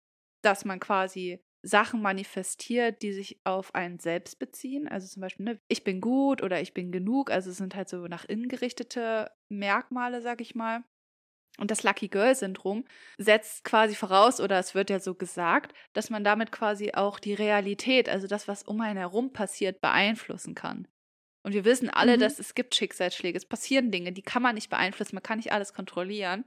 dass 0.43 0.65
man 0.65 0.79
quasi 0.79 1.43
Sachen 1.63 2.01
manifestiert, 2.01 3.03
die 3.03 3.13
sich 3.13 3.41
auf 3.45 3.75
einen 3.75 3.99
selbst 3.99 4.39
beziehen. 4.39 4.89
Also 4.89 5.07
zum 5.09 5.21
Beispiel, 5.21 5.45
ne, 5.45 5.61
ich 5.69 5.85
bin 5.85 6.01
gut 6.01 6.43
oder 6.43 6.61
ich 6.61 6.75
bin 6.75 6.93
genug. 6.93 7.31
Also 7.31 7.51
es 7.51 7.57
sind 7.57 7.75
halt 7.75 7.89
so 7.89 8.07
nach 8.07 8.25
innen 8.25 8.49
gerichtete 8.49 9.31
Merkmale, 9.49 10.23
sag 10.23 10.41
ich 10.41 10.55
mal. 10.55 10.85
Und 11.59 11.71
das 11.71 11.83
Lucky 11.83 12.09
Girl 12.09 12.35
Syndrom 12.35 12.85
setzt 13.17 13.65
quasi 13.65 13.95
voraus, 13.95 14.41
oder 14.41 14.59
es 14.59 14.75
wird 14.75 14.91
ja 14.91 15.01
so 15.01 15.15
gesagt, 15.15 15.73
dass 15.95 16.11
man 16.11 16.23
damit 16.23 16.53
quasi 16.53 16.93
auch 16.93 17.19
die 17.19 17.35
Realität, 17.35 18.09
also 18.09 18.27
das, 18.27 18.47
was 18.47 18.63
um 18.63 18.81
einen 18.81 18.99
herum 18.99 19.33
passiert, 19.33 19.81
beeinflussen 19.81 20.55
kann. 20.55 20.87
Und 21.43 21.53
wir 21.53 21.65
wissen 21.65 21.89
alle, 21.89 22.17
mhm. 22.17 22.21
dass 22.21 22.39
es 22.39 22.55
gibt 22.55 22.75
Schicksalsschläge, 22.75 23.39
es 23.39 23.47
passieren 23.47 23.91
Dinge, 23.91 24.13
die 24.13 24.23
kann 24.23 24.43
man 24.43 24.57
nicht 24.57 24.69
beeinflussen, 24.69 25.15
man 25.15 25.23
kann 25.23 25.39
nicht 25.39 25.53
alles 25.53 25.73
kontrollieren. 25.73 26.45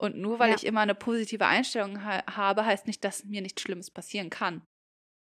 Und 0.00 0.16
nur 0.16 0.38
weil 0.38 0.50
ja. 0.50 0.56
ich 0.56 0.64
immer 0.64 0.80
eine 0.80 0.94
positive 0.94 1.46
Einstellung 1.46 2.04
ha 2.04 2.24
habe, 2.26 2.64
heißt 2.64 2.86
nicht, 2.86 3.04
dass 3.04 3.24
mir 3.24 3.42
nichts 3.42 3.62
Schlimmes 3.62 3.90
passieren 3.90 4.30
kann. 4.30 4.62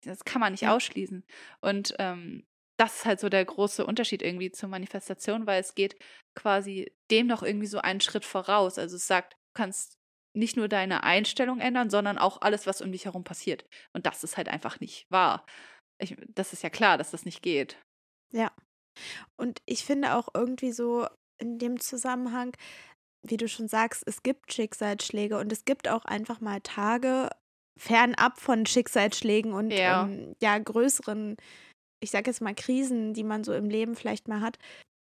Das 0.03 0.23
kann 0.23 0.39
man 0.39 0.53
nicht 0.53 0.61
ja. 0.61 0.75
ausschließen. 0.75 1.23
Und 1.61 1.95
ähm, 1.99 2.45
das 2.79 2.97
ist 2.97 3.05
halt 3.05 3.19
so 3.19 3.29
der 3.29 3.43
große 3.43 3.85
Unterschied 3.85 4.21
irgendwie 4.21 4.51
zur 4.51 4.69
Manifestation, 4.69 5.47
weil 5.47 5.59
es 5.59 5.73
geht 5.73 5.97
quasi 6.35 6.91
dem 7.09 7.25
noch 7.25 7.41
irgendwie 7.41 7.67
so 7.67 7.79
einen 7.79 8.01
Schritt 8.01 8.23
voraus. 8.23 8.77
Also 8.77 8.95
es 8.95 9.07
sagt, 9.07 9.33
du 9.33 9.37
kannst 9.55 9.97
nicht 10.35 10.55
nur 10.55 10.67
deine 10.67 11.03
Einstellung 11.03 11.59
ändern, 11.59 11.89
sondern 11.89 12.19
auch 12.19 12.41
alles, 12.41 12.67
was 12.67 12.81
um 12.81 12.91
dich 12.91 13.05
herum 13.05 13.23
passiert. 13.23 13.65
Und 13.93 14.05
das 14.05 14.23
ist 14.23 14.37
halt 14.37 14.47
einfach 14.47 14.79
nicht 14.79 15.09
wahr. 15.09 15.43
Ich, 15.99 16.15
das 16.29 16.53
ist 16.53 16.61
ja 16.61 16.69
klar, 16.69 16.99
dass 16.99 17.09
das 17.09 17.25
nicht 17.25 17.41
geht. 17.41 17.81
Ja. 18.31 18.51
Und 19.35 19.61
ich 19.65 19.83
finde 19.83 20.13
auch 20.15 20.29
irgendwie 20.35 20.71
so 20.71 21.07
in 21.39 21.57
dem 21.57 21.79
Zusammenhang, 21.79 22.55
wie 23.23 23.37
du 23.37 23.47
schon 23.47 23.67
sagst, 23.67 24.03
es 24.05 24.23
gibt 24.23 24.53
Schicksalsschläge 24.53 25.37
und 25.37 25.51
es 25.51 25.65
gibt 25.65 25.87
auch 25.87 26.05
einfach 26.05 26.41
mal 26.41 26.61
Tage 26.61 27.29
fernab 27.77 28.39
von 28.39 28.65
Schicksalsschlägen 28.65 29.53
und 29.53 29.71
ja, 29.71 30.05
ähm, 30.05 30.35
ja 30.41 30.57
größeren, 30.57 31.37
ich 31.99 32.11
sage 32.11 32.29
jetzt 32.29 32.41
mal 32.41 32.55
Krisen, 32.55 33.13
die 33.13 33.23
man 33.23 33.43
so 33.43 33.53
im 33.53 33.69
Leben 33.69 33.95
vielleicht 33.95 34.27
mal 34.27 34.41
hat, 34.41 34.57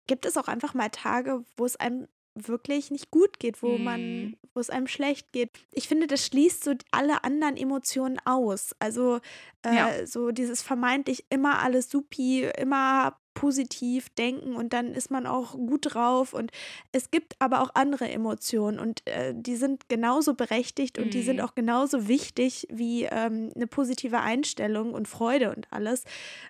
gibt 0.06 0.26
es 0.26 0.36
auch 0.36 0.48
einfach 0.48 0.74
mal 0.74 0.90
Tage, 0.90 1.44
wo 1.56 1.64
es 1.64 1.76
einem 1.76 2.08
wirklich 2.34 2.90
nicht 2.90 3.10
gut 3.10 3.38
geht, 3.38 3.62
wo 3.62 3.76
man, 3.76 4.00
mhm. 4.00 4.36
wo 4.54 4.60
es 4.60 4.70
einem 4.70 4.86
schlecht 4.86 5.32
geht. 5.32 5.50
Ich 5.70 5.86
finde, 5.86 6.06
das 6.06 6.26
schließt 6.26 6.64
so 6.64 6.72
alle 6.90 7.24
anderen 7.24 7.56
Emotionen 7.56 8.18
aus. 8.24 8.74
Also 8.78 9.20
äh, 9.62 9.76
ja. 9.76 10.06
so 10.06 10.30
dieses 10.30 10.62
vermeintlich 10.62 11.26
immer 11.28 11.58
alles 11.58 11.90
supi, 11.90 12.44
immer 12.44 13.18
positiv 13.34 14.08
denken 14.10 14.54
und 14.56 14.72
dann 14.72 14.94
ist 14.94 15.10
man 15.10 15.26
auch 15.26 15.52
gut 15.52 15.94
drauf 15.94 16.32
und 16.34 16.50
es 16.92 17.10
gibt 17.10 17.34
aber 17.38 17.62
auch 17.62 17.70
andere 17.74 18.08
Emotionen 18.08 18.78
und 18.78 19.06
äh, 19.06 19.34
die 19.34 19.56
sind 19.56 19.88
genauso 19.88 20.34
berechtigt 20.34 20.98
und 20.98 21.14
die 21.14 21.22
sind 21.22 21.36
mhm. 21.36 21.42
auch 21.42 21.54
genauso 21.54 22.08
wichtig 22.08 22.66
wie 22.70 23.04
ähm, 23.04 23.50
eine 23.54 23.66
positive 23.66 24.20
Einstellung 24.20 24.92
und 24.94 25.08
Freude 25.08 25.54
und 25.54 25.66
alles. 25.70 26.04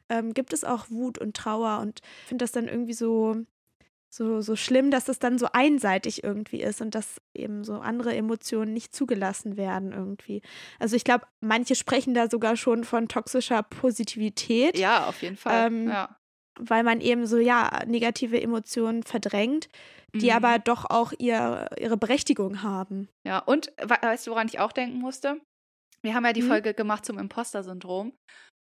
Ähm, 0.08 0.34
gibt 0.34 0.52
es 0.52 0.64
auch 0.64 0.90
Wut 0.90 1.18
und 1.18 1.36
Trauer 1.36 1.80
und 1.80 2.00
finde 2.26 2.42
das 2.42 2.52
dann 2.52 2.68
irgendwie 2.68 2.94
so 2.94 3.36
so, 4.12 4.42
so 4.42 4.56
schlimm, 4.56 4.90
dass 4.90 5.08
es 5.08 5.18
dann 5.18 5.38
so 5.38 5.46
einseitig 5.54 6.22
irgendwie 6.22 6.60
ist 6.60 6.82
und 6.82 6.94
dass 6.94 7.16
eben 7.32 7.64
so 7.64 7.76
andere 7.76 8.14
Emotionen 8.14 8.74
nicht 8.74 8.94
zugelassen 8.94 9.56
werden 9.56 9.92
irgendwie. 9.92 10.42
Also 10.78 10.96
ich 10.96 11.04
glaube, 11.04 11.24
manche 11.40 11.74
sprechen 11.74 12.12
da 12.12 12.28
sogar 12.28 12.56
schon 12.56 12.84
von 12.84 13.08
toxischer 13.08 13.62
Positivität. 13.62 14.76
Ja, 14.76 15.06
auf 15.06 15.22
jeden 15.22 15.38
Fall. 15.38 15.68
Ähm, 15.68 15.88
ja. 15.88 16.14
Weil 16.64 16.84
man 16.84 17.00
eben 17.00 17.26
so, 17.26 17.38
ja, 17.38 17.82
negative 17.86 18.40
Emotionen 18.40 19.02
verdrängt, 19.02 19.68
die 20.14 20.30
mhm. 20.30 20.36
aber 20.36 20.58
doch 20.58 20.88
auch 20.88 21.12
ihr, 21.18 21.68
ihre 21.78 21.96
Berechtigung 21.96 22.62
haben. 22.62 23.08
Ja, 23.26 23.38
und 23.38 23.72
weißt 23.80 24.26
du, 24.26 24.30
woran 24.30 24.46
ich 24.46 24.60
auch 24.60 24.72
denken 24.72 24.98
musste? 24.98 25.40
Wir 26.02 26.14
haben 26.14 26.24
ja 26.24 26.32
die 26.32 26.42
mhm. 26.42 26.48
Folge 26.48 26.74
gemacht 26.74 27.04
zum 27.04 27.18
Imposter-Syndrom. 27.18 28.12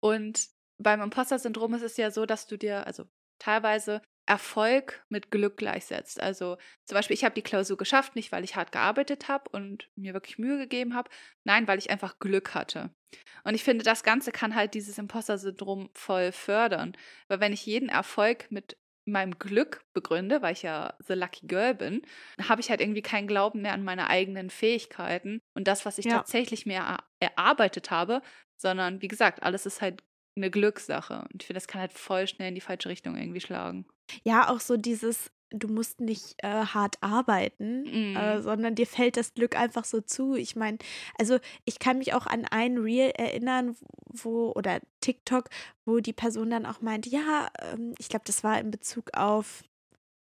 Und 0.02 0.48
beim 0.82 1.00
Imposter-Syndrom 1.00 1.74
ist 1.74 1.82
es 1.82 1.96
ja 1.96 2.10
so, 2.10 2.26
dass 2.26 2.46
du 2.46 2.56
dir, 2.56 2.86
also 2.86 3.04
teilweise 3.38 4.02
Erfolg 4.30 5.04
mit 5.08 5.32
Glück 5.32 5.56
gleichsetzt. 5.56 6.20
Also 6.20 6.56
zum 6.84 6.94
Beispiel, 6.94 7.14
ich 7.14 7.24
habe 7.24 7.34
die 7.34 7.42
Klausur 7.42 7.76
geschafft, 7.76 8.14
nicht 8.14 8.30
weil 8.30 8.44
ich 8.44 8.54
hart 8.54 8.70
gearbeitet 8.70 9.26
habe 9.26 9.50
und 9.50 9.88
mir 9.96 10.14
wirklich 10.14 10.38
Mühe 10.38 10.56
gegeben 10.56 10.94
habe, 10.94 11.10
nein, 11.42 11.66
weil 11.66 11.80
ich 11.80 11.90
einfach 11.90 12.20
Glück 12.20 12.54
hatte. 12.54 12.94
Und 13.42 13.56
ich 13.56 13.64
finde, 13.64 13.84
das 13.84 14.04
Ganze 14.04 14.30
kann 14.30 14.54
halt 14.54 14.74
dieses 14.74 14.98
Imposter-Syndrom 14.98 15.90
voll 15.94 16.30
fördern. 16.30 16.96
Weil 17.26 17.40
wenn 17.40 17.52
ich 17.52 17.66
jeden 17.66 17.88
Erfolg 17.88 18.52
mit 18.52 18.76
meinem 19.04 19.36
Glück 19.40 19.84
begründe, 19.94 20.42
weil 20.42 20.52
ich 20.52 20.62
ja 20.62 20.94
the 21.00 21.14
lucky 21.14 21.48
girl 21.48 21.74
bin, 21.74 22.02
habe 22.48 22.60
ich 22.60 22.70
halt 22.70 22.80
irgendwie 22.80 23.02
keinen 23.02 23.26
Glauben 23.26 23.62
mehr 23.62 23.72
an 23.72 23.82
meine 23.82 24.06
eigenen 24.06 24.48
Fähigkeiten 24.48 25.40
und 25.54 25.66
das, 25.66 25.84
was 25.84 25.98
ich 25.98 26.04
ja. 26.04 26.18
tatsächlich 26.18 26.66
mehr 26.66 26.98
erarbeitet 27.18 27.90
habe, 27.90 28.22
sondern 28.56 29.02
wie 29.02 29.08
gesagt, 29.08 29.42
alles 29.42 29.66
ist 29.66 29.80
halt 29.80 30.04
eine 30.36 30.50
Glückssache. 30.50 31.26
Und 31.32 31.42
ich 31.42 31.46
finde, 31.46 31.58
das 31.58 31.66
kann 31.66 31.80
halt 31.80 31.92
voll 31.92 32.26
schnell 32.26 32.48
in 32.48 32.54
die 32.54 32.60
falsche 32.60 32.88
Richtung 32.88 33.16
irgendwie 33.16 33.40
schlagen. 33.40 33.86
Ja, 34.24 34.48
auch 34.48 34.60
so 34.60 34.76
dieses, 34.76 35.30
du 35.50 35.68
musst 35.68 36.00
nicht 36.00 36.34
äh, 36.38 36.48
hart 36.48 36.96
arbeiten, 37.00 37.82
mm. 37.82 38.16
äh, 38.16 38.36
mhm. 38.36 38.42
sondern 38.42 38.74
dir 38.74 38.86
fällt 38.86 39.16
das 39.16 39.34
Glück 39.34 39.56
einfach 39.56 39.84
so 39.84 40.00
zu. 40.00 40.34
Ich 40.34 40.56
meine, 40.56 40.78
also 41.18 41.38
ich 41.64 41.78
kann 41.78 41.98
mich 41.98 42.14
auch 42.14 42.26
an 42.26 42.44
ein 42.44 42.78
Reel 42.78 43.10
erinnern, 43.10 43.76
wo, 44.06 44.52
oder 44.52 44.80
TikTok, 45.00 45.48
wo 45.84 45.98
die 45.98 46.12
Person 46.12 46.50
dann 46.50 46.66
auch 46.66 46.80
meint, 46.80 47.06
ja, 47.06 47.48
ähm, 47.60 47.94
ich 47.98 48.08
glaube, 48.08 48.24
das 48.26 48.44
war 48.44 48.58
in 48.58 48.70
Bezug 48.70 49.16
auf 49.16 49.62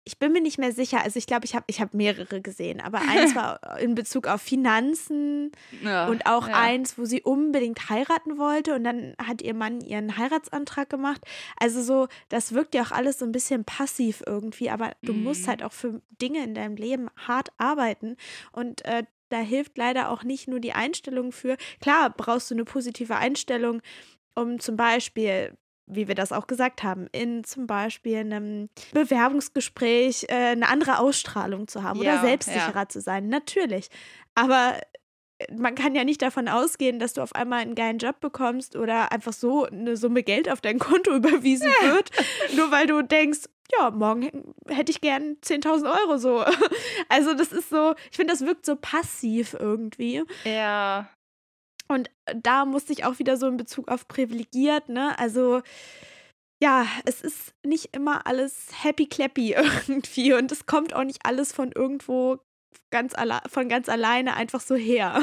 ich 0.08 0.20
bin 0.20 0.32
mir 0.32 0.42
nicht 0.42 0.60
mehr 0.60 0.72
sicher. 0.72 1.02
Also 1.04 1.18
ich 1.18 1.26
glaube, 1.26 1.46
ich 1.46 1.56
habe 1.56 1.66
ich 1.68 1.82
hab 1.82 1.96
mehrere 1.96 2.40
gesehen, 2.40 2.80
aber 2.80 3.02
eins 3.02 3.36
war 3.36 3.80
in 3.80 3.96
Bezug 3.96 4.28
auf 4.28 4.42
Finanzen 4.42 5.52
ja, 5.84 6.08
und 6.08 6.28
auch 6.28 6.48
ja. 6.48 6.54
eins, 6.54 6.98
wo 6.98 7.06
sie 7.06 7.24
unbedingt 7.24 7.90
heiraten 7.90 8.38
wollte 8.38 8.76
und 8.76 8.84
dann 8.84 9.16
hat 9.18 9.42
ihr 9.42 9.56
Mann 9.56 9.82
ihren 9.82 10.16
Heiratsantrag 10.16 10.90
gemacht. 10.90 11.22
Also 11.60 11.82
so, 11.82 12.08
das 12.30 12.54
wirkt 12.54 12.76
ja 12.76 12.84
auch 12.84 12.92
alles 12.92 13.20
so 13.20 13.26
ein 13.26 13.32
bisschen 13.32 13.66
passiv 13.66 14.22
irgendwie, 14.26 14.70
aber 14.70 14.92
du 15.02 15.14
mhm. 15.14 15.24
musst 15.24 15.48
halt 15.48 15.64
auch 15.64 15.74
für 15.74 16.02
Dinge 16.22 16.44
in 16.44 16.54
deinem 16.54 16.76
Leben 16.76 17.10
hart 17.18 17.50
arbeiten 17.58 18.16
und 18.52 18.86
äh, 18.86 19.04
da 19.30 19.40
hilft 19.40 19.76
leider 19.76 20.12
auch 20.12 20.24
nicht 20.24 20.48
nur 20.48 20.60
die 20.60 20.74
Einstellung 20.74 21.32
für. 21.32 21.58
Klar, 21.82 22.12
brauchst 22.16 22.52
du 22.52 22.56
eine 22.56 22.64
positive 22.64 23.16
Einstellung, 23.16 23.82
um 24.36 24.60
zum 24.60 24.78
Beispiel 24.78 25.58
wie 25.88 26.08
wir 26.08 26.16
das 26.16 26.32
auch 26.32 26.48
gesagt 26.48 26.84
haben, 26.84 27.08
in 27.12 27.44
zum 27.44 27.68
Beispiel 27.68 28.18
einem 28.18 28.70
Bewerbungsgespräch 28.94 30.26
äh, 30.30 30.34
eine 30.34 30.68
andere 30.68 31.00
Ausstrahlung 31.00 31.68
zu 31.68 31.84
haben 31.84 32.02
ja, 32.02 32.14
oder 32.14 32.22
selbstsicherer 32.22 32.76
ja. 32.76 32.90
zu 32.90 33.02
sein. 33.02 33.30
Natürlich. 33.30 33.90
Aber 34.34 34.80
äh, 35.38 35.54
man 35.54 35.76
kann 35.76 35.96
ja 35.96 36.04
nicht 36.04 36.22
davon 36.22 36.48
ausgehen, 36.48 37.00
dass 37.00 37.14
du 37.14 37.22
auf 37.22 37.36
einmal 37.36 37.60
einen 37.60 37.76
geilen 37.76 38.00
Job 38.00 38.20
bekommst 38.20 38.76
oder 38.76 39.12
einfach 39.12 39.34
so 39.34 39.66
eine 39.66 39.98
Summe 39.98 40.24
Geld 40.24 40.50
auf 40.50 40.62
dein 40.62 40.80
Konto 40.80 41.12
überwiesen 41.16 41.72
wird, 41.82 42.10
nur 42.56 42.72
weil 42.72 42.88
du 42.88 43.02
denkst, 43.04 43.42
ja, 43.78 43.90
morgen 43.90 44.54
hätte 44.68 44.92
ich 44.92 45.02
gern 45.02 45.38
10.000 45.44 46.02
Euro 46.02 46.18
so. 46.18 46.44
Also 47.10 47.34
das 47.34 47.52
ist 47.52 47.70
so, 47.70 47.94
ich 48.10 48.18
finde, 48.18 48.34
das 48.34 48.46
wirkt 48.46 48.66
so 48.66 48.76
passiv 48.76 49.56
irgendwie. 49.60 50.24
Ja. 50.44 51.10
Und 51.88 52.10
äh, 52.26 52.36
da 52.42 52.66
musste 52.66 52.94
ich 52.94 53.06
auch 53.06 53.20
wieder 53.20 53.38
so 53.38 53.48
in 53.48 53.58
Bezug 53.58 53.90
auf 53.90 54.08
privilegiert, 54.08 54.90
ne? 54.90 55.18
Also 55.20 55.62
ja, 56.62 56.88
es 57.06 57.22
ist 57.22 57.54
nicht 57.66 57.96
immer 57.96 58.26
alles 58.28 58.84
happy 58.84 59.08
clappy 59.08 59.54
irgendwie 59.88 60.34
und 60.34 60.52
es 60.52 60.66
kommt 60.66 60.94
auch 60.94 61.04
nicht 61.04 61.26
alles 61.26 61.52
von 61.54 61.72
irgendwo 61.72 62.40
ganz 62.92 63.14
von 63.48 63.70
ganz 63.70 63.90
alleine 63.90 64.36
einfach 64.36 64.62
so 64.62 64.76
her. 64.76 65.22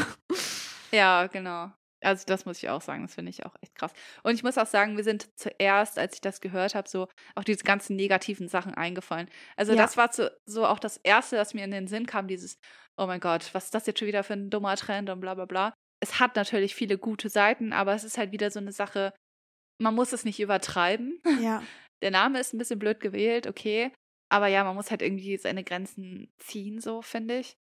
Ja, 0.92 1.26
genau. 1.26 1.72
Also 2.02 2.24
das 2.26 2.44
muss 2.44 2.58
ich 2.58 2.68
auch 2.68 2.82
sagen, 2.82 3.02
das 3.02 3.14
finde 3.14 3.30
ich 3.30 3.46
auch 3.46 3.54
echt 3.62 3.74
krass. 3.76 3.92
Und 4.24 4.34
ich 4.34 4.42
muss 4.42 4.58
auch 4.58 4.66
sagen, 4.66 4.96
wir 4.96 5.04
sind 5.04 5.28
zuerst, 5.38 5.98
als 5.98 6.14
ich 6.14 6.20
das 6.20 6.40
gehört 6.40 6.74
habe, 6.74 6.88
so 6.88 7.08
auch 7.34 7.44
diese 7.44 7.64
ganzen 7.64 7.96
negativen 7.96 8.48
Sachen 8.48 8.74
eingefallen. 8.74 9.30
Also 9.56 9.72
ja. 9.72 9.78
das 9.78 9.96
war 9.96 10.12
so, 10.12 10.28
so 10.44 10.66
auch 10.66 10.80
das 10.80 10.98
Erste, 10.98 11.36
das 11.36 11.54
mir 11.54 11.64
in 11.64 11.70
den 11.70 11.86
Sinn 11.86 12.06
kam, 12.06 12.26
dieses, 12.26 12.58
oh 12.98 13.06
mein 13.06 13.20
Gott, 13.20 13.54
was 13.54 13.66
ist 13.66 13.74
das 13.74 13.86
jetzt 13.86 14.00
schon 14.00 14.08
wieder 14.08 14.24
für 14.24 14.34
ein 14.34 14.50
dummer 14.50 14.76
Trend 14.76 15.10
und 15.10 15.20
bla 15.20 15.34
bla 15.34 15.46
bla 15.46 15.74
es 16.02 16.18
hat 16.18 16.34
natürlich 16.34 16.74
viele 16.74 16.98
gute 16.98 17.28
Seiten, 17.28 17.72
aber 17.72 17.94
es 17.94 18.02
ist 18.02 18.18
halt 18.18 18.32
wieder 18.32 18.50
so 18.50 18.58
eine 18.58 18.72
Sache, 18.72 19.14
man 19.78 19.94
muss 19.94 20.12
es 20.12 20.24
nicht 20.24 20.40
übertreiben. 20.40 21.22
Ja. 21.40 21.62
Der 22.02 22.10
Name 22.10 22.40
ist 22.40 22.52
ein 22.52 22.58
bisschen 22.58 22.80
blöd 22.80 22.98
gewählt, 22.98 23.46
okay. 23.46 23.92
Aber 24.28 24.48
ja, 24.48 24.64
man 24.64 24.74
muss 24.74 24.90
halt 24.90 25.02
irgendwie 25.02 25.36
seine 25.36 25.62
Grenzen 25.62 26.32
ziehen, 26.38 26.80
so 26.80 27.00
finde 27.00 27.38
ich. 27.38 27.56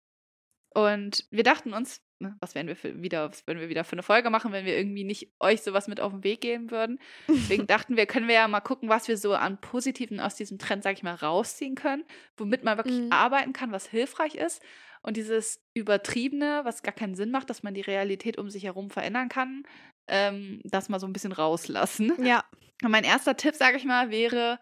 Und 0.73 1.27
wir 1.33 1.43
dachten 1.43 1.73
uns, 1.73 2.01
ne, 2.21 2.37
was 2.39 2.55
werden 2.55 2.69
wir 2.69 2.77
für 2.77 3.03
wieder, 3.03 3.29
was 3.29 3.45
würden 3.49 3.59
wir 3.59 3.69
wieder 3.69 3.83
für 3.83 3.95
eine 3.95 4.05
Folge 4.05 4.31
machen, 4.31 4.53
wenn 4.53 4.65
wir 4.65 4.77
irgendwie 4.77 5.03
nicht 5.03 5.33
euch 5.41 5.63
sowas 5.63 5.89
mit 5.89 5.99
auf 6.01 6.13
den 6.13 6.23
Weg 6.23 6.41
geben 6.41 6.71
würden. 6.71 7.01
Deswegen 7.27 7.67
dachten 7.67 7.97
wir, 7.97 8.07
können 8.07 8.29
wir 8.29 8.37
ja 8.37 8.47
mal 8.47 8.61
gucken, 8.61 8.89
was 8.89 9.09
wir 9.09 9.17
so 9.17 9.35
an 9.35 9.61
Positiven 9.61 10.21
aus 10.21 10.37
diesem 10.37 10.59
Trend, 10.59 10.85
sag 10.85 10.93
ich 10.93 11.03
mal, 11.03 11.17
rausziehen 11.17 11.75
können, 11.75 12.05
womit 12.37 12.63
man 12.63 12.77
wirklich 12.77 13.01
mhm. 13.01 13.11
arbeiten 13.11 13.53
kann, 13.53 13.73
was 13.73 13.89
hilfreich 13.89 14.37
ist. 14.37 14.63
Und 15.09 15.17
dieses 15.17 15.65
Übertriebene, 15.73 16.61
was 16.65 16.83
gar 16.83 16.93
keinen 16.93 17.15
Sinn 17.15 17.31
macht, 17.31 17.49
dass 17.49 17.63
man 17.63 17.73
die 17.73 17.81
Realität 17.81 18.37
um 18.37 18.51
sich 18.51 18.65
herum 18.65 18.91
verändern 18.91 19.31
kann, 19.31 19.63
ähm, 20.07 20.61
das 20.65 20.91
mal 20.91 21.01
so 21.01 21.07
ein 21.07 21.15
bisschen 21.15 21.33
rauslassen. 21.33 22.13
Ja. 22.23 22.45
Und 22.85 22.91
mein 22.91 23.05
erster 23.05 23.35
Tipp, 23.35 23.55
sage 23.55 23.79
ich 23.79 23.87
mal, 23.87 24.11
wäre, 24.11 24.61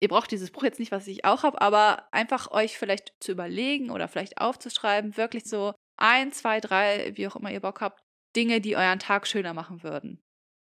ihr 0.00 0.08
braucht 0.08 0.30
dieses 0.30 0.52
Buch 0.52 0.62
jetzt 0.62 0.78
nicht, 0.78 0.92
was 0.92 1.08
ich 1.08 1.24
auch 1.24 1.42
habe, 1.42 1.60
aber 1.60 2.06
einfach 2.12 2.52
euch 2.52 2.78
vielleicht 2.78 3.14
zu 3.18 3.32
überlegen 3.32 3.90
oder 3.90 4.06
vielleicht 4.06 4.38
aufzuschreiben, 4.38 5.16
wirklich 5.16 5.46
so 5.46 5.74
ein, 5.96 6.30
zwei, 6.30 6.60
drei, 6.60 7.10
wie 7.16 7.26
auch 7.26 7.34
immer 7.34 7.50
ihr 7.50 7.58
Bock 7.58 7.80
habt, 7.80 8.04
Dinge, 8.36 8.60
die 8.60 8.76
euren 8.76 9.00
Tag 9.00 9.26
schöner 9.26 9.52
machen 9.52 9.82
würden. 9.82 10.22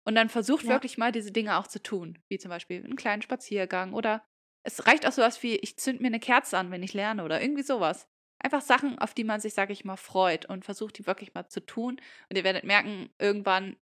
Und 0.07 0.17
dann 0.17 0.29
versucht 0.29 0.65
ja. 0.65 0.71
wirklich 0.71 0.99
mal 0.99 1.13
diese 1.13 1.33
Dinge 1.33 1.57
auch 1.57 1.67
zu 1.67 1.83
tun, 1.83 2.19
wie 2.29 2.37
zum 2.37 2.51
Beispiel 2.51 2.85
einen 2.85 2.97
kleinen 2.97 3.23
Spaziergang 3.23 3.95
oder 3.95 4.23
es 4.65 4.87
reicht 4.87 5.07
auch 5.07 5.13
sowas 5.13 5.43
wie, 5.43 5.57
ich 5.57 5.79
zünd 5.79 6.03
mir 6.03 6.09
eine 6.09 6.21
Kerze 6.21 6.59
an, 6.59 6.71
wenn 6.71 6.83
ich 6.83 6.93
lerne 6.93 7.25
oder 7.25 7.41
irgendwie 7.41 7.63
sowas. 7.63 8.07
Einfach 8.43 8.61
Sachen, 8.61 8.99
auf 8.99 9.15
die 9.15 9.25
man 9.25 9.41
sich, 9.41 9.55
sage 9.55 9.73
ich 9.73 9.85
mal, 9.85 9.97
freut 9.97 10.47
und 10.47 10.65
versucht, 10.65 10.99
die 10.99 11.07
wirklich 11.07 11.35
mal 11.35 11.49
zu 11.49 11.65
tun. 11.65 12.01
Und 12.29 12.37
ihr 12.37 12.45
werdet 12.45 12.65
merken, 12.65 13.11
irgendwann, 13.19 13.77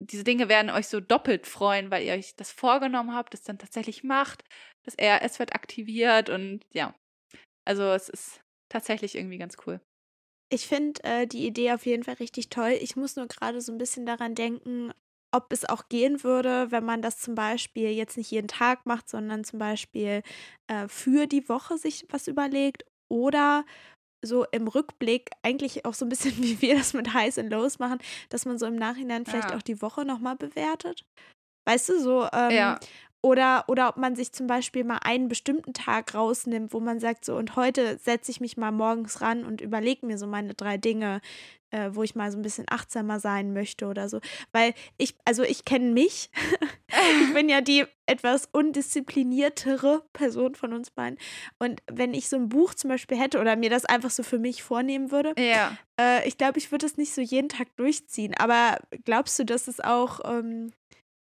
diese 0.00 0.24
Dinge 0.24 0.48
werden 0.48 0.70
euch 0.70 0.88
so 0.88 1.00
doppelt 1.00 1.46
freuen, 1.46 1.90
weil 1.90 2.04
ihr 2.04 2.14
euch 2.14 2.34
das 2.36 2.50
vorgenommen 2.50 3.14
habt, 3.14 3.34
das 3.34 3.42
dann 3.42 3.58
tatsächlich 3.58 4.02
macht. 4.02 4.44
Das 4.84 4.96
RS 4.98 5.38
wird 5.38 5.54
aktiviert 5.54 6.30
und 6.30 6.64
ja. 6.72 6.94
Also 7.66 7.84
es 7.84 8.08
ist 8.08 8.40
tatsächlich 8.68 9.14
irgendwie 9.14 9.38
ganz 9.38 9.56
cool. 9.66 9.80
Ich 10.50 10.66
finde 10.66 11.02
äh, 11.04 11.26
die 11.26 11.46
Idee 11.46 11.72
auf 11.72 11.86
jeden 11.86 12.04
Fall 12.04 12.14
richtig 12.14 12.50
toll. 12.50 12.76
Ich 12.80 12.96
muss 12.96 13.16
nur 13.16 13.26
gerade 13.26 13.60
so 13.60 13.72
ein 13.72 13.78
bisschen 13.78 14.06
daran 14.06 14.34
denken, 14.34 14.92
ob 15.32 15.52
es 15.52 15.64
auch 15.64 15.88
gehen 15.88 16.22
würde, 16.22 16.70
wenn 16.70 16.84
man 16.84 17.02
das 17.02 17.18
zum 17.18 17.34
Beispiel 17.34 17.90
jetzt 17.90 18.16
nicht 18.16 18.30
jeden 18.30 18.46
Tag 18.46 18.86
macht, 18.86 19.08
sondern 19.08 19.42
zum 19.42 19.58
Beispiel 19.58 20.22
äh, 20.68 20.86
für 20.86 21.26
die 21.26 21.48
Woche 21.48 21.76
sich 21.76 22.06
was 22.10 22.28
überlegt 22.28 22.84
oder 23.08 23.64
so 24.24 24.44
im 24.52 24.68
Rückblick 24.68 25.30
eigentlich 25.42 25.84
auch 25.86 25.94
so 25.94 26.06
ein 26.06 26.08
bisschen 26.10 26.36
wie 26.42 26.60
wir 26.62 26.76
das 26.76 26.94
mit 26.94 27.14
Highs 27.14 27.38
und 27.38 27.50
Lows 27.50 27.78
machen, 27.78 27.98
dass 28.30 28.46
man 28.46 28.58
so 28.58 28.66
im 28.66 28.76
Nachhinein 28.76 29.26
vielleicht 29.26 29.50
Ja. 29.50 29.56
auch 29.58 29.62
die 29.62 29.82
Woche 29.82 30.04
nochmal 30.04 30.36
bewertet. 30.36 31.04
Weißt 31.66 31.88
du, 31.90 32.00
so, 32.00 32.28
ähm, 32.32 32.50
Ja. 32.52 32.80
Oder, 33.24 33.64
oder 33.68 33.88
ob 33.88 33.96
man 33.96 34.14
sich 34.16 34.32
zum 34.32 34.46
Beispiel 34.46 34.84
mal 34.84 34.98
einen 35.02 35.28
bestimmten 35.28 35.72
Tag 35.72 36.14
rausnimmt, 36.14 36.74
wo 36.74 36.80
man 36.80 37.00
sagt, 37.00 37.24
so, 37.24 37.34
und 37.36 37.56
heute 37.56 37.96
setze 37.96 38.30
ich 38.30 38.38
mich 38.38 38.58
mal 38.58 38.70
morgens 38.70 39.22
ran 39.22 39.44
und 39.44 39.62
überlege 39.62 40.04
mir 40.04 40.18
so 40.18 40.26
meine 40.26 40.52
drei 40.52 40.76
Dinge, 40.76 41.22
äh, 41.70 41.88
wo 41.92 42.02
ich 42.02 42.14
mal 42.14 42.30
so 42.30 42.38
ein 42.38 42.42
bisschen 42.42 42.66
achtsamer 42.68 43.20
sein 43.20 43.54
möchte 43.54 43.86
oder 43.86 44.10
so. 44.10 44.20
Weil 44.52 44.74
ich, 44.98 45.14
also 45.24 45.42
ich 45.42 45.64
kenne 45.64 45.90
mich. 45.92 46.30
ich 47.22 47.32
bin 47.32 47.48
ja 47.48 47.62
die 47.62 47.86
etwas 48.04 48.46
undiszipliniertere 48.52 50.02
Person 50.12 50.54
von 50.54 50.72
uns 50.74 50.90
beiden. 50.90 51.18
Und 51.58 51.82
wenn 51.90 52.14
ich 52.14 52.28
so 52.28 52.36
ein 52.36 52.50
Buch 52.50 52.74
zum 52.74 52.90
Beispiel 52.90 53.18
hätte 53.18 53.40
oder 53.40 53.56
mir 53.56 53.70
das 53.70 53.86
einfach 53.86 54.10
so 54.10 54.22
für 54.22 54.38
mich 54.38 54.62
vornehmen 54.62 55.10
würde, 55.10 55.34
Ja. 55.38 55.76
äh, 55.98 56.28
ich 56.28 56.36
glaube, 56.36 56.58
ich 56.58 56.70
würde 56.70 56.86
es 56.86 56.96
nicht 56.98 57.14
so 57.14 57.20
jeden 57.22 57.48
Tag 57.48 57.74
durchziehen. 57.76 58.34
Aber 58.38 58.78
glaubst 59.04 59.38
du, 59.38 59.44
dass 59.44 59.66
es 59.66 59.80
auch 59.80 60.20
ähm, 60.24 60.72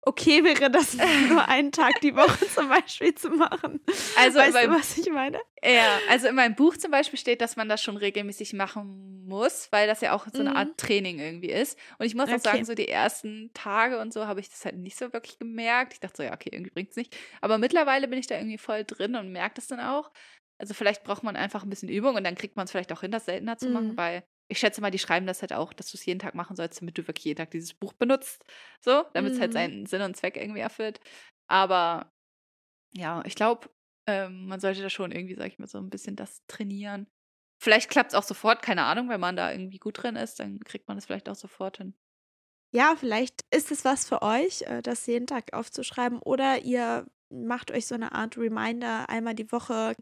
okay 0.05 0.43
wäre, 0.43 0.69
das 0.69 0.95
nur 1.29 1.47
einen 1.47 1.71
Tag 1.71 1.99
die 2.01 2.15
Woche 2.15 2.47
zum 2.53 2.69
Beispiel 2.69 3.13
zu 3.15 3.29
machen? 3.29 3.79
Also 4.17 4.39
weißt 4.39 4.53
beim- 4.53 4.71
du, 4.71 4.77
was 4.77 4.97
ich 4.97 5.09
meine? 5.09 5.39
Ja, 5.63 5.99
also 6.09 6.27
in 6.27 6.35
meinem 6.35 6.55
Buch 6.55 6.75
zum 6.77 6.91
Beispiel 6.91 7.17
steht, 7.19 7.41
dass 7.41 7.55
man 7.55 7.69
das 7.69 7.81
schon 7.81 7.95
regelmäßig 7.97 8.53
machen 8.53 9.25
muss, 9.25 9.69
weil 9.71 9.87
das 9.87 10.01
ja 10.01 10.13
auch 10.13 10.27
so 10.33 10.39
eine 10.41 10.51
Mhm. 10.51 10.55
Art 10.57 10.77
Training 10.77 11.19
irgendwie 11.19 11.51
ist. 11.51 11.79
Und 11.97 12.05
ich 12.05 12.15
muss 12.15 12.27
auch 12.29 12.33
Okay. 12.33 12.41
sagen, 12.43 12.65
so 12.65 12.75
die 12.75 12.89
ersten 12.89 13.51
Tage 13.53 13.99
und 13.99 14.11
so 14.13 14.27
habe 14.27 14.41
ich 14.41 14.49
das 14.49 14.65
halt 14.65 14.75
nicht 14.77 14.97
so 14.97 15.13
wirklich 15.13 15.39
gemerkt. 15.39 15.93
Ich 15.93 15.99
dachte 16.01 16.17
so, 16.17 16.23
ja, 16.23 16.33
okay, 16.33 16.49
irgendwie 16.51 16.71
bringt 16.71 16.89
es 16.91 16.97
nicht. 16.97 17.15
Aber 17.39 17.57
mittlerweile 17.57 18.07
bin 18.09 18.19
ich 18.19 18.27
da 18.27 18.35
irgendwie 18.35 18.57
voll 18.57 18.83
drin 18.83 19.15
und 19.15 19.31
merke 19.31 19.55
das 19.55 19.67
dann 19.67 19.79
auch. 19.79 20.11
Also 20.57 20.73
vielleicht 20.73 21.03
braucht 21.03 21.23
man 21.23 21.35
einfach 21.35 21.63
ein 21.63 21.69
bisschen 21.69 21.89
Übung 21.89 22.15
und 22.15 22.23
dann 22.23 22.35
kriegt 22.35 22.55
man 22.57 22.65
es 22.65 22.71
vielleicht 22.71 22.91
auch 22.91 23.01
hin, 23.01 23.11
das 23.11 23.25
seltener 23.25 23.57
zu 23.57 23.69
machen, 23.69 23.91
Mhm. 23.93 23.97
weil 23.97 24.23
ich 24.53 24.59
schätze 24.59 24.81
mal, 24.81 24.91
die 24.91 24.99
schreiben 24.99 25.27
das 25.27 25.41
halt 25.41 25.53
auch, 25.53 25.73
dass 25.73 25.91
du 25.91 25.97
es 25.97 26.05
jeden 26.05 26.19
Tag 26.19 26.35
machen 26.35 26.55
sollst, 26.55 26.81
damit 26.81 26.97
du 26.97 27.07
wirklich 27.07 27.25
jeden 27.25 27.37
Tag 27.37 27.51
dieses 27.51 27.73
Buch 27.73 27.93
benutzt. 27.93 28.43
So, 28.81 29.05
damit 29.13 29.33
es 29.33 29.41
halt 29.41 29.51
Mhm. 29.51 29.53
seinen 29.53 29.85
Sinn 29.85 30.01
und 30.01 30.15
Zweck 30.17 30.37
irgendwie 30.37 30.61
erfüllt. 30.61 30.99
Aber 31.47 32.13
ja, 32.93 33.23
ich 33.25 33.35
glaube, 33.35 33.69
ähm, 34.07 34.47
man 34.47 34.59
sollte 34.59 34.81
da 34.81 34.89
schon 34.89 35.11
irgendwie, 35.11 35.35
sag 35.35 35.47
ich 35.47 35.59
mal, 35.59 35.67
so 35.67 35.79
ein 35.79 35.89
bisschen 35.89 36.15
das 36.15 36.45
trainieren. 36.47 37.07
Vielleicht 37.61 37.89
klappt 37.89 38.11
es 38.13 38.15
auch 38.15 38.23
sofort, 38.23 38.61
keine 38.63 38.83
Ahnung, 38.85 39.09
wenn 39.09 39.19
man 39.21 39.35
da 39.37 39.51
irgendwie 39.51 39.79
gut 39.79 40.03
drin 40.03 40.15
ist, 40.17 40.39
dann 40.39 40.59
kriegt 40.61 40.87
man 40.87 40.97
das 40.97 41.05
vielleicht 41.05 41.29
auch 41.29 41.35
sofort 41.35 41.77
hin. 41.77 41.95
Ja, 42.75 42.95
vielleicht 42.97 43.45
ist 43.51 43.71
es 43.71 43.85
was 43.85 44.05
für 44.07 44.21
euch, 44.23 44.63
äh, 44.63 44.81
das 44.81 45.05
jeden 45.05 45.27
Tag 45.27 45.53
aufzuschreiben. 45.53 46.19
Oder 46.19 46.59
ihr 46.63 47.05
macht 47.33 47.71
euch 47.71 47.87
so 47.87 47.95
eine 47.95 48.11
Art 48.13 48.37
Reminder 48.37 49.09
einmal 49.09 49.33
die 49.35 49.51
Woche. 49.51 49.95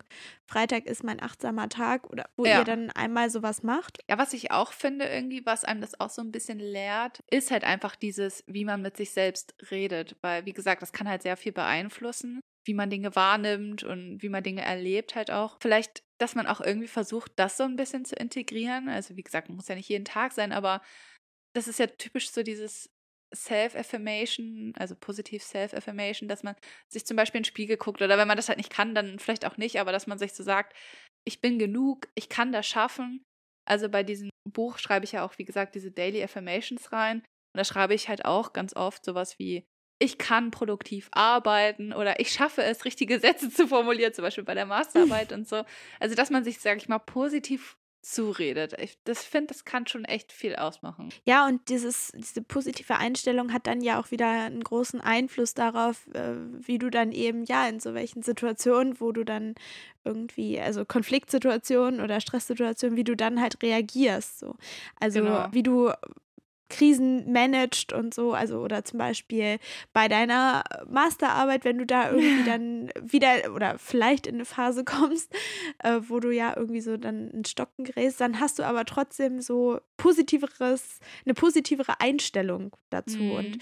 Freitag 0.47 0.85
ist 0.85 1.03
mein 1.03 1.21
achtsamer 1.21 1.69
Tag 1.69 2.09
oder 2.09 2.29
wo 2.37 2.45
Ja. 2.45 2.59
ihr 2.59 2.65
dann 2.65 2.91
einmal 2.91 3.29
sowas 3.29 3.63
macht. 3.63 3.99
Ja, 4.09 4.17
was 4.17 4.33
ich 4.33 4.51
auch 4.51 4.73
finde, 4.73 5.05
irgendwie, 5.05 5.45
was 5.45 5.63
einem 5.63 5.81
das 5.81 5.99
auch 5.99 6.09
so 6.09 6.21
ein 6.21 6.31
bisschen 6.31 6.59
lehrt, 6.59 7.21
ist 7.29 7.51
halt 7.51 7.63
einfach 7.63 7.95
dieses, 7.95 8.43
wie 8.47 8.65
man 8.65 8.81
mit 8.81 8.97
sich 8.97 9.11
selbst 9.11 9.55
redet. 9.71 10.17
Weil, 10.21 10.45
wie 10.45 10.53
gesagt, 10.53 10.81
das 10.81 10.91
kann 10.91 11.07
halt 11.07 11.21
sehr 11.21 11.37
viel 11.37 11.51
beeinflussen, 11.53 12.41
wie 12.65 12.73
man 12.73 12.89
Dinge 12.89 13.15
wahrnimmt 13.15 13.83
und 13.83 14.21
wie 14.21 14.29
man 14.29 14.43
Dinge 14.43 14.61
erlebt 14.61 15.15
halt 15.15 15.31
auch. 15.31 15.57
Vielleicht, 15.61 16.03
dass 16.19 16.35
man 16.35 16.47
auch 16.47 16.61
irgendwie 16.61 16.87
versucht, 16.87 17.31
das 17.37 17.57
so 17.57 17.63
ein 17.63 17.75
bisschen 17.75 18.05
zu 18.05 18.15
integrieren. 18.15 18.89
Also, 18.89 19.15
wie 19.15 19.23
gesagt, 19.23 19.49
muss 19.49 19.67
ja 19.67 19.75
nicht 19.75 19.89
jeden 19.89 20.05
Tag 20.05 20.33
sein, 20.33 20.51
aber 20.51 20.81
das 21.53 21.67
ist 21.67 21.79
ja 21.79 21.87
typisch 21.87 22.31
so 22.31 22.43
dieses 22.43 22.90
Self-Affirmation, 23.33 24.73
also 24.77 24.95
positiv 24.95 25.43
Self-Affirmation, 25.43 26.27
dass 26.27 26.43
man 26.43 26.55
sich 26.89 27.05
zum 27.05 27.17
Beispiel 27.17 27.39
in 27.39 27.43
den 27.43 27.47
Spiegel 27.49 27.77
guckt 27.77 28.01
oder 28.01 28.17
wenn 28.17 28.27
man 28.27 28.37
das 28.37 28.49
halt 28.49 28.57
nicht 28.57 28.71
kann, 28.71 28.95
dann 28.95 29.19
vielleicht 29.19 29.45
auch 29.45 29.57
nicht, 29.57 29.79
aber 29.79 29.91
dass 29.91 30.07
man 30.07 30.19
sich 30.19 30.33
so 30.33 30.43
sagt, 30.43 30.75
ich 31.25 31.41
bin 31.41 31.59
genug, 31.59 32.07
ich 32.15 32.29
kann 32.29 32.51
das 32.51 32.67
schaffen. 32.67 33.23
Also 33.67 33.89
bei 33.89 34.03
diesem 34.03 34.29
Buch 34.49 34.79
schreibe 34.79 35.05
ich 35.05 35.13
ja 35.13 35.25
auch, 35.25 35.37
wie 35.37 35.45
gesagt, 35.45 35.75
diese 35.75 35.91
Daily 35.91 36.23
Affirmations 36.23 36.91
rein. 36.91 37.19
Und 37.19 37.57
da 37.57 37.63
schreibe 37.63 37.93
ich 37.93 38.09
halt 38.09 38.25
auch 38.25 38.53
ganz 38.53 38.75
oft 38.75 39.05
sowas 39.05 39.37
wie, 39.37 39.65
ich 40.01 40.17
kann 40.17 40.49
produktiv 40.49 41.09
arbeiten 41.11 41.93
oder 41.93 42.19
ich 42.19 42.31
schaffe 42.31 42.63
es, 42.63 42.85
richtige 42.85 43.19
Sätze 43.21 43.49
zu 43.49 43.67
formulieren, 43.67 44.13
zum 44.13 44.23
Beispiel 44.23 44.43
bei 44.43 44.55
der 44.55 44.65
Masterarbeit 44.65 45.31
und 45.33 45.47
so. 45.47 45.63
Also, 45.99 46.15
dass 46.15 46.31
man 46.31 46.43
sich, 46.43 46.59
sage 46.59 46.79
ich 46.79 46.89
mal, 46.89 46.99
positiv 46.99 47.77
zuredet. 48.01 48.73
Ich 48.79 48.97
das 49.03 49.23
finde, 49.23 49.47
das 49.47 49.63
kann 49.65 49.85
schon 49.87 50.05
echt 50.05 50.31
viel 50.31 50.55
ausmachen. 50.55 51.09
Ja, 51.23 51.45
und 51.47 51.69
dieses, 51.69 52.11
diese 52.15 52.41
positive 52.41 52.97
Einstellung 52.97 53.53
hat 53.53 53.67
dann 53.67 53.81
ja 53.81 53.99
auch 53.99 54.11
wieder 54.11 54.27
einen 54.27 54.63
großen 54.63 55.01
Einfluss 55.01 55.53
darauf, 55.53 56.07
äh, 56.13 56.33
wie 56.65 56.79
du 56.79 56.89
dann 56.89 57.11
eben, 57.11 57.43
ja, 57.45 57.67
in 57.67 57.79
so 57.79 57.93
welchen 57.93 58.23
Situationen, 58.23 58.99
wo 58.99 59.11
du 59.11 59.23
dann 59.23 59.55
irgendwie, 60.03 60.59
also 60.59 60.83
Konfliktsituationen 60.83 62.01
oder 62.01 62.19
Stresssituationen, 62.21 62.97
wie 62.97 63.03
du 63.03 63.15
dann 63.15 63.39
halt 63.39 63.61
reagierst. 63.61 64.39
So. 64.39 64.55
Also 64.99 65.19
Genau. 65.19 65.47
wie 65.51 65.63
du 65.63 65.91
Krisen 66.71 67.31
managed 67.31 67.93
und 67.93 68.13
so, 68.13 68.33
also 68.33 68.59
oder 68.61 68.83
zum 68.83 68.97
Beispiel 68.97 69.59
bei 69.93 70.07
deiner 70.07 70.63
Masterarbeit, 70.89 71.65
wenn 71.65 71.77
du 71.77 71.85
da 71.85 72.11
irgendwie 72.11 72.43
dann 72.43 72.89
wieder 73.01 73.53
oder 73.53 73.77
vielleicht 73.77 74.25
in 74.25 74.35
eine 74.35 74.45
Phase 74.45 74.83
kommst, 74.85 75.31
äh, 75.83 75.99
wo 76.07 76.19
du 76.19 76.31
ja 76.31 76.55
irgendwie 76.55 76.81
so 76.81 76.97
dann 76.97 77.29
in 77.29 77.45
Stocken 77.45 77.83
gerätst, 77.83 78.21
dann 78.21 78.39
hast 78.39 78.57
du 78.59 78.63
aber 78.63 78.85
trotzdem 78.85 79.41
so 79.41 79.79
positiveres, 79.97 80.99
eine 81.25 81.33
positivere 81.33 81.99
Einstellung 81.99 82.75
dazu. 82.89 83.23
Mhm. 83.23 83.31
Und 83.31 83.57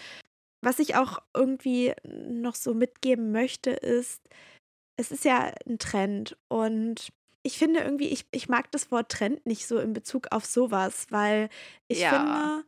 was 0.61 0.79
ich 0.79 0.95
auch 0.95 1.19
irgendwie 1.33 1.93
noch 2.05 2.55
so 2.55 2.73
mitgeben 2.73 3.31
möchte, 3.31 3.71
ist, 3.71 4.21
es 4.97 5.11
ist 5.11 5.25
ja 5.25 5.51
ein 5.67 5.79
Trend 5.79 6.37
und 6.49 7.09
ich 7.41 7.57
finde 7.57 7.79
irgendwie, 7.79 8.09
ich, 8.09 8.25
ich 8.31 8.49
mag 8.49 8.69
das 8.71 8.91
Wort 8.91 9.09
Trend 9.11 9.45
nicht 9.45 9.65
so 9.65 9.79
in 9.79 9.93
Bezug 9.93 10.27
auf 10.31 10.45
sowas, 10.45 11.07
weil 11.09 11.49
ich 11.87 11.99
Ja. 12.01 12.09
finde, 12.09 12.65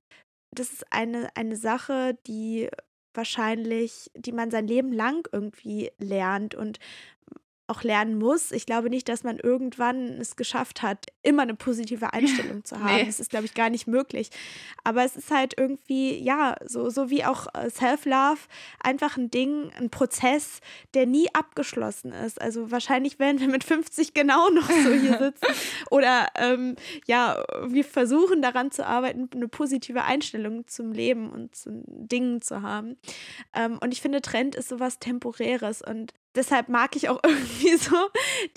das 0.52 0.72
ist 0.72 0.86
eine, 0.92 1.30
eine 1.36 1.56
Sache, 1.56 2.18
die 2.28 2.70
wahrscheinlich, 3.14 4.12
die 4.16 4.32
man 4.32 4.52
sein 4.52 4.68
Leben 4.68 4.92
lang 4.92 5.28
irgendwie 5.32 5.92
lernt 5.98 6.56
und 6.56 6.80
auch 7.72 7.84
lernen 7.84 8.20
muss. 8.20 8.52
Ich 8.52 8.66
glaube 8.66 8.90
nicht, 8.90 9.08
dass 9.08 9.24
man 9.24 9.38
irgendwann 9.38 10.20
es 10.20 10.36
geschafft 10.36 10.82
hat, 10.82 11.06
immer 11.24 11.44
eine 11.44 11.56
positive 11.56 12.14
Einstellung 12.14 12.64
zu 12.66 12.80
haben. 12.80 12.98
Nee. 12.98 13.06
Das 13.06 13.20
ist, 13.20 13.30
glaube 13.30 13.46
ich, 13.46 13.54
gar 13.54 13.70
nicht 13.70 13.88
möglich. 13.88 14.30
Aber 14.84 15.04
es 15.06 15.16
ist 15.16 15.32
halt 15.32 15.56
irgendwie, 15.58 16.22
ja, 16.22 16.58
so, 16.66 16.90
so 16.90 17.10
wie 17.10 17.24
auch 17.24 17.48
äh, 17.54 17.70
Self-Love, 17.70 18.40
einfach 18.84 19.18
ein 19.18 19.32
Ding, 19.32 19.72
ein 19.78 19.90
Prozess, 19.90 20.60
der 20.94 21.06
nie 21.06 21.28
abgeschlossen 21.34 22.12
ist. 22.12 22.42
Also 22.42 22.72
wahrscheinlich 22.72 23.20
werden 23.20 23.40
wir 23.40 23.48
mit 23.48 23.64
50 23.64 24.14
genau 24.14 24.50
noch 24.50 24.70
so 24.70 24.92
hier 24.92 25.18
sitzen. 25.20 25.48
Oder 25.90 26.28
ähm, 26.36 26.76
ja, 27.08 27.42
wir 27.66 27.86
versuchen 27.86 28.42
daran 28.42 28.72
zu 28.72 28.86
arbeiten, 28.86 29.30
eine 29.34 29.48
positive 29.48 30.04
Einstellung 30.04 30.68
zum 30.68 30.92
Leben 30.92 31.32
und 31.32 31.56
zu 31.56 31.84
Dingen 31.88 32.42
zu 32.42 32.62
haben. 32.62 32.98
Ähm, 33.56 33.80
und 33.82 33.94
ich 33.94 34.02
finde, 34.02 34.22
Trend 34.22 34.56
ist 34.56 34.68
sowas 34.68 35.00
Temporäres 35.00 35.82
und 35.82 36.14
deshalb 36.36 36.70
mag 36.70 36.96
ich 36.96 37.10
auch 37.10 37.20
irgendwie 37.26 37.76
so 37.78 37.96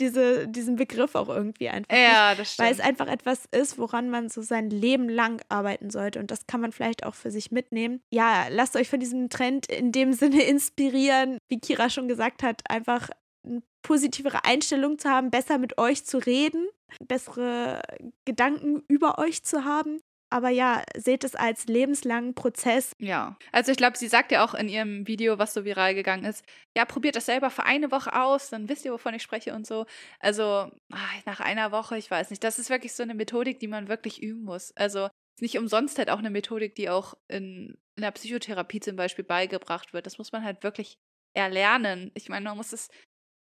diese, 0.00 0.48
diesen 0.48 0.76
Begriff 0.76 1.14
auch 1.14 1.28
irgendwie 1.28 1.68
einfach. 1.68 1.90
nicht, 1.90 2.02
Ja, 2.02 2.34
das 2.34 2.58
weil 2.58 2.72
es 2.72 2.78
stimmt. 2.78 2.88
einfach 2.88 3.06
etwas 3.12 3.44
ist, 3.50 3.78
woran 3.78 4.10
man 4.10 4.28
so 4.28 4.42
sein 4.42 4.70
Leben 4.70 5.08
lang 5.08 5.40
arbeiten 5.48 5.90
sollte. 5.90 6.18
Und 6.20 6.30
das 6.30 6.46
kann 6.46 6.60
man 6.60 6.72
vielleicht 6.72 7.04
auch 7.04 7.14
für 7.14 7.30
sich 7.30 7.50
mitnehmen. 7.50 8.00
Ja, 8.10 8.46
lasst 8.50 8.76
euch 8.76 8.88
von 8.88 9.00
diesem 9.00 9.28
Trend 9.30 9.66
in 9.66 9.92
dem 9.92 10.12
Sinne 10.12 10.42
inspirieren, 10.44 11.38
wie 11.48 11.58
Kira 11.60 11.90
schon 11.90 12.08
gesagt 12.08 12.42
hat, 12.42 12.62
einfach 12.68 13.10
eine 13.46 13.62
positivere 13.82 14.44
Einstellung 14.44 14.98
zu 14.98 15.10
haben, 15.10 15.30
besser 15.30 15.58
mit 15.58 15.76
euch 15.78 16.04
zu 16.06 16.18
reden, 16.18 16.66
bessere 17.06 17.82
Gedanken 18.24 18.82
über 18.88 19.18
euch 19.18 19.44
zu 19.44 19.64
haben. 19.64 20.00
Aber 20.34 20.48
ja, 20.48 20.82
seht 20.96 21.22
es 21.22 21.36
als 21.36 21.66
lebenslangen 21.66 22.34
Prozess. 22.34 22.90
Ja, 22.98 23.38
also 23.52 23.70
ich 23.70 23.78
glaube, 23.78 23.96
sie 23.96 24.08
sagt 24.08 24.32
ja 24.32 24.44
auch 24.44 24.52
in 24.54 24.68
ihrem 24.68 25.06
Video, 25.06 25.38
was 25.38 25.54
so 25.54 25.64
viral 25.64 25.94
gegangen 25.94 26.24
ist, 26.24 26.44
ja, 26.76 26.84
probiert 26.84 27.14
das 27.14 27.26
selber 27.26 27.50
für 27.50 27.62
eine 27.66 27.92
Woche 27.92 28.20
aus, 28.20 28.50
dann 28.50 28.68
wisst 28.68 28.84
ihr, 28.84 28.92
wovon 28.92 29.14
ich 29.14 29.22
spreche 29.22 29.54
und 29.54 29.64
so. 29.64 29.86
Also 30.18 30.42
ah, 30.90 31.08
nach 31.24 31.38
einer 31.38 31.70
Woche, 31.70 31.96
ich 31.98 32.10
weiß 32.10 32.30
nicht, 32.30 32.42
das 32.42 32.58
ist 32.58 32.68
wirklich 32.68 32.94
so 32.94 33.04
eine 33.04 33.14
Methodik, 33.14 33.60
die 33.60 33.68
man 33.68 33.86
wirklich 33.86 34.20
üben 34.20 34.42
muss. 34.42 34.72
Also 34.76 35.04
ist 35.04 35.42
nicht 35.42 35.56
umsonst 35.56 35.98
halt 35.98 36.10
auch 36.10 36.18
eine 36.18 36.30
Methodik, 36.30 36.74
die 36.74 36.90
auch 36.90 37.14
in, 37.28 37.78
in 37.96 38.02
der 38.02 38.10
Psychotherapie 38.10 38.80
zum 38.80 38.96
Beispiel 38.96 39.24
beigebracht 39.24 39.92
wird. 39.92 40.06
Das 40.06 40.18
muss 40.18 40.32
man 40.32 40.42
halt 40.42 40.64
wirklich 40.64 40.96
erlernen. 41.36 42.10
Ich 42.14 42.28
meine, 42.28 42.44
man 42.48 42.56
muss 42.56 42.72
es 42.72 42.88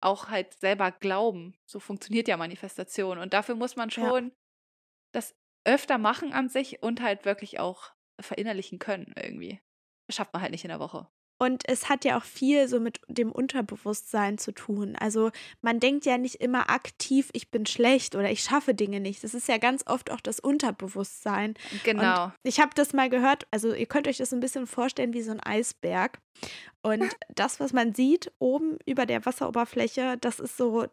auch 0.01 0.30
halt 0.30 0.53
selber 0.61 0.91
glauben. 0.93 1.55
So 1.69 1.82
funktioniert 1.82 2.30
ja 2.30 2.38
Manifestation. 2.38 3.17
Und 3.17 3.34
dafür 3.34 3.55
muss 3.55 3.75
man 3.75 3.89
Ja. 3.89 3.95
schon 3.95 4.32
das 5.13 5.36
öfter 5.66 5.97
machen 5.97 6.34
an 6.34 6.49
sich 6.49 6.82
und 6.82 7.01
halt 7.01 7.26
wirklich 7.26 7.60
auch 7.60 7.91
verinnerlichen 8.20 8.80
können 8.80 9.14
irgendwie. 9.22 9.60
Schafft 10.10 10.34
man 10.34 10.41
halt 10.41 10.51
nicht 10.51 10.64
in 10.64 10.70
der 10.70 10.80
Woche. 10.80 11.07
Und 11.41 11.64
es 11.70 11.88
hat 11.88 12.03
ja 12.03 12.18
auch 12.18 12.24
viel 12.24 12.68
so 12.68 12.82
mit 12.82 12.99
dem 13.07 13.32
Unterbewusstsein 13.32 14.38
zu 14.38 14.51
tun. 14.51 14.97
Also 14.99 15.32
man 15.62 15.80
denkt 15.80 16.05
ja 16.05 16.18
nicht 16.18 16.36
immer 16.36 16.70
aktiv, 16.70 17.30
ich 17.32 17.49
bin 17.49 17.66
schlecht 17.66 18.16
oder 18.16 18.30
ich 18.30 18.41
schaffe 18.41 18.74
Dinge 18.74 18.99
nicht. 18.99 19.24
Das 19.24 19.34
ist 19.34 19.47
ja 19.47 19.57
ganz 19.57 19.88
oft 19.88 20.12
auch 20.12 20.20
das 20.20 20.41
Unterbewusstsein. 20.41 21.53
Genau. 21.86 22.34
Ich 22.43 22.60
habe 22.60 22.72
das 22.76 22.91
mal 22.91 23.10
gehört, 23.10 23.47
also 23.51 23.74
ihr 23.74 23.86
könnt 23.86 24.10
euch 24.10 24.18
das 24.18 24.32
so 24.32 24.36
ein 24.36 24.41
bisschen 24.41 24.68
vorstellen 24.68 25.14
wie 25.14 25.22
so 25.22 25.32
ein 25.32 25.39
Eisberg. 25.39 26.20
Und 26.82 27.10
das, 27.30 27.62
was 27.62 27.72
man 27.72 27.95
sieht 27.95 28.34
oben 28.39 28.78
über 28.86 29.05
der 29.05 29.26
Wasseroberfläche, 29.26 30.18
das 30.18 30.41
ist 30.41 30.57
so 30.57 30.88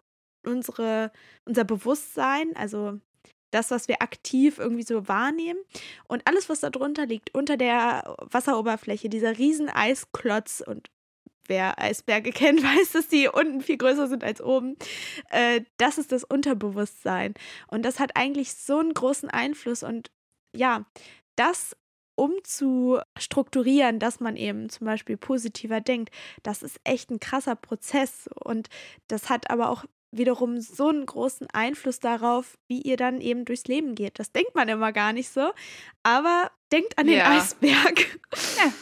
unsere, 0.45 1.11
unser 1.45 1.64
Bewusstsein, 1.64 2.55
also 2.55 3.01
das, 3.57 3.71
was 3.71 3.89
wir 3.89 4.03
aktiv 4.03 4.59
irgendwie 4.59 4.83
so 4.83 5.09
wahrnehmen. 5.09 5.59
Und 6.07 6.27
alles, 6.27 6.49
was 6.49 6.61
da 6.61 6.71
drunter 6.71 7.07
liegt, 7.07 7.35
unter 7.35 7.57
der 7.57 8.17
Wasseroberfläche, 8.31 9.09
dieser 9.09 9.39
riesen 9.39 9.69
Eisklotz 9.69 10.63
und 10.65 10.91
wer 11.47 11.81
Eisberge 11.81 12.31
kennt, 12.33 12.63
weiß, 12.63 12.93
dass 12.93 13.09
die 13.09 13.29
unten 13.29 13.63
viel 13.63 13.79
größer 13.79 14.09
sind 14.09 14.23
als 14.23 14.41
oben. 14.41 14.77
Äh, 15.31 15.63
das 15.79 15.99
ist 15.99 16.13
das 16.13 16.23
Unterbewusstsein. 16.23 17.35
Und 17.69 17.85
das 17.85 17.99
hat 17.99 18.13
eigentlich 18.15 18.55
so 18.55 18.79
einen 18.79 18.95
großen 18.95 19.31
Einfluss. 19.31 19.83
Und 19.83 20.11
ja, 20.55 20.85
das 21.37 21.77
umzustrukturieren, 22.19 23.99
dass 23.99 24.21
man 24.21 24.37
eben 24.37 24.71
zum 24.71 24.87
Beispiel 24.87 25.19
positiver 25.19 25.83
denkt, 25.83 26.15
das 26.43 26.63
ist 26.63 26.81
echt 26.83 27.11
ein 27.11 27.21
krasser 27.21 27.57
Prozess. 27.57 28.29
Und 28.43 28.69
das 29.09 29.29
hat 29.31 29.51
aber 29.51 29.71
auch 29.71 29.85
wiederum 30.19 30.61
so 30.61 30.89
einen 30.89 31.07
großen 31.07 31.49
Einfluss 31.53 32.01
darauf, 32.01 32.59
wie 32.69 32.83
ihr 32.83 32.97
dann 32.97 33.21
eben 33.21 33.45
durchs 33.45 33.64
Leben 33.64 33.95
geht. 33.95 34.19
Das 34.19 34.33
denkt 34.33 34.55
man 34.55 34.69
immer 34.69 34.93
gar 34.93 35.12
nicht 35.12 35.29
so, 35.29 35.53
aber 36.03 36.51
denkt 36.73 36.99
an 36.99 37.07
den 37.07 37.19
ja. 37.19 37.37
Eisberg. 37.37 38.19
Ja. 38.59 38.73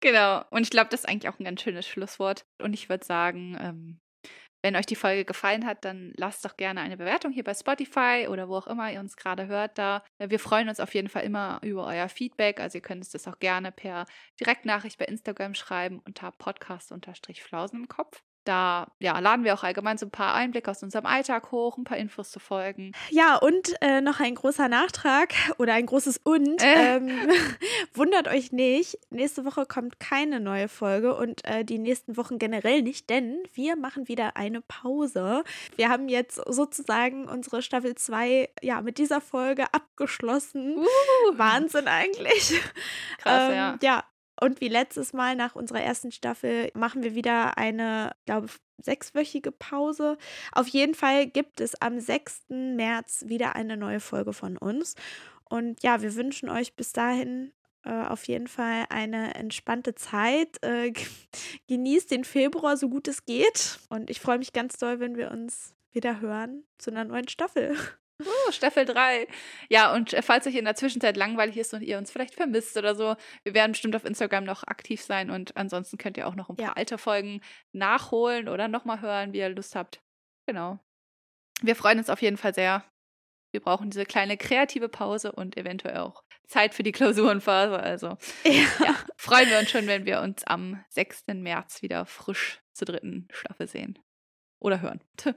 Genau. 0.00 0.44
Und 0.50 0.62
ich 0.62 0.70
glaube, 0.70 0.90
das 0.90 1.00
ist 1.00 1.08
eigentlich 1.08 1.32
auch 1.32 1.38
ein 1.38 1.44
ganz 1.44 1.62
schönes 1.62 1.86
Schlusswort. 1.86 2.44
Und 2.60 2.74
ich 2.74 2.88
würde 2.88 3.04
sagen, 3.04 3.56
ähm, 3.60 4.00
wenn 4.62 4.76
euch 4.76 4.86
die 4.86 4.96
Folge 4.96 5.24
gefallen 5.24 5.66
hat, 5.66 5.84
dann 5.84 6.12
lasst 6.16 6.44
doch 6.44 6.56
gerne 6.56 6.80
eine 6.80 6.96
Bewertung 6.96 7.32
hier 7.32 7.44
bei 7.44 7.54
Spotify 7.54 8.28
oder 8.30 8.48
wo 8.48 8.56
auch 8.56 8.66
immer 8.66 8.92
ihr 8.92 9.00
uns 9.00 9.16
gerade 9.16 9.46
hört 9.48 9.76
da. 9.76 10.04
Wir 10.18 10.38
freuen 10.38 10.68
uns 10.68 10.80
auf 10.80 10.94
jeden 10.94 11.08
Fall 11.08 11.24
immer 11.24 11.60
über 11.62 11.86
euer 11.86 12.08
Feedback. 12.08 12.60
Also 12.60 12.78
ihr 12.78 12.82
könnt 12.82 13.00
uns 13.00 13.10
das 13.10 13.26
auch 13.26 13.38
gerne 13.40 13.72
per 13.72 14.06
Direktnachricht 14.40 14.98
bei 14.98 15.06
Instagram 15.06 15.54
schreiben 15.54 16.00
unter 16.04 16.30
podcast-flausen 16.32 17.80
im 17.80 17.88
Kopf. 17.88 18.22
Da 18.44 18.88
ja, 18.98 19.18
laden 19.18 19.44
wir 19.44 19.54
auch 19.54 19.62
allgemein 19.62 19.98
so 19.98 20.06
ein 20.06 20.10
paar 20.10 20.34
Einblicke 20.34 20.70
aus 20.70 20.82
unserem 20.82 21.06
Alltag 21.06 21.52
hoch, 21.52 21.76
ein 21.78 21.84
paar 21.84 21.96
Infos 21.96 22.30
zu 22.30 22.40
folgen. 22.40 22.92
Ja, 23.10 23.36
und 23.36 23.74
äh, 23.80 24.00
noch 24.00 24.20
ein 24.20 24.34
großer 24.34 24.68
Nachtrag 24.68 25.32
oder 25.58 25.74
ein 25.74 25.86
großes 25.86 26.18
Und. 26.18 26.62
Äh. 26.62 26.96
Ähm, 26.96 27.10
wundert 27.94 28.28
euch 28.28 28.52
nicht, 28.52 28.98
nächste 29.10 29.44
Woche 29.44 29.66
kommt 29.66 30.00
keine 30.00 30.40
neue 30.40 30.68
Folge 30.68 31.14
und 31.14 31.44
äh, 31.44 31.64
die 31.64 31.78
nächsten 31.78 32.16
Wochen 32.16 32.38
generell 32.38 32.82
nicht, 32.82 33.08
denn 33.10 33.38
wir 33.54 33.76
machen 33.76 34.08
wieder 34.08 34.36
eine 34.36 34.60
Pause. 34.60 35.44
Wir 35.76 35.88
haben 35.88 36.08
jetzt 36.08 36.40
sozusagen 36.46 37.28
unsere 37.28 37.62
Staffel 37.62 37.94
2 37.94 38.48
ja, 38.62 38.80
mit 38.80 38.98
dieser 38.98 39.20
Folge 39.20 39.64
abgeschlossen. 39.72 40.78
Uh. 40.78 41.38
Wahnsinn 41.38 41.86
eigentlich. 41.86 42.60
Krass, 43.18 43.50
ähm, 43.50 43.54
ja. 43.54 43.78
Ja, 43.82 44.04
und 44.42 44.60
wie 44.60 44.68
letztes 44.68 45.12
Mal 45.12 45.36
nach 45.36 45.54
unserer 45.54 45.80
ersten 45.82 46.10
Staffel 46.10 46.72
machen 46.74 47.04
wir 47.04 47.14
wieder 47.14 47.56
eine, 47.58 48.10
glaube 48.26 48.46
ich, 48.46 48.84
sechswöchige 48.84 49.52
Pause. 49.52 50.18
Auf 50.50 50.66
jeden 50.66 50.94
Fall 50.94 51.28
gibt 51.28 51.60
es 51.60 51.80
am 51.80 52.00
6. 52.00 52.46
März 52.48 53.24
wieder 53.28 53.54
eine 53.54 53.76
neue 53.76 54.00
Folge 54.00 54.32
von 54.32 54.58
uns. 54.58 54.96
Und 55.48 55.84
ja, 55.84 56.02
wir 56.02 56.16
wünschen 56.16 56.48
euch 56.48 56.74
bis 56.74 56.92
dahin 56.92 57.52
äh, 57.84 57.92
auf 57.92 58.26
jeden 58.26 58.48
Fall 58.48 58.86
eine 58.88 59.36
entspannte 59.36 59.94
Zeit. 59.94 60.60
Äh, 60.64 60.92
genießt 61.68 62.10
den 62.10 62.24
Februar 62.24 62.76
so 62.76 62.88
gut 62.88 63.06
es 63.06 63.24
geht. 63.24 63.78
Und 63.90 64.10
ich 64.10 64.20
freue 64.20 64.38
mich 64.38 64.52
ganz 64.52 64.76
doll, 64.76 64.98
wenn 64.98 65.16
wir 65.16 65.30
uns 65.30 65.72
wieder 65.92 66.20
hören 66.20 66.64
zu 66.78 66.90
einer 66.90 67.04
neuen 67.04 67.28
Staffel. 67.28 67.76
Uh, 68.20 68.52
Staffel 68.52 68.84
3. 68.84 69.26
Ja, 69.68 69.92
und 69.94 70.12
äh, 70.12 70.22
falls 70.22 70.46
euch 70.46 70.54
in 70.54 70.64
der 70.64 70.74
Zwischenzeit 70.74 71.16
langweilig 71.16 71.56
ist 71.56 71.74
und 71.74 71.82
ihr 71.82 71.98
uns 71.98 72.10
vielleicht 72.10 72.34
vermisst 72.34 72.76
oder 72.76 72.94
so, 72.94 73.16
wir 73.42 73.54
werden 73.54 73.72
bestimmt 73.72 73.96
auf 73.96 74.04
Instagram 74.04 74.44
noch 74.44 74.64
aktiv 74.64 75.02
sein 75.02 75.30
und 75.30 75.56
ansonsten 75.56 75.98
könnt 75.98 76.16
ihr 76.16 76.28
auch 76.28 76.34
noch 76.34 76.48
ein 76.48 76.56
paar 76.56 76.66
ja. 76.66 76.72
alte 76.74 76.98
Folgen 76.98 77.40
nachholen 77.72 78.48
oder 78.48 78.68
nochmal 78.68 79.00
hören, 79.00 79.32
wie 79.32 79.38
ihr 79.38 79.48
Lust 79.48 79.74
habt. 79.74 80.00
Genau. 80.46 80.78
Wir 81.62 81.76
freuen 81.76 81.98
uns 81.98 82.10
auf 82.10 82.22
jeden 82.22 82.36
Fall 82.36 82.54
sehr. 82.54 82.84
Wir 83.52 83.60
brauchen 83.60 83.90
diese 83.90 84.06
kleine 84.06 84.36
kreative 84.36 84.88
Pause 84.88 85.32
und 85.32 85.56
eventuell 85.56 85.98
auch 85.98 86.24
Zeit 86.46 86.74
für 86.74 86.82
die 86.82 86.92
Klausurenphase. 86.92 87.78
Also 87.78 88.18
ja. 88.44 88.84
ja 88.84 88.96
freuen 89.16 89.48
wir 89.48 89.58
uns 89.58 89.70
schon, 89.70 89.86
wenn 89.86 90.06
wir 90.06 90.20
uns 90.20 90.44
am 90.44 90.84
6. 90.90 91.24
März 91.34 91.82
wieder 91.82 92.06
frisch 92.06 92.62
zur 92.72 92.86
dritten 92.86 93.28
Staffel 93.30 93.66
sehen. 93.66 93.98
Oder 94.60 94.80
hören. 94.80 95.00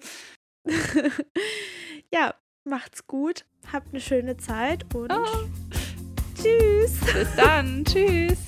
ja, 2.11 2.36
Macht's 2.68 3.05
gut, 3.05 3.45
habt 3.72 3.89
eine 3.89 4.01
schöne 4.01 4.38
Zeit 4.38 4.91
und 4.95 5.11
oh. 5.11 5.47
tschüss. 6.34 6.99
Bis 7.13 7.36
dann, 7.36 7.86
tschüss. 7.86 8.39